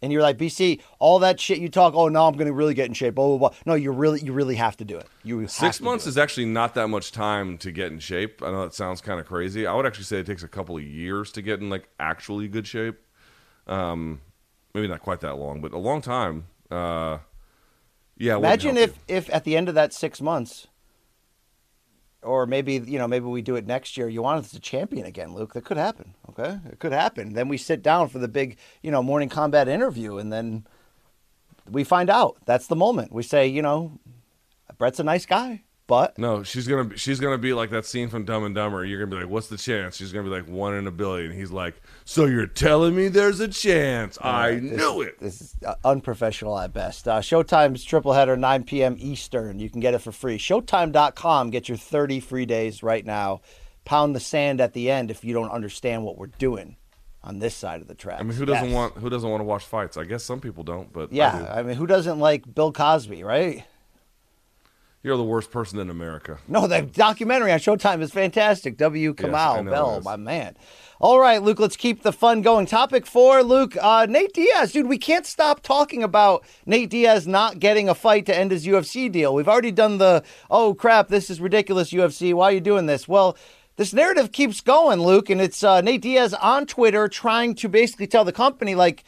[0.00, 2.86] And you're like, BC, all that shit you talk, oh now I'm gonna really get
[2.86, 3.58] in shape, blah blah blah.
[3.66, 5.08] No, you really you really have to do it.
[5.24, 8.42] You six to months is actually not that much time to get in shape.
[8.42, 9.66] I know that sounds kind of crazy.
[9.66, 12.46] I would actually say it takes a couple of years to get in like actually
[12.48, 12.98] good shape.
[13.66, 14.20] Um,
[14.74, 16.46] maybe not quite that long, but a long time.
[16.70, 17.18] Uh,
[18.16, 18.36] yeah.
[18.36, 20.68] Imagine if if at the end of that six months,
[22.28, 24.08] or maybe you know maybe we do it next year.
[24.08, 25.54] You want us to champion again, Luke.
[25.54, 26.14] That could happen.
[26.28, 27.32] Okay, it could happen.
[27.32, 30.66] Then we sit down for the big you know Morning Kombat interview, and then
[31.68, 32.36] we find out.
[32.44, 33.12] That's the moment.
[33.12, 33.98] We say, you know,
[34.76, 38.08] Brett's a nice guy, but No, she's gonna be, she's gonna be like that scene
[38.08, 38.84] from Dumb and Dumber.
[38.84, 41.32] You're gonna be like, "What's the chance?" She's gonna be like, "One in a billion.
[41.32, 44.16] He's like, "So you're telling me there's a chance?
[44.22, 47.08] I knew it." This is uh, unprofessional at best.
[47.08, 48.96] Uh, Showtime's triple header, 9 p.m.
[49.00, 49.58] Eastern.
[49.58, 50.38] You can get it for free.
[50.38, 51.50] Showtime.com.
[51.50, 53.40] Get your 30 free days right now.
[53.84, 56.76] Pound the sand at the end if you don't understand what we're doing
[57.24, 58.20] on this side of the track.
[58.20, 59.96] I mean, who doesn't want who doesn't want to watch fights?
[59.96, 61.46] I guess some people don't, but I Yeah, do.
[61.46, 63.64] I, mean, who doesn't like Bill Cosby, right?
[65.02, 66.38] You're the worst person in America.
[66.48, 68.76] No, the documentary on Showtime is fantastic.
[68.78, 69.14] W.
[69.16, 70.56] Yes, Kamau Bell, my man.
[71.00, 72.66] All right, Luke, let's keep the fun going.
[72.66, 74.72] Topic four, Luke, uh, Nate Diaz.
[74.72, 78.66] Dude, we can't stop talking about Nate Diaz not getting a fight to end his
[78.66, 79.32] UFC deal.
[79.32, 82.34] We've already done the, oh crap, this is ridiculous, UFC.
[82.34, 83.06] Why are you doing this?
[83.06, 83.36] Well,
[83.76, 88.08] this narrative keeps going, Luke, and it's uh, Nate Diaz on Twitter trying to basically
[88.08, 89.04] tell the company, like,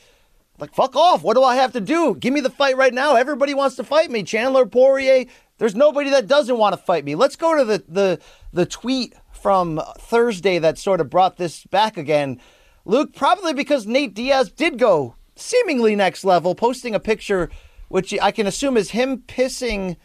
[0.61, 1.25] like fuck off.
[1.25, 2.15] What do I have to do?
[2.15, 3.17] Give me the fight right now.
[3.17, 4.23] Everybody wants to fight me.
[4.23, 5.27] Chandler Poirier.
[5.61, 7.15] There's nobody that doesn't want to fight me.
[7.15, 8.19] Let's go to the the
[8.51, 12.41] the tweet from Thursday that sort of brought this back again.
[12.87, 17.51] Luke, probably because Nate Diaz did go seemingly next level, posting a picture
[17.89, 19.97] which I can assume is him pissing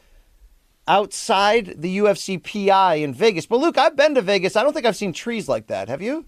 [0.90, 3.46] outside the UFC PI in Vegas.
[3.46, 4.58] But Luke, I've been to Vegas.
[4.58, 5.88] I don't think I've seen trees like that.
[5.88, 6.26] Have you?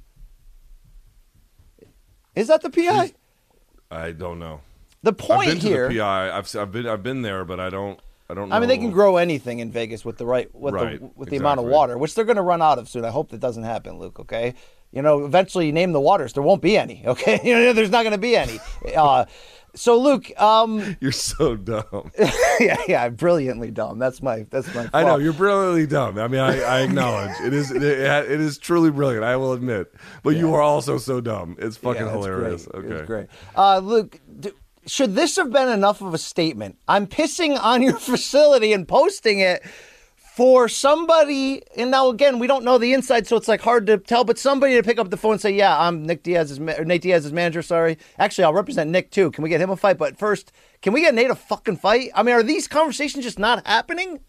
[2.33, 3.11] Is that the PI?
[3.91, 4.61] I don't know.
[5.03, 6.37] The point I've been to the PI.
[6.37, 7.99] I've I've been I've been there, but I don't
[8.29, 8.49] I don't.
[8.49, 8.55] know.
[8.55, 11.29] I mean, they can grow anything in Vegas with the right with Right, the with
[11.29, 13.05] the amount of water, which they're going to run out of soon.
[13.05, 14.19] I hope that doesn't happen, Luke.
[14.19, 14.53] Okay,
[14.91, 17.03] you know, eventually you name the waters, there won't be any.
[17.07, 18.59] Okay, you know, there's not going to be any.
[18.95, 19.25] Uh,
[19.75, 22.11] so, Luke, um, You're so dumb.
[22.59, 23.99] yeah, yeah, brilliantly dumb.
[23.99, 24.89] That's my that's my.
[24.93, 26.17] I know you're brilliantly dumb.
[26.17, 29.23] I mean, I, I acknowledge it is it, it is truly brilliant.
[29.23, 29.93] I will admit,
[30.23, 31.55] but you are also so dumb.
[31.59, 32.65] It's fucking Yeah, hilarious.
[32.65, 32.85] Great.
[32.85, 33.27] Okay, It's great.
[33.55, 34.51] Uh, Luke, d-
[34.87, 36.77] should this have been enough of a statement?
[36.87, 39.63] I'm pissing on your facility and posting it
[40.37, 41.63] for somebody.
[41.75, 44.23] And now again, we don't know the inside, so it's like hard to tell.
[44.23, 47.01] But somebody to pick up the phone and say, "Yeah, I'm Nick Diaz's or Nate
[47.01, 49.31] Diaz's manager." Sorry, actually, I'll represent Nick too.
[49.31, 49.97] Can we get him a fight?
[49.97, 50.51] But first,
[50.81, 52.11] can we get Nate a fucking fight?
[52.15, 54.19] I mean, are these conversations just not happening?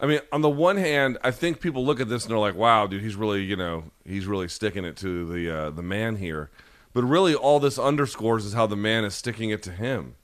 [0.00, 2.56] I mean, on the one hand, I think people look at this and they're like,
[2.56, 6.16] "Wow, dude, he's really, you know, he's really sticking it to the uh, the man
[6.16, 6.50] here."
[6.92, 10.16] But really, all this underscores is how the man is sticking it to him.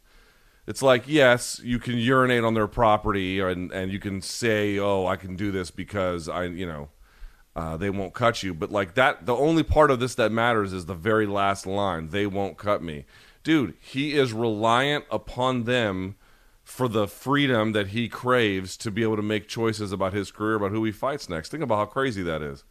[0.66, 5.06] It's like, yes, you can urinate on their property, and and you can say, "Oh,
[5.06, 6.90] I can do this because I, you know,
[7.56, 10.74] uh, they won't cut you." But like that, the only part of this that matters
[10.74, 13.06] is the very last line: "They won't cut me."
[13.42, 16.16] Dude, he is reliant upon them
[16.64, 20.56] for the freedom that he craves to be able to make choices about his career,
[20.56, 21.48] about who he fights next.
[21.48, 22.62] Think about how crazy that is.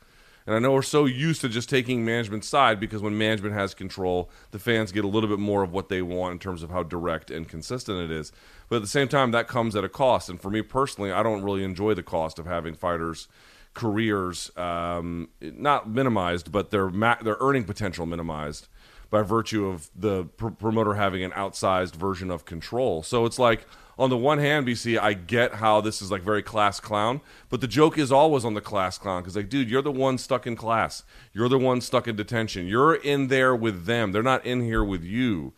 [0.48, 3.74] And I know we're so used to just taking management's side because when management has
[3.74, 6.72] control, the fans get a little bit more of what they want in terms of
[6.72, 8.32] how direct and consistent it is.
[8.70, 10.30] But at the same time, that comes at a cost.
[10.30, 13.28] And for me personally, I don't really enjoy the cost of having fighters'
[13.74, 18.70] careers um, not minimized, but their ma- their earning potential minimized
[19.10, 23.04] by virtue of the pr- promoter having an outsized version of control.
[23.04, 23.66] So it's like
[24.00, 27.62] on the one hand, BC, I get how this is like very class clown, but
[27.62, 30.46] the joke is always on the class clown because like, dude, you're the one stuck
[30.46, 31.04] in class.
[31.34, 32.68] You're the one stuck in detention.
[32.68, 34.12] You're in there with them.
[34.12, 35.54] They're not in here with you.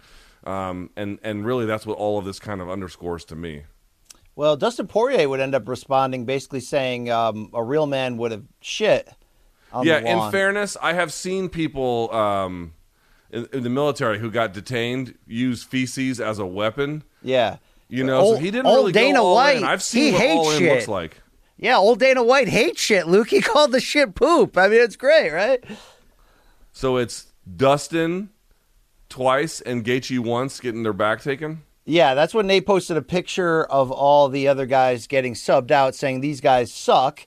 [0.46, 3.64] Um, and and really, that's what all of this kind of underscores to me.
[4.36, 8.46] Well, Dustin Poirier would end up responding, basically saying um, a real man would have
[8.62, 9.10] shit.
[9.74, 12.74] On yeah, in fairness, I have seen people um,
[13.32, 17.04] in, in the military who got detained use feces as a weapon.
[17.22, 17.58] yeah,
[17.90, 19.64] You know, Old- so he didn't old really Dana go all White, in.
[19.64, 20.74] I've seen he what hates all in shit.
[20.76, 21.18] looks like.
[21.58, 21.78] yeah.
[21.78, 23.08] Old Dana White hates shit.
[23.08, 24.58] Luke, he called the shit poop.
[24.58, 25.64] I mean, it's great, right?
[26.72, 28.30] So it's Dustin
[29.10, 31.64] twice and Gaethje once getting their back taken.
[31.86, 35.96] Yeah, that's when Nate posted a picture of all the other guys getting subbed out,
[35.96, 37.26] saying these guys suck.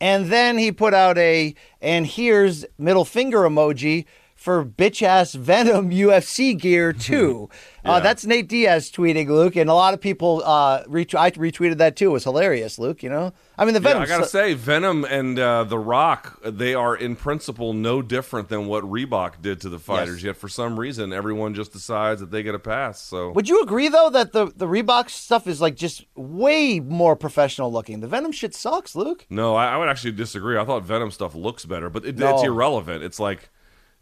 [0.00, 4.04] And then he put out a and here's middle finger emoji
[4.44, 7.48] for bitch ass Venom UFC gear too.
[7.82, 11.78] uh, that's Nate Diaz tweeting, Luke, and a lot of people uh, ret- I retweeted
[11.78, 12.10] that too.
[12.10, 13.02] It was hilarious, Luke.
[13.02, 14.02] You know, I mean the Yeah, Venom.
[14.02, 18.66] I gotta say, Venom and uh, The Rock, they are in principle no different than
[18.66, 20.16] what Reebok did to the fighters.
[20.16, 20.24] Yes.
[20.24, 23.00] Yet for some reason, everyone just decides that they get a pass.
[23.00, 27.16] So Would you agree though that the the Reebok stuff is like just way more
[27.16, 28.00] professional looking?
[28.00, 29.24] The Venom shit sucks, Luke.
[29.30, 30.58] no, I, I would actually disagree.
[30.58, 32.34] I thought Venom stuff looks better, but it, No.
[32.34, 33.02] it's irrelevant.
[33.02, 33.48] It's like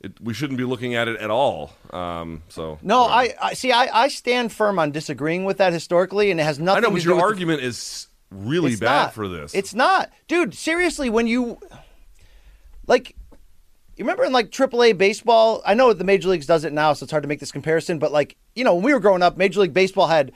[0.02, 1.72] it, we shouldn't be looking at it at all.
[1.90, 3.04] Um, so No.
[3.04, 3.70] I, I see.
[3.72, 6.78] I, I stand firm on disagreeing with that historically, and it has nothing.
[6.78, 9.14] I know, to but do your with the- argument is really It's bad not.
[9.14, 9.54] for this.
[9.54, 10.54] It's not, dude.
[10.54, 11.58] Seriously, when you
[12.86, 13.14] like,
[13.96, 15.62] you remember in like AAA baseball?
[15.66, 17.98] I know the major leagues does it now, so it's hard to make this comparison.
[17.98, 20.32] But like, you know, when we were growing up, Major League Baseball had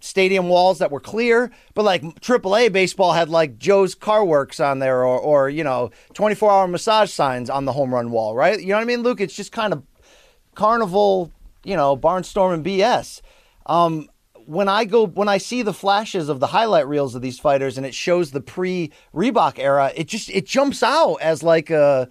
[0.00, 4.78] stadium walls that were clear, but like AAA baseball had like Joe's Car Works on
[4.78, 8.34] there, or or you know, twenty four hour massage signs on the home run wall,
[8.34, 8.60] right?
[8.60, 9.20] You know what I mean, Luke?
[9.20, 9.82] It's just kind of
[10.54, 11.32] carnival,
[11.64, 13.20] you know, barnstorm and BS.
[13.66, 14.08] Um,
[14.46, 17.76] when I go, when I see the flashes of the highlight reels of these fighters,
[17.76, 22.08] and it shows the pre Reebok era, it just it jumps out as like a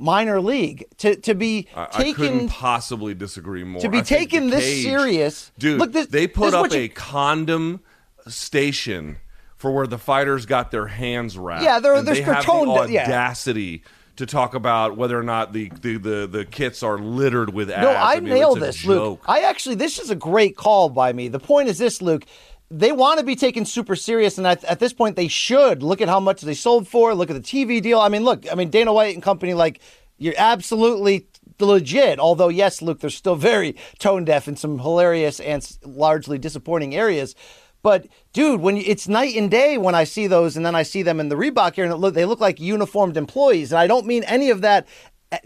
[0.00, 3.80] minor league to to be I, I couldn't possibly disagree more.
[3.82, 5.52] to be I taken this cage- serious.
[5.58, 5.78] dude.
[5.78, 7.80] Look, this- they put up you- a condom
[8.26, 9.18] station
[9.56, 11.62] for where the fighters got their hands wrapped.
[11.62, 13.04] Yeah, and there's they have the yeah.
[13.04, 13.82] audacity
[14.16, 17.82] to talk about whether or not the the, the, the kits are littered with ads.
[17.82, 19.22] No, I mean, nailed this, Luke.
[19.26, 21.28] I actually, this is a great call by me.
[21.28, 22.24] The point is this, Luke.
[22.72, 26.00] They want to be taken super serious, and at, at this point, they should look
[26.00, 27.14] at how much they sold for.
[27.14, 27.98] Look at the TV deal.
[27.98, 28.50] I mean, look.
[28.50, 29.80] I mean, Dana White and company, like
[30.18, 31.26] you're absolutely
[31.58, 32.20] legit.
[32.20, 37.34] Although, yes, Luke, they're still very tone deaf in some hilarious and largely disappointing areas.
[37.82, 41.02] But dude, when it's night and day when I see those, and then I see
[41.02, 43.72] them in the Reebok here, and look, they look like uniformed employees.
[43.72, 44.86] And I don't mean any of that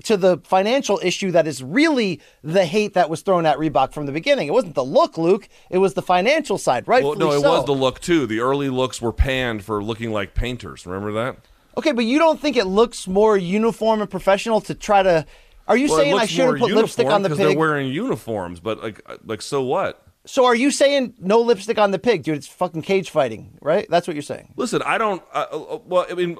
[0.04, 4.06] to the financial issue that is really the hate that was thrown at Reebok from
[4.06, 4.48] the beginning.
[4.48, 5.48] It wasn't the look, Luke.
[5.70, 7.04] It was the financial side, right?
[7.04, 8.26] Well, no, it was the look too.
[8.26, 10.86] The early looks were panned for looking like painters.
[10.86, 11.36] Remember that?
[11.76, 15.26] Okay, but you don't think it looks more uniform and professional to try to?
[15.66, 17.38] Are you Well, saying I shouldn't put lipstick on the pig?
[17.38, 20.00] They're wearing uniforms, but like, uh, like so what?
[20.26, 22.36] so are you saying no lipstick on the pig, dude?
[22.36, 23.86] It's fucking cage fighting, right?
[23.90, 24.54] That's what you're saying.
[24.56, 25.22] Listen, I don't.
[25.32, 26.38] Uh, uh, well, I mean,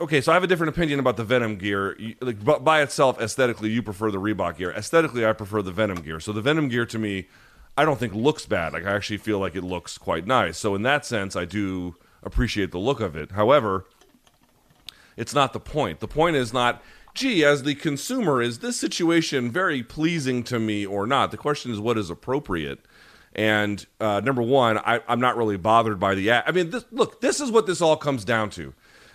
[0.00, 1.96] okay, so I have a different opinion about the Venom gear.
[2.20, 4.70] Like by itself, aesthetically, you prefer the Reebok gear.
[4.72, 6.20] Aesthetically, I prefer the Venom gear.
[6.20, 7.28] So the Venom gear to me,
[7.76, 8.72] I don't think looks bad.
[8.72, 10.58] Like I actually feel like it looks quite nice.
[10.58, 13.32] So in that sense, I do appreciate the look of it.
[13.32, 13.86] However,
[15.16, 16.00] it's not the point.
[16.00, 16.82] The point is not,
[17.14, 21.30] gee, as the consumer, is this situation very pleasing to me or not?
[21.30, 22.80] The question is, what is appropriate?
[23.34, 26.44] And uh, number one, I, I'm not really bothered by the ad.
[26.46, 28.74] I mean, this, look, this is what this all comes down to.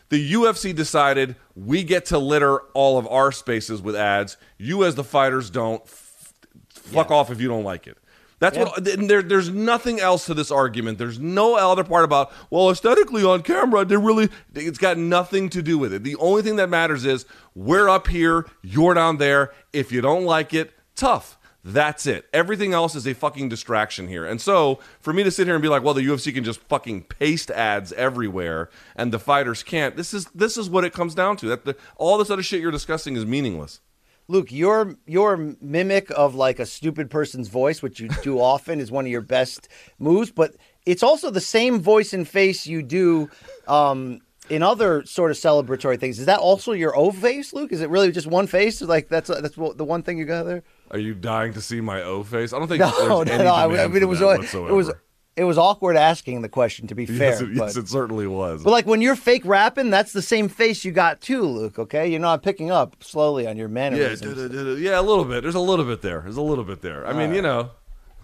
[0.09, 4.37] The UFC decided we get to litter all of our spaces with ads.
[4.57, 5.81] You, as the fighters, don't.
[5.83, 6.33] F-
[6.69, 7.97] fuck off if you don't like it.
[8.39, 8.87] That's what.
[8.87, 10.97] And there, there's nothing else to this argument.
[10.97, 14.29] There's no other part about well, aesthetically on camera, they really.
[14.53, 16.03] It's got nothing to do with it.
[16.03, 17.25] The only thing that matters is
[17.55, 19.53] we're up here, you're down there.
[19.71, 21.37] If you don't like it, tough.
[21.67, 22.29] That's it.
[22.31, 24.23] Everything else is a fucking distraction here.
[24.23, 26.61] And so, for me to sit here and be like, well, the UFC can just
[26.61, 29.95] fucking paste ads everywhere and the fighters can't.
[29.95, 31.47] This is this is what it comes down to.
[31.47, 33.81] That the, all this other shit you're discussing is meaningless.
[34.27, 38.91] Luke, your your mimic of like a stupid person's voice, which you do often, is
[38.91, 39.67] one of your best
[39.97, 40.29] moves.
[40.29, 40.55] But
[40.85, 43.27] it's also the same voice and face you do
[43.67, 46.19] um, in other sort of celebratory things.
[46.19, 47.71] Is that also your O face, Luke?
[47.71, 48.81] Is it really just one face?
[48.81, 50.63] Like that's that's what, the one thing you got there?
[50.91, 52.53] Are you dying to see my O face?
[52.53, 53.53] I don't think No, there's no, no.
[53.53, 54.69] I, mean, it was whatsoever.
[54.69, 54.91] it was
[55.35, 56.87] it was awkward asking the question.
[56.87, 58.63] To be fair, yes, it, yes, it certainly was.
[58.63, 61.77] but like when you're fake rapping, that's the same face you got too, Luke.
[61.77, 64.35] Okay, you know I'm picking up slowly on your yeah, mannerisms.
[64.35, 64.75] da-da-da-da.
[64.75, 65.43] yeah, a little bit.
[65.43, 66.21] There's a little bit there.
[66.21, 67.05] There's a little bit there.
[67.05, 67.71] I mean, you know,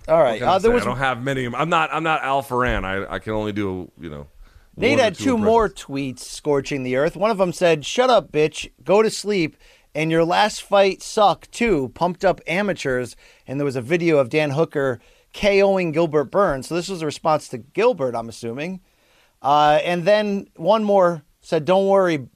[0.07, 1.47] All right, uh, there was I don't have many.
[1.47, 1.89] I'm not.
[1.93, 2.85] I'm not Al Faran.
[2.85, 4.27] I I can only do you know.
[4.81, 7.15] Nate had two more tweets scorching the earth.
[7.15, 8.71] One of them said, "Shut up, bitch.
[8.83, 9.55] Go to sleep."
[9.93, 11.91] And your last fight sucked too.
[11.93, 13.15] Pumped up amateurs.
[13.45, 14.99] And there was a video of Dan Hooker
[15.33, 16.67] KOing Gilbert Burns.
[16.67, 18.79] So this was a response to Gilbert, I'm assuming.
[19.41, 22.27] Uh, and then one more said, "Don't worry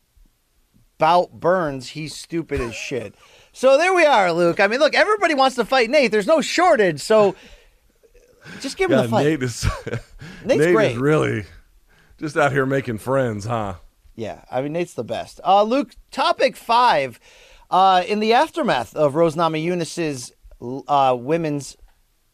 [0.99, 1.89] about Burns.
[1.89, 3.15] He's stupid as shit."
[3.53, 4.59] So there we are, Luke.
[4.59, 6.11] I mean, look, everybody wants to fight Nate.
[6.11, 6.99] There's no shortage.
[7.01, 7.35] So
[8.59, 9.25] just give him the fight.
[9.25, 9.65] Nate is.
[10.45, 10.91] Nate's Nate great.
[10.91, 11.45] is really
[12.25, 13.75] just out here making friends, huh?
[14.15, 15.39] Yeah, I mean Nate's the best.
[15.45, 17.19] Uh, Luke, topic five.
[17.69, 20.31] Uh, in the aftermath of Rose Namajunas'
[20.87, 21.77] uh, women's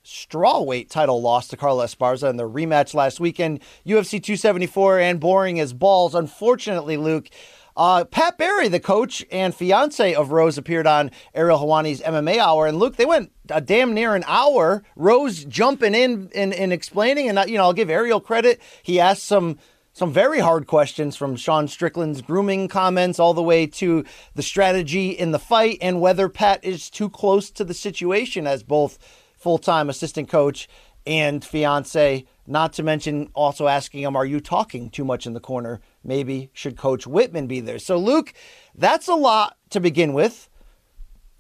[0.05, 5.59] strawweight title loss to Carla Esparza in the rematch last weekend, UFC 274 and boring
[5.59, 6.15] as balls.
[6.15, 7.29] Unfortunately, Luke,
[7.75, 12.67] uh, Pat Barry, the coach and fiance of Rose, appeared on Ariel Helwani's MMA Hour,
[12.67, 14.83] and Luke, they went a damn near an hour.
[14.95, 18.61] Rose jumping in and, and explaining, and uh, you know, I'll give Ariel credit.
[18.83, 19.57] He asked some
[19.93, 24.05] some very hard questions from Sean Strickland's grooming comments all the way to
[24.35, 28.63] the strategy in the fight and whether Pat is too close to the situation as
[28.63, 28.97] both
[29.35, 30.69] full time assistant coach
[31.05, 32.25] and fiance.
[32.47, 35.81] Not to mention also asking him, Are you talking too much in the corner?
[36.03, 37.79] Maybe should Coach Wittman be there?
[37.79, 38.33] So, Luke,
[38.73, 40.49] that's a lot to begin with.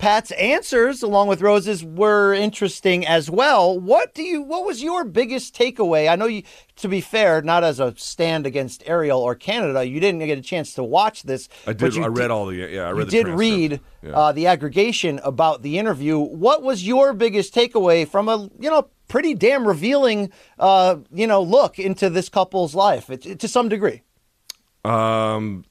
[0.01, 3.79] Pat's answers, along with Rose's, were interesting as well.
[3.79, 4.41] What do you?
[4.41, 6.09] What was your biggest takeaway?
[6.09, 6.41] I know you,
[6.77, 10.41] to be fair, not as a stand against Ariel or Canada, you didn't get a
[10.41, 11.47] chance to watch this.
[11.67, 11.95] I did.
[11.99, 12.55] I read all the.
[12.55, 14.09] Yeah, I read did read Yeah.
[14.17, 16.17] uh, the aggregation about the interview.
[16.17, 21.43] What was your biggest takeaway from a you know pretty damn revealing uh, you know
[21.43, 24.01] look into this couple's life it, to some degree?
[24.83, 25.63] Um,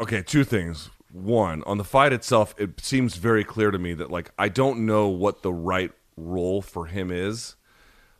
[0.00, 0.88] okay, two things.
[1.14, 4.84] One, on the fight itself, it seems very clear to me that like I don't
[4.84, 7.54] know what the right role for him is,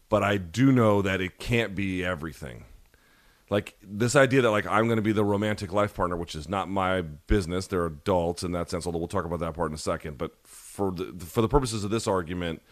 [0.09, 2.66] but I do know that it can't be everything.
[3.51, 6.49] Like this idea that like I'm going to be the romantic life partner, which is
[6.49, 7.66] not my business.
[7.66, 8.87] They're adults in that sense.
[8.87, 10.16] Although we'll talk about that part in a second.
[10.16, 12.62] But for the for the purposes of this argument,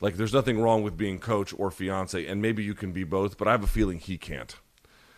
[0.00, 3.36] like there's nothing wrong with being coach or fiance, and maybe you can be both.
[3.36, 4.56] But I have a feeling he can't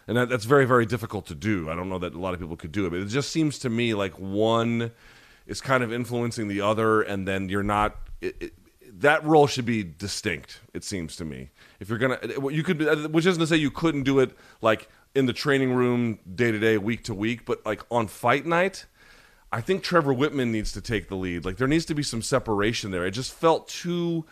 [0.08, 2.40] and that, that's very very difficult to do i don't know that a lot of
[2.40, 4.90] people could do it but it just seems to me like one
[5.46, 8.52] is kind of influencing the other and then you're not it, it,
[9.00, 12.18] that role should be distinct it seems to me if you're gonna
[12.50, 15.72] you could uh, which isn't to say you couldn't do it like in the training
[15.72, 18.86] room day to day week to week but like on fight night
[19.50, 21.44] I think Trevor Wittman needs to take the lead.
[21.44, 23.06] Like there needs to be some separation there.
[23.06, 24.26] It just felt too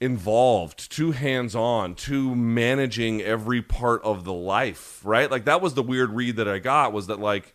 [0.00, 5.30] involved, too hands on, too managing every part of the life, right?
[5.30, 7.54] Like that was the weird read that I got was that like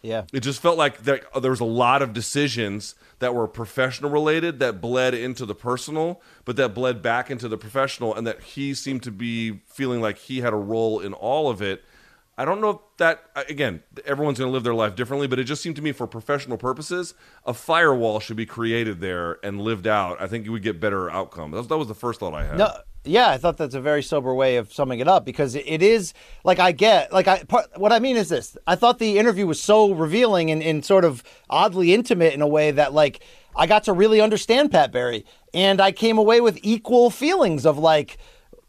[0.00, 0.24] Yeah.
[0.32, 4.58] it just felt like there, there was a lot of decisions that were professional related
[4.60, 8.74] that bled into the personal, but that bled back into the professional, and that he
[8.74, 11.84] seemed to be feeling like he had a role in all of it.
[12.42, 15.38] I don't know if that, uh, again, everyone's going to live their life differently, but
[15.38, 17.14] it just seemed to me for professional purposes,
[17.46, 20.20] a firewall should be created there and lived out.
[20.20, 21.52] I think you would get better outcome.
[21.52, 22.58] That was, that was the first thought I had.
[22.58, 22.72] No,
[23.04, 25.82] yeah, I thought that's a very sober way of summing it up because it- it
[25.82, 28.56] is like I get like I part, what I mean is this.
[28.66, 32.48] I thought the interview was so revealing and, and sort of oddly intimate in a
[32.48, 33.22] way that like
[33.54, 35.24] I got to really understand Pat Barry
[35.54, 38.18] and I came away with equal feelings of like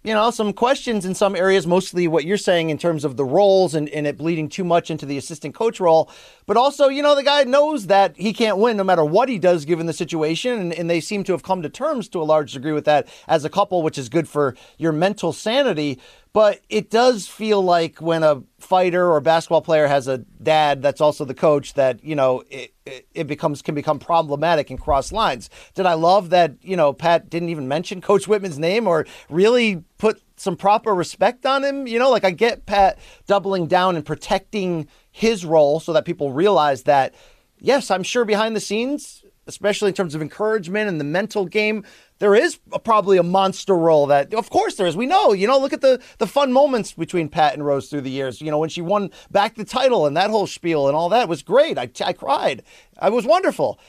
[0.03, 3.23] you know, some questions in some areas, mostly what you're saying in terms of the
[3.23, 6.09] roles and, and it bleeding too much into the assistant coach role.
[6.45, 9.39] But also, you know, the guy knows that he can't win no matter what he
[9.39, 10.59] does given the situation.
[10.59, 13.07] And, and they seem to have come to terms to a large degree with that
[13.29, 16.01] as a couple, which is good for your mental sanity.
[16.33, 20.99] But it does feel like when a fighter or basketball player has a dad that's
[20.99, 22.73] also the coach, that you know it,
[23.13, 25.51] it, becomes can become problematic and cross lines.
[25.75, 26.55] Did I love that?
[26.63, 31.45] You know, Pat didn't even mention Coach Wittman's name or really put some proper respect
[31.45, 31.85] on him.
[31.85, 32.97] You know, like I get Pat
[33.27, 37.13] doubling down and protecting his role so that people realize that.
[37.59, 41.83] Yes, I'm sure behind the scenes, especially in terms of encouragement and the mental game,
[42.19, 44.95] there is a, probably a monster role that, of course, there is.
[44.95, 48.01] We know, you know, look at the the fun moments between Pat and Rose through
[48.01, 48.41] the years.
[48.41, 51.27] You know, when she won back the title and that whole spiel and all that
[51.27, 51.77] was great.
[51.77, 52.63] I, I cried.
[52.99, 53.79] I was wonderful.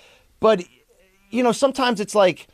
[0.41, 0.65] But,
[1.31, 2.49] you know, sometimes it's like,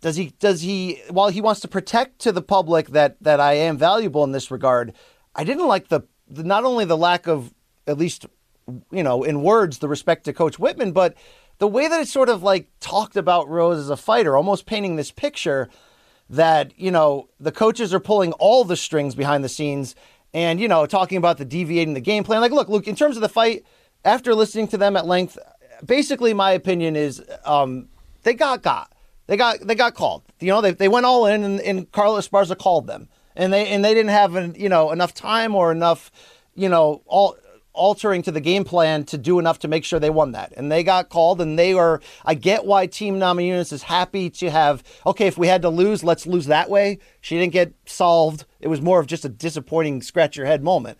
[0.00, 3.54] does he does he while he wants to protect to the public that that I
[3.54, 4.92] am valuable in this regard,
[5.34, 7.52] I didn't like the, the not only the lack of
[7.86, 8.26] at least
[8.90, 11.14] you know in words the respect to Coach Wittman, but
[11.58, 14.96] the way that it sort of like talked about Rose as a fighter, almost painting
[14.96, 15.68] this picture
[16.28, 19.94] that you know the coaches are pulling all the strings behind the scenes,
[20.34, 22.40] and you know talking about the deviating the game plan.
[22.40, 23.64] Like, look, look in terms of the fight.
[24.04, 25.36] After listening to them at length,
[25.84, 27.88] basically my opinion is um,
[28.22, 28.92] they got got
[29.26, 30.22] they got they got called.
[30.38, 33.66] You know, they, they went all in, and, and Carla Esparza called them, and they
[33.68, 36.10] and they didn't have an, you know enough time or enough
[36.54, 37.36] you know all
[37.76, 40.52] altering to the game plan to do enough to make sure they won that.
[40.56, 42.00] And they got called, and they are.
[42.24, 44.82] I get why Team Namajunas is happy to have.
[45.06, 46.98] Okay, if we had to lose, let's lose that way.
[47.20, 48.44] She didn't get solved.
[48.60, 50.98] It was more of just a disappointing scratch your head moment.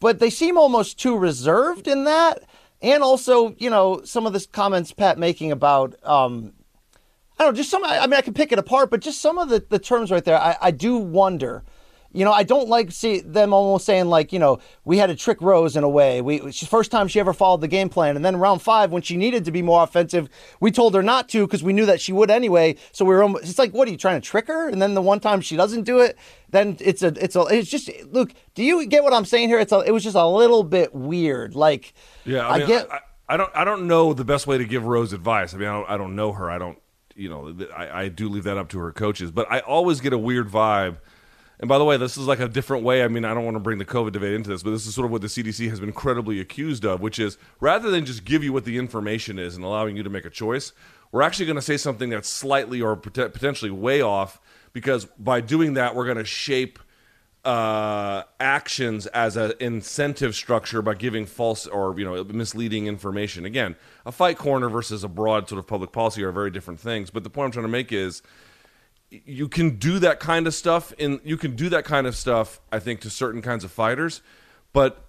[0.00, 2.42] But they seem almost too reserved in that.
[2.80, 6.52] And also, you know, some of the comments Pat making about um,
[7.38, 7.84] I don't know, just some.
[7.84, 10.24] I mean, I can pick it apart, but just some of the, the terms right
[10.24, 11.64] there, I, I do wonder.
[12.12, 15.16] You know, I don't like see them almost saying like, you know, we had to
[15.16, 16.20] trick Rose in a way.
[16.20, 19.02] We she's first time she ever followed the game plan, and then round five when
[19.02, 20.28] she needed to be more offensive,
[20.60, 22.76] we told her not to because we knew that she would anyway.
[22.92, 23.22] So we were.
[23.22, 24.68] Almost, it's like, what are you trying to trick her?
[24.68, 26.18] And then the one time she doesn't do it,
[26.50, 28.32] then it's a it's a it's just look.
[28.54, 29.58] Do you get what I'm saying here?
[29.58, 31.54] It's a, it was just a little bit weird.
[31.54, 31.94] Like,
[32.24, 32.92] Yeah, I, mean, I get.
[32.92, 32.98] I,
[33.28, 33.50] I don't.
[33.54, 35.54] I don't know the best way to give Rose advice.
[35.54, 36.50] I mean, I don't, I don't know her.
[36.50, 36.78] I don't.
[37.14, 39.30] You know, I, I do leave that up to her coaches.
[39.30, 40.98] But I always get a weird vibe.
[41.62, 43.04] And by the way, this is like a different way.
[43.04, 44.96] I mean, I don't want to bring the COVID debate into this, but this is
[44.96, 48.24] sort of what the CDC has been incredibly accused of, which is rather than just
[48.24, 50.72] give you what the information is and allowing you to make a choice,
[51.12, 54.40] we're actually going to say something that's slightly or pot- potentially way off
[54.72, 56.80] because by doing that, we're going to shape
[57.44, 63.44] uh, actions as an incentive structure by giving false or you know misleading information.
[63.44, 67.10] Again, a fight corner versus a broad sort of public policy are very different things.
[67.10, 68.20] But the point I'm trying to make is
[69.26, 72.60] you can do that kind of stuff in you can do that kind of stuff
[72.70, 74.22] I think to certain kinds of fighters,
[74.72, 75.04] but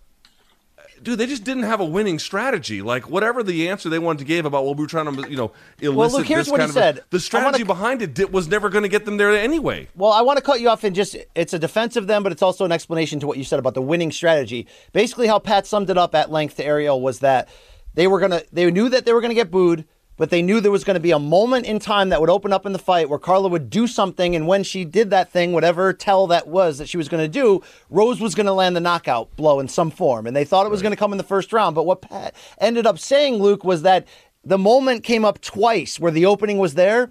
[1.02, 2.82] dude, they just didn't have a winning strategy.
[2.82, 5.36] Like whatever the answer they wanted to give about what we were trying to, you
[5.38, 5.52] know,
[5.82, 7.04] elicit look, here's this what he kind of a- said.
[7.12, 9.88] the strategy wanna- behind it was never going to get them there anyway.
[9.96, 12.32] Well, I want to cut you off and just it's a defense of them, but
[12.32, 14.68] it's also an explanation to what you said about the winning strategy.
[14.94, 17.50] Basically, how Pat summed it up at length to Ariel was that
[17.96, 19.86] they were gonna they knew that they were gonna get booed,
[20.18, 22.66] but they knew there was gonna be a moment in time that would open up
[22.66, 25.94] in the fight where Carla would do something, and when she did that thing, whatever
[25.94, 29.60] tell that was that she was gonna do, Rose was gonna land the knockout blow
[29.60, 31.76] in some form, and they thought it was gonna come in the first round.
[31.76, 34.08] But what Pat ended up saying, Luke, was that
[34.44, 37.10] the moment came up twice where the opening was there.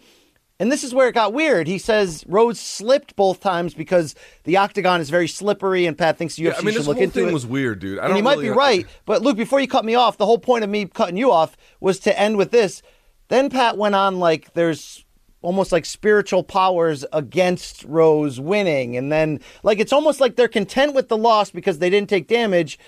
[0.61, 1.67] And this is where it got weird.
[1.67, 4.15] He says Rose slipped both times because
[4.45, 6.97] the octagon is very slippery, and Pat thinks UFC Yeah, I mean, should this look
[6.99, 7.33] whole into thing it.
[7.33, 7.99] was weird, dude.
[7.99, 10.27] I and he might really- be right, but Luke, before you cut me off, the
[10.27, 12.81] whole point of me cutting you off was to end with this.
[13.29, 15.05] Then Pat went on like there's
[15.41, 20.95] almost like spiritual powers against Rose winning, and then like it's almost like they're content
[20.95, 22.79] with the loss because they didn't take damage.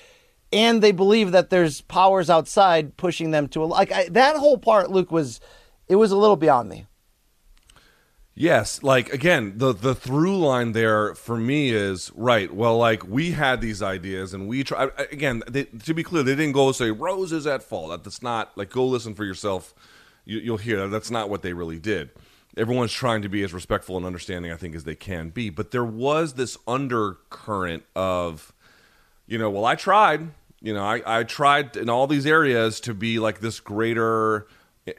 [0.52, 4.56] And they believe that there's powers outside pushing them to a like I, that whole
[4.58, 4.88] part.
[4.88, 5.40] Luke was,
[5.88, 6.86] it was a little beyond me.
[8.36, 12.52] Yes, like again, the the through line there for me is right.
[12.52, 15.44] Well, like we had these ideas and we try again.
[15.48, 17.90] They, to be clear, they didn't go say Rose is at fault.
[17.90, 19.72] That- That's not like go listen for yourself.
[20.24, 20.88] You, you'll hear that.
[20.88, 22.10] That's not what they really did.
[22.56, 25.48] Everyone's trying to be as respectful and understanding, I think, as they can be.
[25.50, 28.52] But there was this undercurrent of,
[29.26, 30.28] you know, well, I tried.
[30.60, 34.46] You know, I, I tried in all these areas to be like this greater,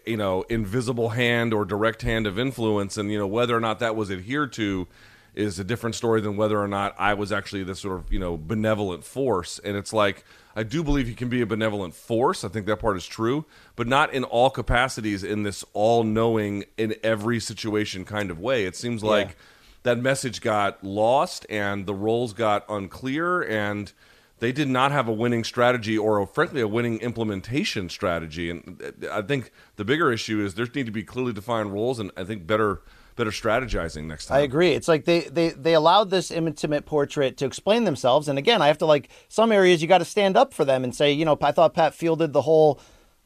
[0.06, 2.98] you know, invisible hand or direct hand of influence.
[2.98, 4.88] And, you know, whether or not that was adhered to
[5.36, 8.20] is a different story than whether or not I was actually this sort of, you
[8.20, 9.60] know, benevolent force.
[9.60, 10.24] And it's like,
[10.56, 12.44] I do believe he can be a benevolent force.
[12.44, 13.45] I think that part is true,
[13.76, 18.66] but not in all capacities in this all knowing in every situation kind of way.
[18.66, 19.36] It seems like
[19.84, 23.91] that message got lost and the roles got unclear and
[24.40, 29.07] they did not have a winning strategy or frankly a winning implementation strategy and uh,
[29.12, 32.24] i think the bigger issue is there need to be clearly defined roles and i
[32.24, 32.82] think better
[33.16, 34.72] better strategizing next time I agree.
[34.72, 38.28] It's like they, they they allowed this intimate portrait to explain themselves.
[38.28, 40.84] And again, I have to like some areas you got to stand up for them
[40.84, 42.80] and say, you know, I thought Pat fielded the whole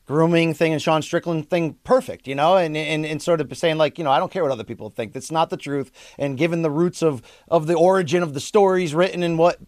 [0.06, 3.78] grooming thing and Sean Strickland thing perfect, you know, and, and and sort of saying
[3.78, 5.14] like, you know, I don't care what other people think.
[5.14, 5.92] That's not the truth.
[6.18, 9.60] And given the roots of of the origin of the stories written and what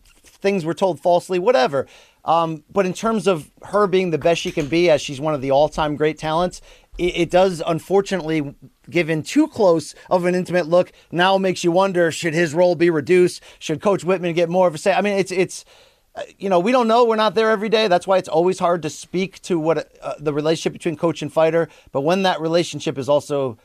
[0.42, 1.88] things were told falsely, whatever.
[2.26, 5.34] Um, but in terms of her being the best she can be, as she's one
[5.34, 6.62] of the all-time great talents,
[6.98, 8.56] it, it does unfortunately
[8.90, 10.92] given too close of an intimate look.
[11.12, 13.42] Now makes you wonder should his role be reduced?
[13.60, 14.94] Should coach Wittman get more of a say?
[14.94, 15.66] I mean it's it's
[16.14, 17.06] uh, you know we don't know.
[17.06, 17.88] We're not there every day.
[17.88, 21.32] That's why it's always hard to speak to what uh, the relationship between coach and
[21.32, 21.70] fighter.
[21.92, 23.58] But when that relationship is also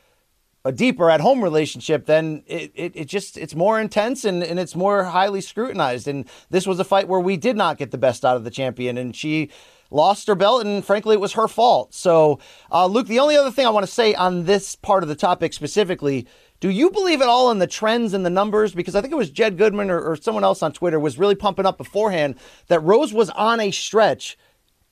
[0.67, 4.59] a deeper at home relationship, then it, it, it just it's more intense and, and
[4.59, 6.09] it's more highly scrutinized.
[6.09, 8.51] And this was a fight where we did not get the best out of the
[8.51, 9.51] champion, and she
[9.93, 11.95] lost her belt, and frankly, it was her fault.
[11.95, 12.41] So,
[12.73, 15.15] uh, Luke, the only other thing I want to say on this part of the
[15.15, 16.27] topic specifically,
[16.59, 18.75] Do you believe at all in the trends and the numbers?
[18.75, 21.35] Because I think it was Jed Goodman or, or someone else on Twitter was really
[21.35, 22.37] pumping up beforehand
[22.69, 24.39] that Rose was on a stretch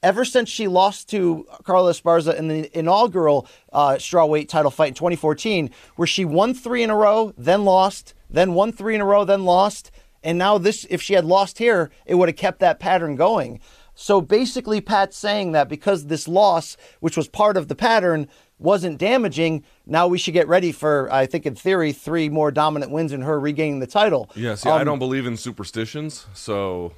[0.04, 4.94] ever since she lost to Carla Esparza in the inaugural uh, strawweight title fight in
[4.94, 9.04] 2014, where she won three in a row, then lost, then won three in a
[9.04, 9.90] row, then lost,
[10.22, 13.60] and now this, if she had lost here, it would have kept that pattern going.
[13.94, 18.28] So basically, Pat's saying that because this loss, which was part of the pattern,
[18.58, 22.90] wasn't damaging, now we should get ready for, I think, in theory, three more dominant
[22.92, 24.30] wins and her regaining the title.
[24.34, 26.92] Yeah, see, I Um, don't believe in superstitions, so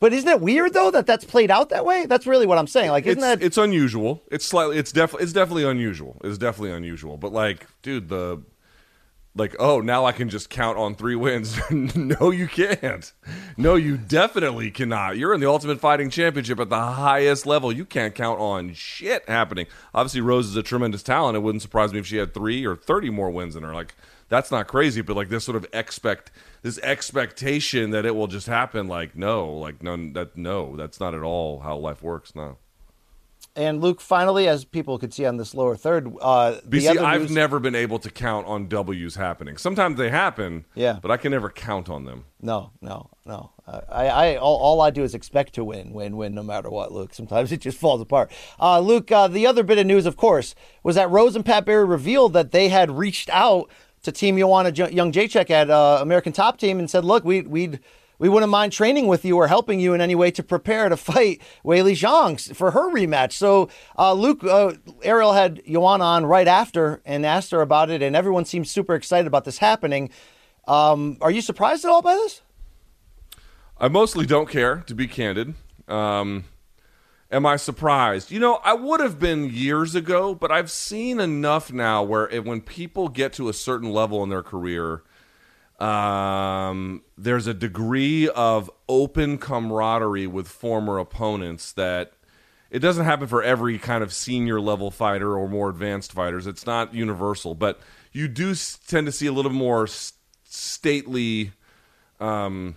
[0.00, 2.06] But isn't it weird though that that's played out that way?
[2.06, 2.90] That's really what I'm saying.
[2.90, 3.42] Like, isn't it's that?
[3.42, 4.22] it's unusual.
[4.30, 6.20] It's slightly it's definitely it's definitely unusual.
[6.22, 7.16] It's definitely unusual.
[7.16, 8.42] But like, dude, the
[9.38, 11.58] like, oh, now I can just count on three wins.
[11.70, 13.12] no, you can't.
[13.56, 15.16] No, you definitely cannot.
[15.16, 17.70] You're in the Ultimate Fighting Championship at the highest level.
[17.70, 19.66] You can't count on shit happening.
[19.94, 21.36] Obviously, Rose is a tremendous talent.
[21.36, 23.74] It wouldn't surprise me if she had three or thirty more wins in her.
[23.74, 23.94] Like,
[24.28, 25.00] that's not crazy.
[25.02, 26.30] But like this sort of expect
[26.62, 28.88] this expectation that it will just happen.
[28.88, 30.12] Like, no, like none.
[30.12, 32.34] That no, that's not at all how life works.
[32.34, 32.58] No.
[33.56, 37.22] and Luke, finally, as people could see on this lower third, uh, the BC, I've
[37.22, 39.56] news- never been able to count on W's happening.
[39.56, 40.98] Sometimes they happen, Yeah.
[41.02, 42.24] but I can never count on them.
[42.40, 43.50] No, no, no.
[43.66, 46.70] Uh, I, I, all, all I do is expect to win, win, win, no matter
[46.70, 46.92] what.
[46.92, 48.30] Luke, sometimes it just falls apart.
[48.60, 51.64] Uh, Luke, uh, the other bit of news, of course, was that Rose and Pat
[51.64, 53.68] Barry revealed that they had reached out
[54.08, 57.80] to Team Joanna J- Jedrzejczyk at uh, American Top Team and said, "Look, we, we'd."
[58.20, 60.96] We wouldn't mind training with you or helping you in any way to prepare to
[60.96, 63.34] fight Weili Zhang for her rematch.
[63.34, 64.72] So, uh, Luke, uh,
[65.04, 68.96] Ariel had Joanna on right after and asked her about it, and everyone seems super
[68.96, 70.10] excited about this happening.
[70.66, 72.42] Um, are you surprised at all by this?
[73.78, 75.54] I mostly don't care, to be candid.
[75.86, 76.42] Um,
[77.30, 78.30] am I surprised?
[78.30, 82.44] You know, I would have been years ago, but I've seen enough now where it,
[82.44, 85.02] when people get to a certain level in their career,
[85.78, 92.12] um, there's a degree of open camaraderie with former opponents that
[92.70, 96.46] it doesn't happen for every kind of senior level fighter or more advanced fighters.
[96.46, 97.80] It's not universal, but
[98.12, 98.54] you do
[98.86, 99.86] tend to see a little more
[100.44, 101.52] stately
[102.20, 102.74] um,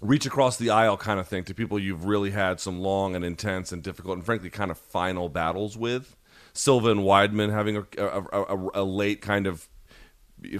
[0.00, 3.24] reach across the aisle kind of thing to people you've really had some long and
[3.24, 6.16] intense and difficult and frankly kind of final battles with.
[6.52, 9.68] Silva and Weidman having a, a, a, a late kind of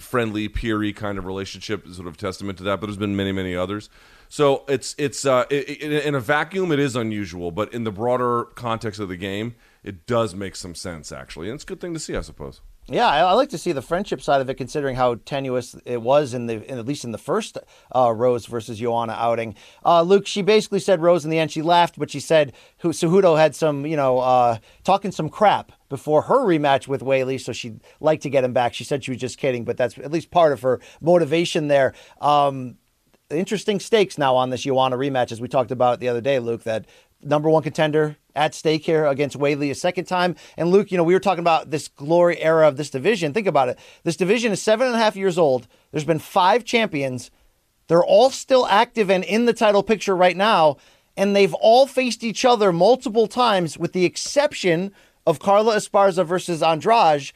[0.01, 2.81] friendly, peery kind of relationship is sort of testament to that.
[2.81, 3.89] But there's been many, many others.
[4.29, 7.91] So it's it's uh, it, it, in a vacuum, it is unusual, but in the
[7.91, 11.81] broader context of the game, it does make some sense actually, and it's a good
[11.81, 12.61] thing to see, I suppose.
[12.91, 16.33] Yeah, I, like to see the friendship side of it, considering how tenuous it was
[16.33, 17.59] in the, in, at least in the first
[17.95, 19.57] uh, Rose versus Joanna outing.
[19.85, 21.53] Uh, Luke, she basically said Rose in the end.
[21.53, 26.23] She laughed, but she said Cejudo had some, you know, uh, talking some crap before
[26.23, 28.73] her rematch with Weili, so she'd like to get him back.
[28.73, 31.93] She said she was just kidding, but that's at least part of her motivation there.
[32.23, 32.79] Um,
[33.31, 36.63] interesting stakes now on this Joanna rematch, as we talked about the other day, Luke.
[36.65, 36.87] That
[37.23, 40.37] number one contender at stake here against Weili a second time.
[40.57, 43.33] And Luke, you know, we were talking about this glory era of this division.
[43.33, 43.79] Think about it.
[44.05, 45.67] This division is seven and a half years old.
[45.91, 47.31] There's been five champions.
[47.89, 50.77] They're all still active and in the title picture right now.
[51.17, 54.93] And they've all faced each other multiple times, with the exception
[55.27, 57.33] of Carla Esparza versus Andrade.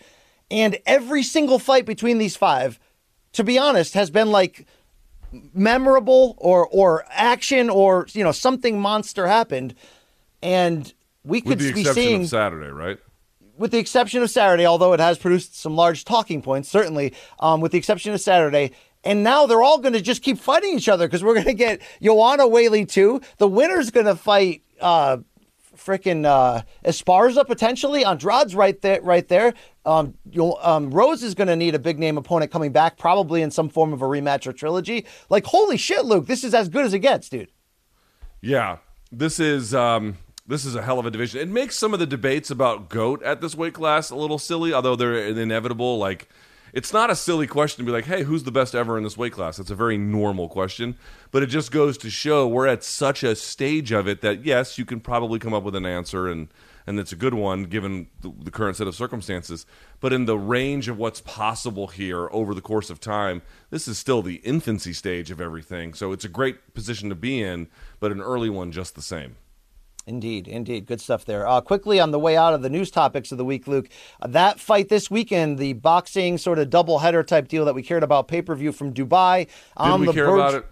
[0.51, 2.79] And every single fight between these five,
[3.33, 4.67] to be honest, has been like
[5.55, 9.75] memorable or or action or you know something monster happened,
[10.43, 10.93] and
[11.25, 12.99] we With could the be exception seeing of Saturday, right?
[13.57, 17.61] with the exception of Saturday, although it has produced some large talking points, certainly, um,
[17.61, 18.73] with the exception of Saturday.
[19.05, 21.55] And now they're all going to just keep fighting each other because we're going to
[21.55, 23.21] get Joanna Weili too.
[23.39, 25.19] The winner's going to fight uh,
[25.77, 28.05] freaking uh, Esparza potentially.
[28.05, 29.01] Andrade's right there.
[29.03, 29.55] Right there.
[29.85, 30.15] Um,
[30.63, 33.69] um, Rose is going to need a big name opponent coming back, probably in some
[33.69, 35.07] form of a rematch or trilogy.
[35.29, 37.51] Like holy shit, Luke, this is as good as it gets, dude.
[38.41, 38.79] Yeah,
[39.11, 41.41] this is um, this is a hell of a division.
[41.41, 44.73] It makes some of the debates about goat at this weight class a little silly,
[44.73, 45.99] although they're inevitable.
[45.99, 46.29] Like,
[46.73, 49.17] it's not a silly question to be like, "Hey, who's the best ever in this
[49.17, 50.97] weight class?" It's a very normal question,
[51.31, 54.79] but it just goes to show we're at such a stage of it that yes,
[54.79, 56.49] you can probably come up with an answer and.
[56.85, 59.67] And it's a good one given the, the current set of circumstances.
[60.01, 63.41] But in the range of what's possible here over the course of time,
[63.71, 65.95] this is still the infancy stage of everything.
[65.95, 67.69] So it's a great position to be in,
[68.01, 69.37] but an early one just the same.
[70.07, 70.87] Indeed, indeed.
[70.87, 71.47] Good stuff there.
[71.47, 73.89] Uh, quickly on the way out of the news topics of the week, Luke,
[74.21, 77.83] uh, that fight this weekend, the boxing sort of double header type deal that we
[77.83, 79.47] cared about, pay per view from Dubai.
[79.79, 80.67] Didn't we care about it?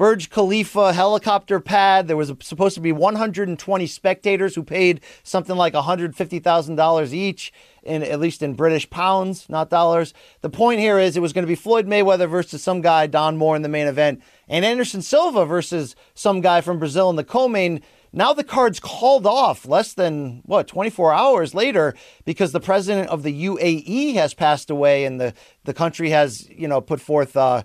[0.00, 2.08] Burj Khalifa helicopter pad.
[2.08, 7.52] There was supposed to be 120 spectators who paid something like $150,000 each,
[7.82, 10.14] in at least in British pounds, not dollars.
[10.40, 13.36] The point here is it was going to be Floyd Mayweather versus some guy, Don
[13.36, 17.22] Moore, in the main event, and Anderson Silva versus some guy from Brazil in the
[17.22, 17.82] co-main.
[18.12, 23.22] Now the card's called off less than what 24 hours later because the president of
[23.22, 25.34] the UAE has passed away and the
[25.64, 27.36] the country has you know put forth.
[27.36, 27.64] a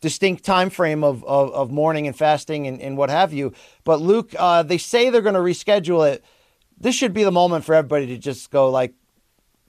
[0.00, 3.52] distinct time frame of, of, of mourning and fasting and, and what have you.
[3.84, 6.24] But Luke, uh, they say they're going to reschedule it.
[6.78, 8.94] This should be the moment for everybody to just go like,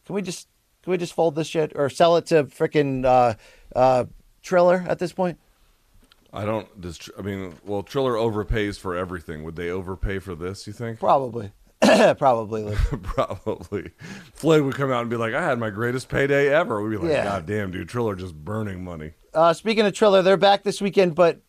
[0.05, 0.47] can we just
[0.83, 3.33] can we just fold this shit or sell it to freaking uh,
[3.75, 4.05] uh,
[4.41, 5.39] Triller at this point?
[6.31, 6.79] I don't.
[6.79, 9.43] Does, I mean, well, Triller overpays for everything.
[9.43, 10.67] Would they overpay for this?
[10.67, 10.99] You think?
[11.01, 11.51] Probably.
[11.81, 12.75] Probably.
[13.03, 13.91] Probably.
[14.33, 16.97] Floyd would come out and be like, "I had my greatest payday ever." We'd be
[16.97, 17.23] like, Yeah.
[17.23, 21.15] "God damn, dude, Triller just burning money." Uh, speaking of Triller, they're back this weekend,
[21.15, 21.39] but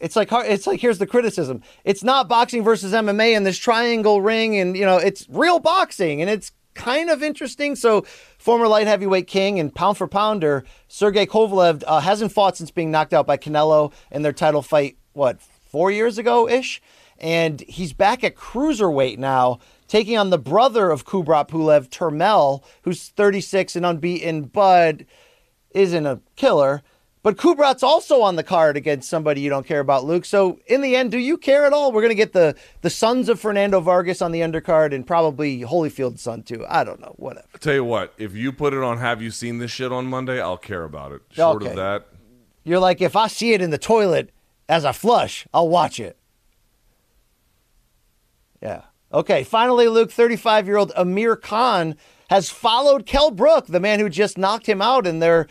[0.00, 4.20] it's like it's like here's the criticism: it's not boxing versus MMA in this triangle
[4.20, 7.76] ring, and you know it's real boxing, and it's kind of interesting.
[7.76, 8.02] So,
[8.38, 12.90] former light heavyweight king and pound for pounder Sergey Kovalev uh, hasn't fought since being
[12.90, 14.96] knocked out by Canelo in their title fight.
[15.12, 16.80] What four years ago ish,
[17.18, 19.58] and he's back at cruiserweight now.
[19.88, 25.00] Taking on the brother of Kubrat Pulev, Tervel, who's 36 and unbeaten, but
[25.70, 26.82] isn't a killer.
[27.28, 30.24] But Kubrat's also on the card against somebody you don't care about, Luke.
[30.24, 31.92] So in the end, do you care at all?
[31.92, 36.22] We're gonna get the the sons of Fernando Vargas on the undercard and probably Holyfield's
[36.22, 36.64] son too.
[36.66, 37.46] I don't know, whatever.
[37.54, 40.06] I tell you what, if you put it on "Have you seen this shit" on
[40.06, 41.20] Monday, I'll care about it.
[41.32, 41.72] Short Okay.
[41.72, 42.06] of that,
[42.64, 44.30] You're like, if I see it in the toilet
[44.66, 46.16] as I flush, I'll watch it.
[48.62, 48.84] Yeah.
[49.12, 49.44] Okay.
[49.44, 51.94] Finally, Luke, 35 year old Amir Khan
[52.30, 55.46] has followed Kell Brook, the man who just knocked him out in their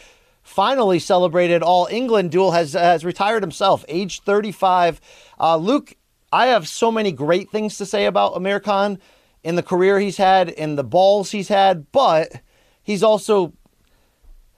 [0.48, 5.02] finally celebrated All England duel, has, has retired himself, age 35.
[5.40, 5.95] Uh, Luke,
[6.32, 8.98] I have so many great things to say about Amir Khan
[9.44, 12.41] in the career he's had, in the balls he's had, but
[12.82, 13.53] he's also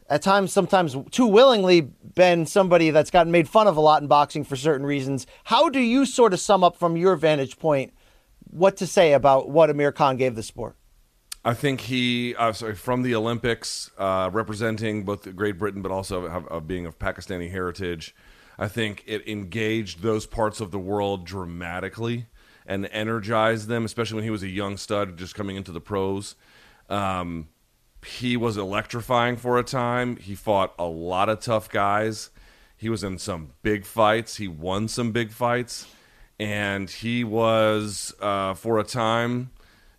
[0.10, 4.08] at times, sometimes too willingly, been somebody that's gotten made fun of a lot in
[4.08, 5.26] boxing for certain reasons.
[5.44, 7.94] How do you sort of sum up from your vantage point
[8.50, 10.76] what to say about what Amir Khan gave the sport?
[11.44, 16.26] I think he, uh, sorry, from the Olympics, uh, representing both Great Britain, but also
[16.26, 18.14] of, of being of Pakistani heritage.
[18.58, 22.28] I think it engaged those parts of the world dramatically
[22.66, 26.36] and energized them, especially when he was a young stud just coming into the pros.
[26.90, 27.48] Um,
[28.06, 30.18] he was electrifying for a time.
[30.18, 32.32] He fought a lot of tough guys.
[32.76, 34.36] He was in some big fights.
[34.36, 35.88] He won some big fights.
[36.38, 39.52] And he was, uh, for a time,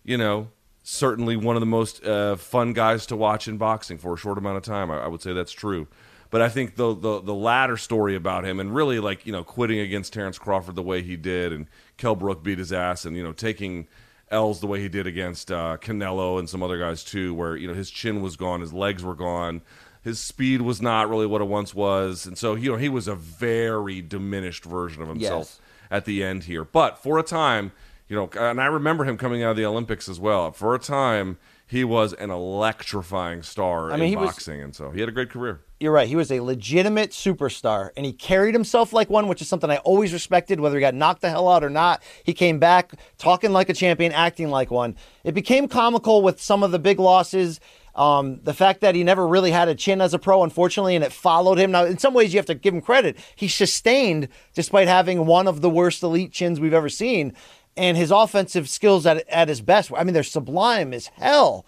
[0.03, 0.49] you know,
[0.83, 4.37] certainly one of the most uh, fun guys to watch in boxing for a short
[4.37, 4.89] amount of time.
[4.91, 5.87] I, I would say that's true.
[6.29, 9.43] But I think the, the the latter story about him and really like you know
[9.43, 11.67] quitting against Terrence Crawford the way he did and
[11.97, 13.87] Kell Brook beat his ass and you know taking
[14.29, 17.67] L's the way he did against uh, Canelo and some other guys too, where you
[17.67, 19.61] know his chin was gone, his legs were gone,
[20.05, 23.09] his speed was not really what it once was, and so you know he was
[23.09, 25.59] a very diminished version of himself Yes.
[25.91, 26.63] at the end here.
[26.63, 27.73] But for a time,
[28.11, 30.51] you know, and I remember him coming out of the Olympics as well.
[30.51, 34.75] For a time, he was an electrifying star I mean, in he was- boxing, and
[34.75, 35.61] so he had a great career.
[35.79, 36.09] You're right.
[36.09, 39.77] He was a legitimate superstar, and he carried himself like one, which is something I
[39.77, 42.03] always respected, whether he got knocked the hell out or not.
[42.25, 44.97] He came back talking like a champion, acting like one.
[45.23, 47.61] It became comical with some of the big losses.
[47.95, 51.03] Um, the fact that he never really had a chin as a pro, unfortunately, and
[51.03, 51.71] it followed him.
[51.71, 53.17] Now, in some ways, you have to give him credit.
[53.35, 57.33] He sustained despite having one of the worst elite chins we've ever seen,
[57.77, 59.91] and his offensive skills at, at his best.
[59.95, 61.65] I mean, they're sublime as hell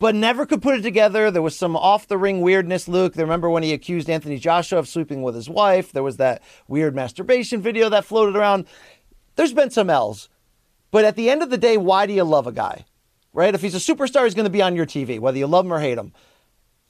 [0.00, 1.30] but never could put it together.
[1.30, 3.14] There was some off the ring weirdness, Luke.
[3.16, 5.92] Remember when he accused Anthony Joshua of sleeping with his wife?
[5.92, 8.64] There was that weird masturbation video that floated around.
[9.36, 10.30] There's been some L's.
[10.90, 12.86] But at the end of the day, why do you love a guy?
[13.34, 13.54] Right?
[13.54, 15.72] If he's a superstar, he's going to be on your TV, whether you love him
[15.72, 16.12] or hate him.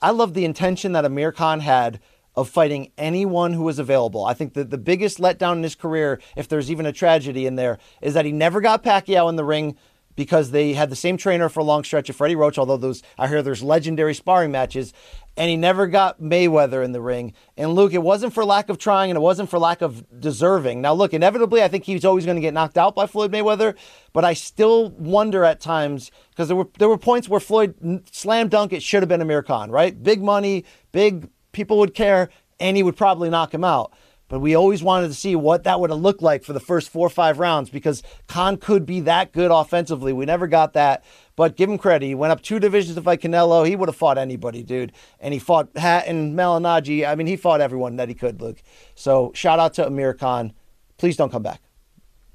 [0.00, 2.00] I love the intention that Amir Khan had
[2.34, 4.24] of fighting anyone who was available.
[4.24, 7.56] I think that the biggest letdown in his career, if there's even a tragedy in
[7.56, 9.76] there, is that he never got Pacquiao in the ring
[10.16, 13.02] because they had the same trainer for a long stretch of Freddie Roach, although those
[13.16, 14.92] I hear there's legendary sparring matches,
[15.36, 17.32] and he never got Mayweather in the ring.
[17.56, 20.82] And Luke, it wasn't for lack of trying and it wasn't for lack of deserving.
[20.82, 23.76] Now look, inevitably I think he's always going to get knocked out by Floyd Mayweather,
[24.12, 28.48] but I still wonder at times because there were there were points where Floyd slam
[28.48, 30.02] dunk it should have been Amir Khan, right?
[30.02, 33.92] Big money, big people would care, and he would probably knock him out.
[34.30, 36.88] But we always wanted to see what that would have looked like for the first
[36.88, 40.12] four or five rounds because Khan could be that good offensively.
[40.12, 41.04] We never got that.
[41.34, 42.06] But give him credit.
[42.06, 43.66] He went up two divisions to fight Canelo.
[43.66, 44.92] He would have fought anybody, dude.
[45.18, 47.08] And he fought Hatton, Malignaggi.
[47.08, 48.62] I mean, he fought everyone that he could, Luke.
[48.94, 50.52] So shout out to Amir Khan.
[50.96, 51.60] Please don't come back.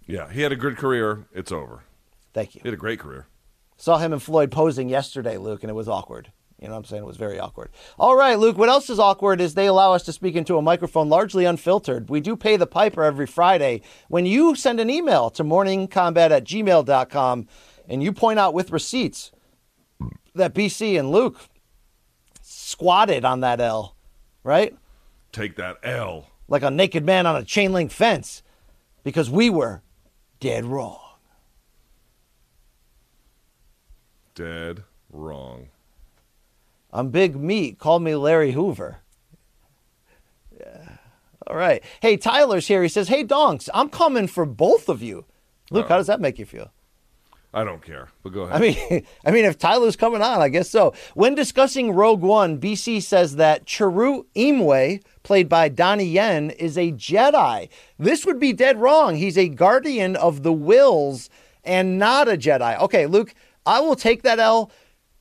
[0.06, 1.28] Yeah, he had a good career.
[1.34, 1.84] It's over.
[2.34, 2.62] Thank you.
[2.62, 3.28] He had a great career.
[3.78, 6.32] Saw him and Floyd posing yesterday, Luke, and it was awkward.
[6.66, 7.04] You know what I'm saying?
[7.04, 7.70] It was very awkward.
[8.00, 10.64] All right, Luke, what else is awkward is they allow us to speak into a
[10.64, 12.10] microphone largely unfiltered.
[12.10, 13.84] We do pay the piper every Friday.
[14.08, 17.48] When you send an email to morningkombat at gmail.com
[17.88, 19.32] and you point out with receipts
[20.34, 21.38] that BC and Luke
[22.42, 23.96] squatted on that L,
[24.44, 24.76] right?
[25.32, 26.32] Take that L.
[26.48, 28.42] Like a naked man on a chain link fence
[29.04, 29.84] because we were
[30.40, 31.00] dead wrong.
[34.34, 35.68] Dead wrong.
[36.96, 37.78] I'm big meat.
[37.78, 39.00] Call me Larry Hoover.
[40.58, 40.98] Yeah.
[41.46, 41.84] All right.
[42.02, 42.82] Hey, Tyler's here.
[42.84, 45.26] He says, Hey, Donks, I'm coming for both of you.
[45.72, 45.98] Luke, how oh.
[45.98, 46.72] does that make you feel?
[47.54, 48.56] I don't care, but go ahead.
[48.56, 50.94] I mean, I mean, if Tyler's coming on, I guess so.
[51.16, 56.92] When discussing Rogue One, BC says that Chirrut Îmwe, played by Donnie Yen, is a
[56.94, 57.70] Jedi.
[58.00, 59.16] This would be dead wrong.
[59.16, 61.30] He's a guardian of the Whills
[61.64, 62.80] and not a Jedi.
[62.80, 63.34] Okay, Luke,
[63.66, 64.72] I will take that L,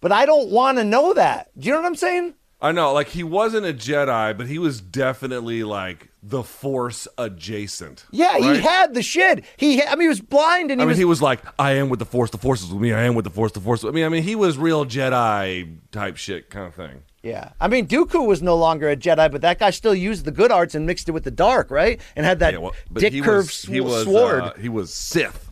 [0.05, 1.51] but I don't want to know that.
[1.59, 2.35] Do you know what I'm saying?
[2.61, 8.05] I know, like he wasn't a Jedi, but he was definitely like the Force adjacent.
[8.11, 9.47] Yeah, he had the shit.
[9.57, 10.85] He, I mean, he was blind and he was.
[10.85, 10.99] I mean, was.
[10.99, 12.31] he was like, "I am with the Force.
[12.31, 12.93] The Force is with me.
[12.93, 13.53] I am with the Force.
[13.53, 17.03] The Force." I mean, I mean, he was real Jedi type shit kind of thing.
[17.23, 20.33] yeah, I mean, Dooku was no longer a Jedi, but that guy still used the
[20.33, 21.99] good arts and mixed it with the dark, right?
[22.15, 24.43] And had that Yeah, well, dick he curve was, he was, sword.
[24.43, 25.51] uh, he was Sith.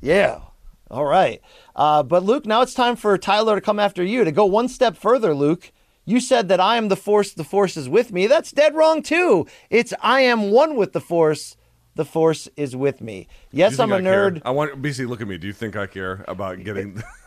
[0.00, 0.40] Yeah.
[0.90, 1.40] All right.
[1.76, 4.24] Uh, but Luke, now it's time for Tyler to come after you.
[4.24, 5.72] To go one step further, Luke,
[6.04, 8.26] you said that I am the force, the force is with me.
[8.26, 9.46] That's dead wrong, too.
[9.70, 11.56] It's I am one with the force,
[11.94, 13.26] the force is with me.
[13.50, 14.30] Yes, I'm a I care?
[14.30, 14.42] nerd.
[14.44, 15.08] I want BC.
[15.08, 15.38] Look at me.
[15.38, 17.02] Do you think I care about getting?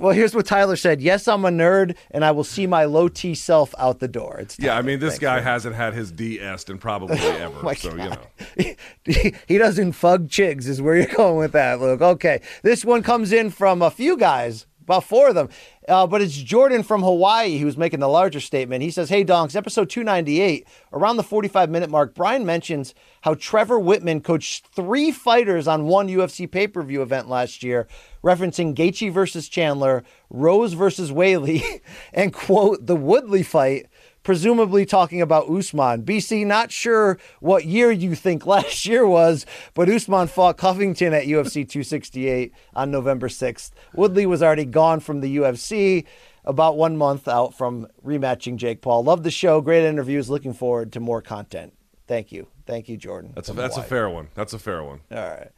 [0.00, 3.08] Well, here's what Tyler said Yes, I'm a nerd, and I will see my low
[3.08, 4.38] T self out the door.
[4.40, 5.44] It's yeah, I mean, this Thanks, guy man.
[5.44, 7.62] hasn't had his DS in probably oh ever.
[7.62, 8.16] my so you know.
[8.56, 8.76] he
[9.46, 12.00] he doesn't fug chigs, is where you're going with that, Luke.
[12.00, 12.40] Okay.
[12.62, 15.50] This one comes in from a few guys, about four of them.
[15.90, 18.80] Uh, but it's Jordan from Hawaii who's making the larger statement.
[18.80, 23.80] He says, Hey, Donks, episode 298, around the 45 minute mark, Brian mentions how Trevor
[23.80, 27.88] Wittman coached three fighters on one UFC pay per view event last year,
[28.22, 31.80] referencing Gaethje versus Chandler, Rose versus Weili,
[32.14, 33.86] and quote, the Woodley fight
[34.30, 36.04] presumably talking about Usman.
[36.04, 39.44] BC, not sure what year you think last year was,
[39.74, 43.72] but Usman fought Covington at UFC 268 on November 6th.
[43.92, 46.06] Woodley was already gone from the UFC,
[46.44, 49.02] about one month out from rematching Jake Paul.
[49.02, 49.60] Love the show.
[49.60, 50.30] Great interviews.
[50.30, 51.74] Looking forward to more content.
[52.06, 52.46] Thank you.
[52.66, 53.32] Thank you, Jordan.
[53.34, 54.28] That's a, that's a fair one.
[54.36, 55.00] That's a fair one.
[55.10, 55.48] All right.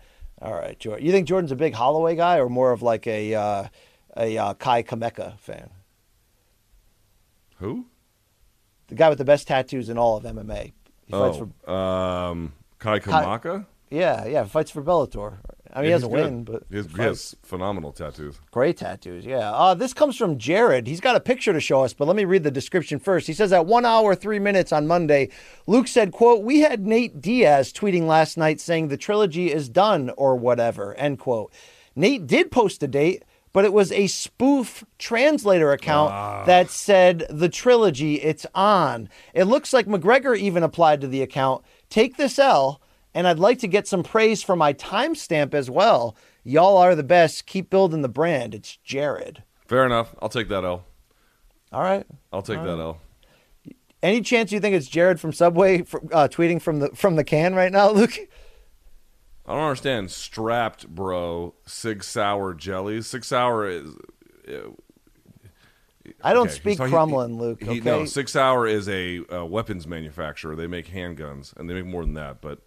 [0.41, 1.05] All right, Jordan.
[1.05, 3.65] You think Jordan's a big Holloway guy or more of like a, uh,
[4.17, 5.69] a uh, Kai Kamaka fan?
[7.59, 7.85] Who?
[8.93, 10.73] The guy with the best tattoos in all of MMA.
[11.07, 13.65] He fights for Oh, um, Kai Kamaka.
[13.91, 15.39] Yeah, yeah, fights for Bellator.
[15.73, 18.39] I mean, he Yeah, doesn't he's win, but he has, he he has phenomenal tattoos.
[18.51, 19.25] great tattoos.
[19.25, 19.51] Yeah.
[19.51, 20.87] Uh, this comes from Jared.
[20.87, 23.27] He's got a picture to show us, but let me read the description first.
[23.27, 25.31] He says at one hour three minutes on Monday,
[25.67, 30.11] Luke said, "quote We had Nate Diaz tweeting last night saying the trilogy is done
[30.19, 31.51] or whatever." End quote.
[31.97, 33.25] Nate did post a date.
[33.53, 39.09] But it was a spoof translator account that said the trilogy, it's on.
[39.35, 41.63] It looks like McGregor even applied to the account.
[41.91, 42.81] Take this L,
[43.13, 46.17] and I'd like to get some praise for my timestamp as well.
[46.45, 47.45] Y'all are the best.
[47.47, 48.55] Keep building the brand.
[48.55, 49.43] It's Jared.
[49.67, 50.15] Fair enough.
[50.23, 50.85] I'll take that L.
[51.73, 52.07] All right.
[52.33, 53.01] I'll take that L.
[54.03, 57.23] Any chance you think it's Jared from Subway fr- uh, tweeting from the from the
[57.23, 58.19] can right now, Luke?
[59.47, 60.11] I don't understand.
[60.11, 61.55] Strapped, bro.
[61.67, 63.07] Sig Sauer jellies.
[63.07, 63.95] Sig Sauer is.
[66.23, 67.63] I don't okay, speak Kremlin, Luke.
[67.63, 67.81] he- Okay.
[67.81, 70.57] no, Sig Sauer is a uh, weapons manufacturer.
[70.57, 72.41] They make handguns, and they make more than that.
[72.41, 72.61] But,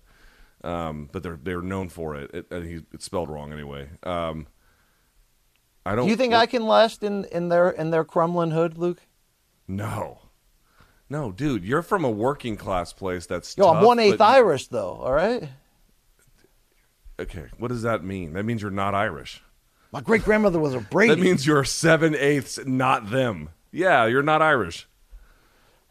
[0.64, 2.32] um, but they're they're known for it.
[2.34, 3.90] it and he, it's spelled wrong anyway.
[4.04, 4.48] Um,
[5.86, 6.06] I don't.
[6.06, 9.02] Do you think I can last in, in their in their Kremlin hood, Luke?
[9.68, 10.20] No,
[11.10, 11.64] no, dude.
[11.64, 13.26] You're from a working class place.
[13.26, 14.94] That's Yo, I'm one eighth Irish though.
[14.94, 15.50] All right.
[17.20, 18.34] Okay, what does that mean?
[18.34, 19.42] That means you're not Irish.
[19.92, 21.16] My great grandmother was a Brady.
[21.16, 23.50] That means you're seven eighths, not them.
[23.72, 24.88] Yeah, you're not Irish.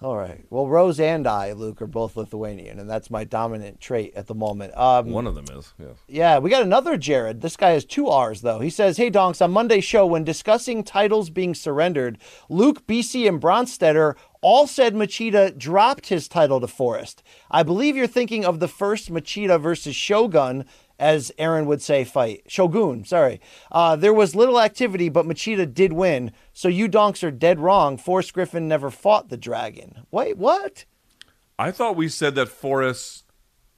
[0.02, 0.44] All right.
[0.50, 4.34] Well, Rose and I, Luke, are both Lithuanian, and that's my dominant trait at the
[4.34, 4.76] moment.
[4.76, 5.72] Um, One of them is.
[5.78, 5.96] Yes.
[6.08, 7.40] Yeah, we got another Jared.
[7.40, 8.58] This guy has two R's, though.
[8.60, 12.18] He says, Hey, Donks, on Monday's show, when discussing titles being surrendered,
[12.50, 17.22] Luke, BC, and Bronstetter all said Machida dropped his title to Forrest.
[17.50, 20.66] I believe you're thinking of the first Machida versus Shogun,
[21.04, 22.42] as Aaron would say, fight.
[22.48, 23.40] Shogun, sorry.
[23.70, 26.32] Uh, there was little activity, but Machida did win.
[26.54, 27.98] So you donks are dead wrong.
[27.98, 30.06] Forrest Griffin never fought the dragon.
[30.10, 30.86] Wait, what?
[31.58, 33.24] I thought we said that Forrest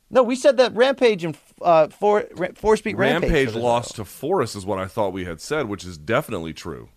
[0.09, 4.05] No, we said that Rampage and uh, four Ra- four speed Rampage, Rampage lost to
[4.05, 6.89] Forrest is what I thought we had said, which is definitely true.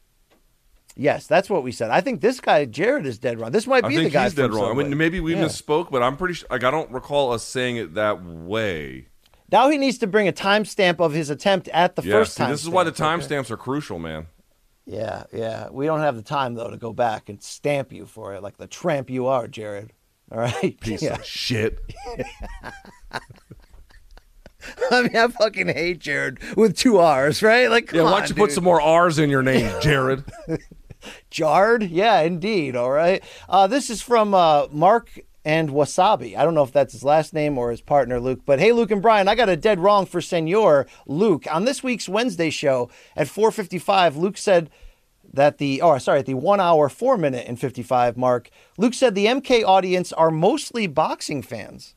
[0.96, 1.90] Yes, that's what we said.
[1.92, 3.52] I think this guy Jared is dead wrong.
[3.52, 4.72] This might be the guy he's dead wrong.
[4.80, 5.46] I mean, maybe we Yeah.
[5.46, 6.48] misspoke, but I'm pretty sure.
[6.52, 9.08] Like, I don't recall us saying it that way.
[9.52, 12.44] Now he needs to bring a timestamp of his attempt at the Yeah, first see,
[12.44, 12.52] time.
[12.52, 13.04] this is why the okay?
[13.04, 14.28] timestamps are crucial, man.
[14.86, 15.70] Yeah, yeah.
[15.70, 18.58] We don't have the time though to go back and stamp you for it like
[18.58, 19.92] the tramp you are, Jared.
[20.32, 20.80] All right.
[20.82, 21.16] Piece yeah.
[21.16, 21.80] of shit.
[24.92, 27.70] I mean, I fucking hate Jared with two R's, right?
[27.70, 30.24] Like, Yeah, why don't you put some more R's in your name, Jared?
[31.32, 31.84] Jarred?
[31.84, 32.76] Yeah, indeed.
[32.76, 33.24] All right.
[33.48, 35.18] Uh, this is from uh, Mark
[35.50, 36.38] and Wasabi.
[36.38, 38.42] I don't know if that's his last name or his partner, Luke.
[38.46, 41.48] But hey, Luke and Brian, I got a dead wrong for Senor Luke.
[41.50, 44.70] On this week's Wednesday show at 4.55, Luke said
[45.34, 49.16] that the, oh, sorry, at the one hour, four minute and 55 mark, Luke said
[49.16, 51.96] the MK audience are mostly boxing fans.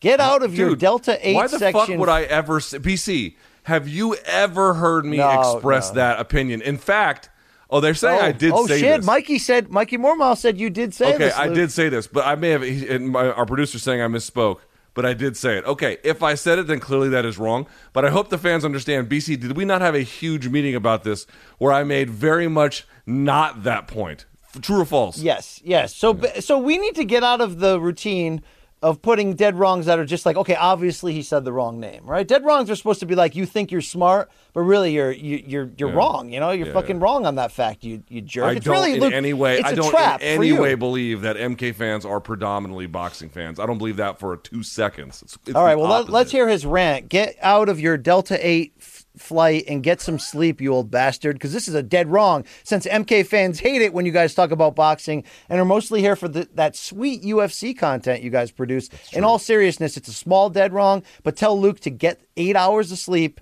[0.00, 1.80] Get out of your Delta 8 Why the section.
[1.86, 3.36] fuck would I ever say, BC?
[3.64, 5.94] Have you ever heard me No, express no.
[5.94, 6.60] that opinion?
[6.60, 7.30] In fact,
[7.72, 9.06] oh, they're saying oh, I did oh say shit, this.
[9.06, 11.36] Mikey said, Mikey Mormile said you did say okay, this.
[11.36, 12.62] I did say this, but I may have.
[12.62, 14.58] he- And my, our producer's saying I misspoke,
[14.94, 15.64] but I did say it.
[15.64, 17.66] Okay, if I said it, then clearly that is wrong.
[17.92, 19.08] But I hope the fans understand.
[19.08, 21.26] BC, did we not have a huge meeting about this
[21.58, 24.26] where I made very much not that point?
[24.60, 25.18] True or false?
[25.18, 25.96] Yes, yes.
[25.96, 28.42] So, so we need to get out of the routine
[28.82, 32.04] of putting dead wrongs that are just like, okay, obviously he said the wrong name,
[32.04, 32.26] right?
[32.26, 35.42] Dead wrongs are supposed to be like you think you're smart, but really you're you,
[35.46, 35.94] you're you're Yeah.
[35.96, 36.32] wrong.
[36.32, 37.02] You know, you're Yeah, fucking yeah.
[37.04, 37.84] wrong on that fact.
[37.84, 38.44] You you jerk.
[38.44, 39.62] I it's don't really in Luke, any way.
[39.62, 43.60] I don't trap in any way believe that MK fans are predominantly boxing fans.
[43.60, 45.22] I don't believe that for two seconds.
[45.22, 47.08] It's, it's All right, well let, let's hear his rant.
[47.08, 48.71] Get out of your Delta Eight
[49.16, 51.36] flight and get some sleep, you old bastard.
[51.36, 52.44] Because this is a dead wrong.
[52.64, 56.16] Since MK fans hate it when you guys talk about boxing and are mostly here
[56.16, 58.88] for the, that sweet UFC content you guys produce.
[59.12, 61.02] In all seriousness, it's a small dead wrong.
[61.22, 63.40] But tell Luke to get eight hours of sleep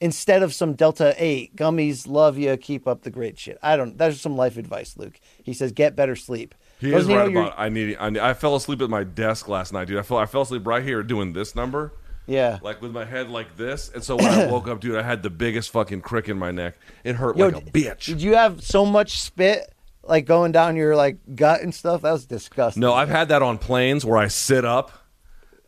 [0.00, 2.06] instead of some Delta Eight gummies.
[2.06, 2.56] Love you.
[2.56, 3.58] Keep up the great shit.
[3.62, 3.96] I don't.
[3.98, 5.18] That's some life advice, Luke.
[5.42, 6.54] He says get better sleep.
[6.80, 7.54] He Doesn't is right about.
[7.56, 7.96] I need.
[7.98, 9.98] I, need- I fell asleep at my desk last night, dude.
[9.98, 10.18] I fell.
[10.18, 11.92] I fell asleep right here doing this number.
[12.28, 12.58] Yeah.
[12.62, 15.22] Like with my head like this, and so when I woke up, dude, I had
[15.22, 16.76] the biggest fucking crick in my neck.
[17.02, 18.04] It hurt Yo, like a bitch.
[18.06, 22.02] Did you have so much spit like going down your like gut and stuff?
[22.02, 22.80] That was disgusting.
[22.82, 24.92] no, I've had that on planes where I sit up.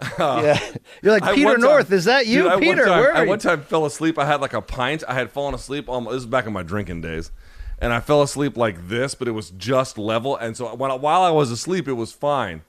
[0.18, 0.58] yeah,
[1.02, 1.92] you're like Peter time- North.
[1.92, 2.84] Is that you, Dude, I one Peter?
[2.84, 4.18] time- I one time fell asleep.
[4.18, 5.02] I had like a pint.
[5.08, 5.86] I had fallen asleep.
[5.86, 7.30] This is back in my drinking days,
[7.78, 10.36] and I fell asleep like this, but it was just level.
[10.36, 12.62] And so when while I was asleep, it was fine.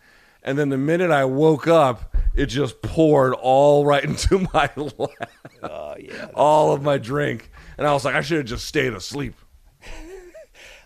[0.44, 5.30] And then the minute I woke up, it just poured all right into my lap.
[5.64, 6.30] Oh yeah.
[6.34, 9.36] all of my drink, and I was like, I should have just stayed asleep.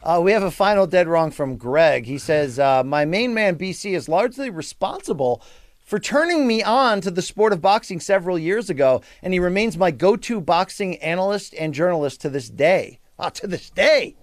[0.03, 2.05] Uh, we have a final dead wrong from Greg.
[2.05, 5.41] He says, uh, My main man BC is largely responsible
[5.83, 9.77] for turning me on to the sport of boxing several years ago, and he remains
[9.79, 12.99] my go to boxing analyst and journalist to this day.
[13.17, 14.15] Ah, to this day.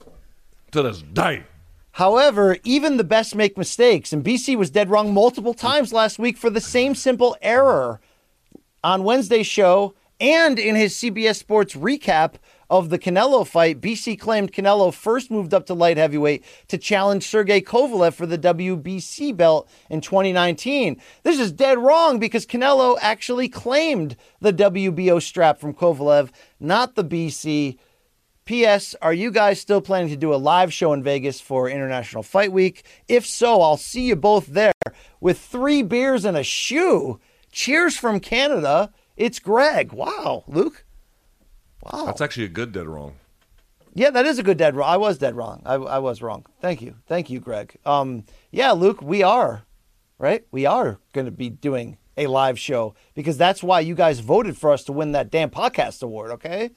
[0.70, 1.42] To this day.
[1.92, 6.38] However, even the best make mistakes, and BC was dead wrong multiple times last week
[6.38, 8.00] for the same simple error
[8.82, 12.34] on Wednesday's show and in his CBS Sports recap
[12.70, 13.80] of the Canelo fight.
[13.80, 18.38] BC claimed Canelo first moved up to light heavyweight to challenge Sergey Kovalev for the
[18.38, 20.98] WBC belt in 2019.
[21.24, 27.04] This is dead wrong because Canelo actually claimed the WBO strap from Kovalev, not the
[27.04, 27.76] BC.
[28.52, 28.94] P.S.
[29.00, 32.52] Are you guys still planning to do a live show in Vegas for International Fight
[32.52, 32.84] Week?
[33.08, 34.74] If so, I'll see you both there
[35.22, 37.18] with three beers and a shoe.
[37.50, 38.92] Cheers from Canada.
[39.16, 39.94] It's Greg.
[39.94, 40.84] Wow, Luke.
[41.82, 42.04] Wow.
[42.04, 43.14] That's actually a good dead wrong.
[43.94, 44.90] Yeah, that is a good dead wrong.
[44.90, 45.62] I was dead wrong.
[45.64, 46.44] I, I was wrong.
[46.60, 46.96] Thank you.
[47.06, 47.78] Thank you, Greg.
[47.86, 49.62] Um, yeah, Luke, we are,
[50.18, 50.44] right?
[50.50, 54.58] We are going to be doing a live show because that's why you guys voted
[54.58, 56.72] for us to win that damn podcast award, okay?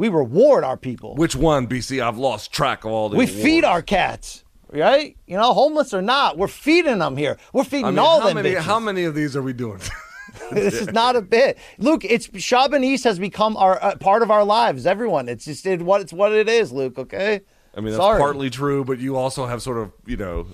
[0.00, 1.14] We reward our people.
[1.14, 2.02] Which one, BC?
[2.02, 3.42] I've lost track of all the We awards.
[3.42, 5.14] feed our cats, right?
[5.26, 7.36] You know, homeless or not, we're feeding them here.
[7.52, 8.52] We're feeding I mean, all how them many?
[8.52, 8.60] bitches.
[8.62, 9.78] How many of these are we doing?
[10.52, 11.58] this is not a bit.
[11.76, 14.86] Luke, it's Shabanese has become our uh, part of our lives.
[14.86, 16.98] Everyone, it's just it, what it's what it is, Luke.
[16.98, 17.42] Okay.
[17.76, 18.18] I mean, that's Sorry.
[18.18, 20.46] partly true, but you also have sort of, you know,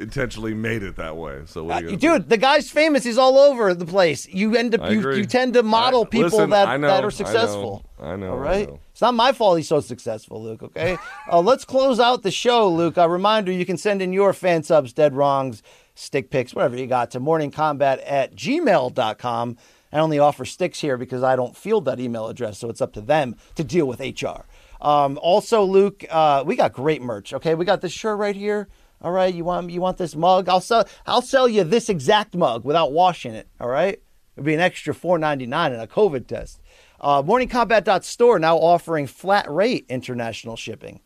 [0.00, 1.42] intentionally made it that way.
[1.46, 2.18] So, what are you Uh, gonna do?
[2.18, 3.04] Dude, the guy's famous.
[3.04, 4.26] He's all over the place.
[4.28, 7.10] You end up you, you tend to model I- people listen, that know, that are
[7.10, 7.84] successful.
[8.02, 8.68] I know, All I right.
[8.68, 8.80] know.
[8.92, 10.62] It's not my fault he's so successful, Luke.
[10.62, 10.96] Okay.
[11.32, 12.96] uh, let's close out the show, Luke.
[12.96, 15.62] A reminder: you can send in your fan subs, dead wrongs,
[15.94, 19.56] stick picks, whatever you got to morningkombat at gmail.com.
[19.92, 22.92] I only offer sticks here because I don't field that email address, so it's up
[22.92, 24.46] to them to deal with HR.
[24.80, 27.34] Um, also, Luke, uh, we got great merch.
[27.34, 28.68] Okay, we got this shirt right here.
[29.02, 30.48] All right, you want you want this mug?
[30.48, 33.48] I'll sell I'll sell you this exact mug without washing it.
[33.58, 34.00] All right,
[34.36, 36.60] It'd be an extra four ninety nine and a COVID test.
[37.00, 41.00] Uh, MorningKombat.store now offering flat rate international shipping.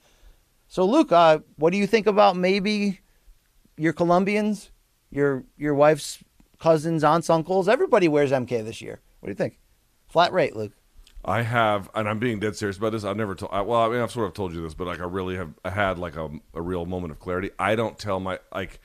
[0.67, 3.01] So, Luke, uh, what do you think about maybe
[3.77, 4.71] your Colombians,
[5.11, 6.19] your your wife's
[6.59, 7.69] cousins, aunts, uncles?
[7.69, 9.01] Everybody wears MK this year.
[9.21, 9.59] What do you think?
[10.09, 10.73] Flat rate, Luke.
[11.25, 13.05] I have, and I'm being dead serious about this.
[13.05, 13.51] I've never told.
[13.53, 15.71] Well, I mean, I've sort of told you this, but like, I really have I
[15.71, 17.51] had like a, a real moment of clarity.
[17.59, 18.81] I don't tell my like.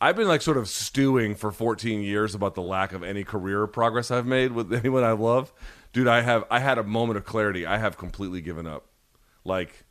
[0.00, 3.68] I've been like sort of stewing for 14 years about the lack of any career
[3.68, 5.52] progress I've made with anyone I love.
[5.92, 7.66] Dude, I have I had a moment of clarity.
[7.66, 8.86] I have completely given up.
[9.44, 9.84] Like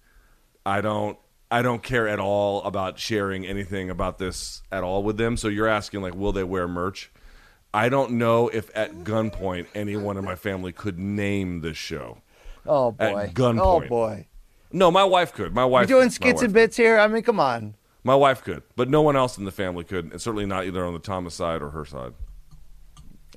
[0.65, 1.17] I don't
[1.49, 5.37] I don't care at all about sharing anything about this at all with them.
[5.37, 7.11] So you're asking like will they wear merch?
[7.73, 12.17] I don't know if at gunpoint anyone in my family could name this show.
[12.65, 13.23] Oh boy.
[13.23, 13.59] At gunpoint.
[13.61, 14.27] Oh boy.
[14.71, 15.53] No, my wife could.
[15.53, 16.97] My wife You doing skits and bits here?
[16.97, 17.75] I mean, come on.
[18.03, 20.83] My wife could, but no one else in the family could, and certainly not either
[20.83, 22.13] on the Thomas side or her side.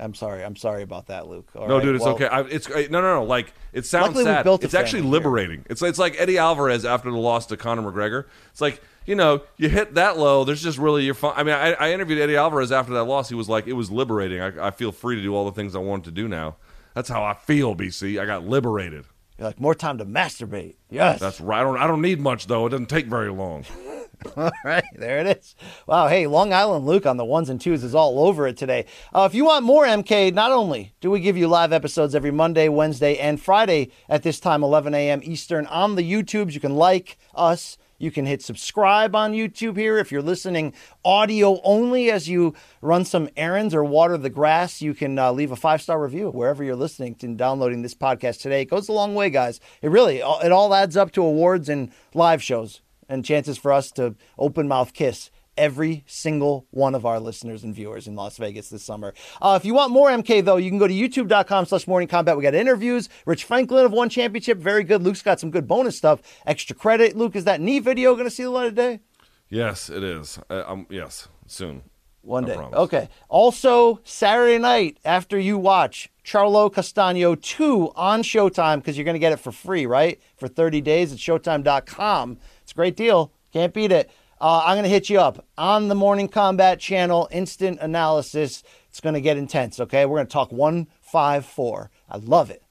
[0.00, 0.44] I'm sorry.
[0.44, 1.50] I'm sorry about that, Luke.
[1.54, 2.26] All no, right, dude, it's well, okay.
[2.26, 3.24] I, it's uh, no, no, no.
[3.24, 4.46] Like it sounds sad.
[4.46, 5.12] It's actually family here.
[5.12, 5.66] liberating.
[5.70, 8.24] It's it's like Eddie Alvarez after the loss to Conor McGregor.
[8.50, 10.44] It's like you know you hit that low.
[10.44, 11.34] There's just really your fun.
[11.36, 13.28] I mean, I, I interviewed Eddie Alvarez after that loss.
[13.28, 14.40] He was like, it was liberating.
[14.40, 16.56] I, I feel free to do all the things I wanted to do now.
[16.94, 18.20] That's how I feel, BC.
[18.20, 19.04] I got liberated.
[19.38, 20.76] You're like more time to masturbate.
[20.90, 21.18] Yes.
[21.18, 21.60] That's right.
[21.60, 21.76] I don't.
[21.78, 22.66] I don't need much though.
[22.66, 23.64] It doesn't take very long.
[24.36, 25.54] All right, there it is.
[25.86, 28.86] Wow, hey, Long Island Luke on the ones and twos is all over it today.
[29.12, 32.30] Uh, if you want more MK, not only do we give you live episodes every
[32.30, 35.20] Monday, Wednesday, and Friday at this time, 11 a.m.
[35.24, 36.52] Eastern on the YouTubes.
[36.52, 37.76] You can like us.
[37.98, 39.98] You can hit subscribe on YouTube here.
[39.98, 44.94] If you're listening audio only as you run some errands or water the grass, you
[44.94, 48.40] can uh, leave a five star review wherever you're listening to and downloading this podcast
[48.40, 48.62] today.
[48.62, 49.60] It goes a long way, guys.
[49.82, 53.90] It really it all adds up to awards and live shows and chances for us
[53.92, 58.68] to open mouth kiss every single one of our listeners and viewers in Las Vegas
[58.68, 59.14] this summer.
[59.40, 62.36] Uh, if you want more MK though, you can go to youtube.com slash morning kombat.
[62.36, 63.08] We got interviews.
[63.26, 65.02] Rich Franklin of One Championship, very good.
[65.02, 66.20] Luke's got some good bonus stuff.
[66.46, 67.16] Extra credit.
[67.16, 69.00] Luke, is that knee video going to see the light of day?
[69.48, 70.38] Yes, it is.
[70.50, 71.82] Uh, um, yes, soon.
[72.22, 72.56] One day.
[72.56, 73.08] Okay.
[73.28, 79.20] Also, Saturday night after you watch Charlo Castano 2 on Showtime, because you're going to
[79.20, 80.18] get it for free, right?
[80.36, 82.38] For 30 days at Showtime.com.
[82.62, 83.30] It's a great deal.
[83.52, 84.10] Can't beat it.
[84.40, 88.62] Uh, I'm going to hit you up on the Morning Kombat channel, instant analysis.
[88.88, 90.06] It's going to get intense, okay?
[90.06, 91.90] We're going to talk 154.
[92.10, 92.62] I love it.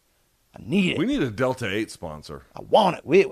[0.56, 0.98] I need it.
[0.98, 2.44] We need a Delta Eight sponsor.
[2.56, 3.06] I want it.
[3.06, 3.26] We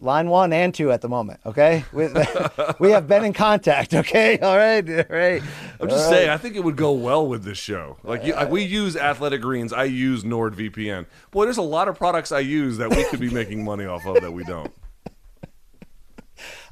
[0.00, 1.40] line one and two at the moment.
[1.44, 2.08] Okay, we,
[2.80, 3.94] we have been in contact.
[3.94, 5.42] Okay, all right, all right.
[5.80, 6.18] I'm just All right.
[6.18, 7.98] saying, I think it would go well with this show.
[8.02, 11.06] Like, you, like we use Athletic Greens, I use NordVPN.
[11.30, 14.06] Boy, there's a lot of products I use that we could be making money off
[14.06, 14.72] of that we don't.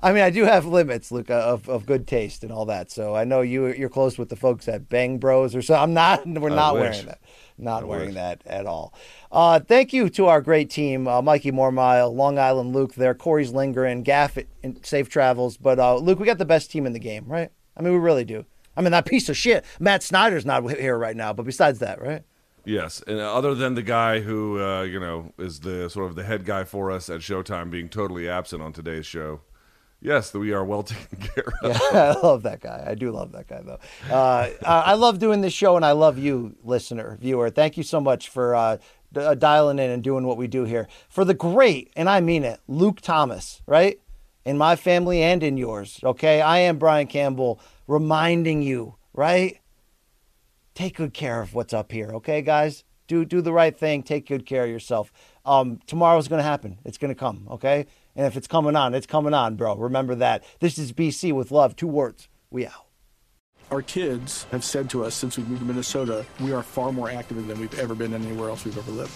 [0.01, 2.91] I mean, I do have limits, Luca, of, of good taste and all that.
[2.91, 5.75] So I know you you're close with the folks at Bang Bros or so.
[5.75, 6.27] I'm not.
[6.27, 7.21] We're not wearing that.
[7.59, 8.15] Not I wearing wish.
[8.15, 8.95] that at all.
[9.33, 13.51] Uh, thank you to our great team, uh, Mikey Mormile, Long Island Luke, there, Corey's
[13.51, 15.57] lingering, Gaff, and Safe Travels.
[15.57, 17.51] But uh, Luke, we got the best team in the game, right?
[17.77, 18.45] I mean, we really do.
[18.77, 21.33] I mean, that piece of shit, Matt Snyder's not here right now.
[21.33, 22.23] But besides that, right?
[22.65, 26.23] Yes, and other than the guy who uh, you know is the sort of the
[26.23, 29.41] head guy for us at Showtime being totally absent on today's show,
[30.01, 31.71] yes, that we are well taken care of.
[31.93, 32.85] Yeah, I love that guy.
[32.87, 33.79] I do love that guy, though.
[34.13, 37.51] Uh, I love doing this show, and I love you, listener, viewer.
[37.51, 38.77] Thank you so much for uh,
[39.13, 40.89] d- uh, dialing in and doing what we do here.
[41.09, 44.01] For the great, and I mean it, Luke Thomas, right?
[44.45, 46.41] In my family and in yours, okay?
[46.41, 49.61] I am Brian Campbell reminding you, right?
[50.75, 52.85] Take good care of what's up here, okay, guys?
[53.09, 54.03] Do do the right thing.
[54.03, 55.11] Take good care of yourself.
[55.45, 56.79] Um, tomorrow's going to happen.
[56.85, 57.87] It's going to come, okay?
[58.19, 59.77] And if it's coming on, it's coming on, bro.
[59.77, 60.43] Remember that.
[60.59, 61.77] This is BC with love.
[61.77, 62.29] Two words.
[62.51, 62.87] We out.
[63.71, 67.09] Our kids have said to us since we moved to Minnesota, we are far more
[67.09, 69.13] active than we've ever been anywhere else we've ever lived.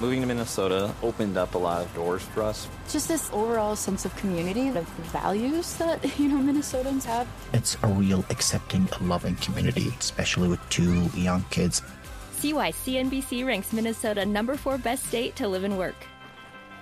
[0.00, 2.68] Moving to Minnesota opened up a lot of doors for us.
[2.88, 7.26] Just this overall sense of community, of values that, you know, Minnesotans have.
[7.52, 11.82] It's a real accepting, loving community, especially with two young kids.
[12.30, 15.96] See why CNBC ranks Minnesota number four best state to live and work.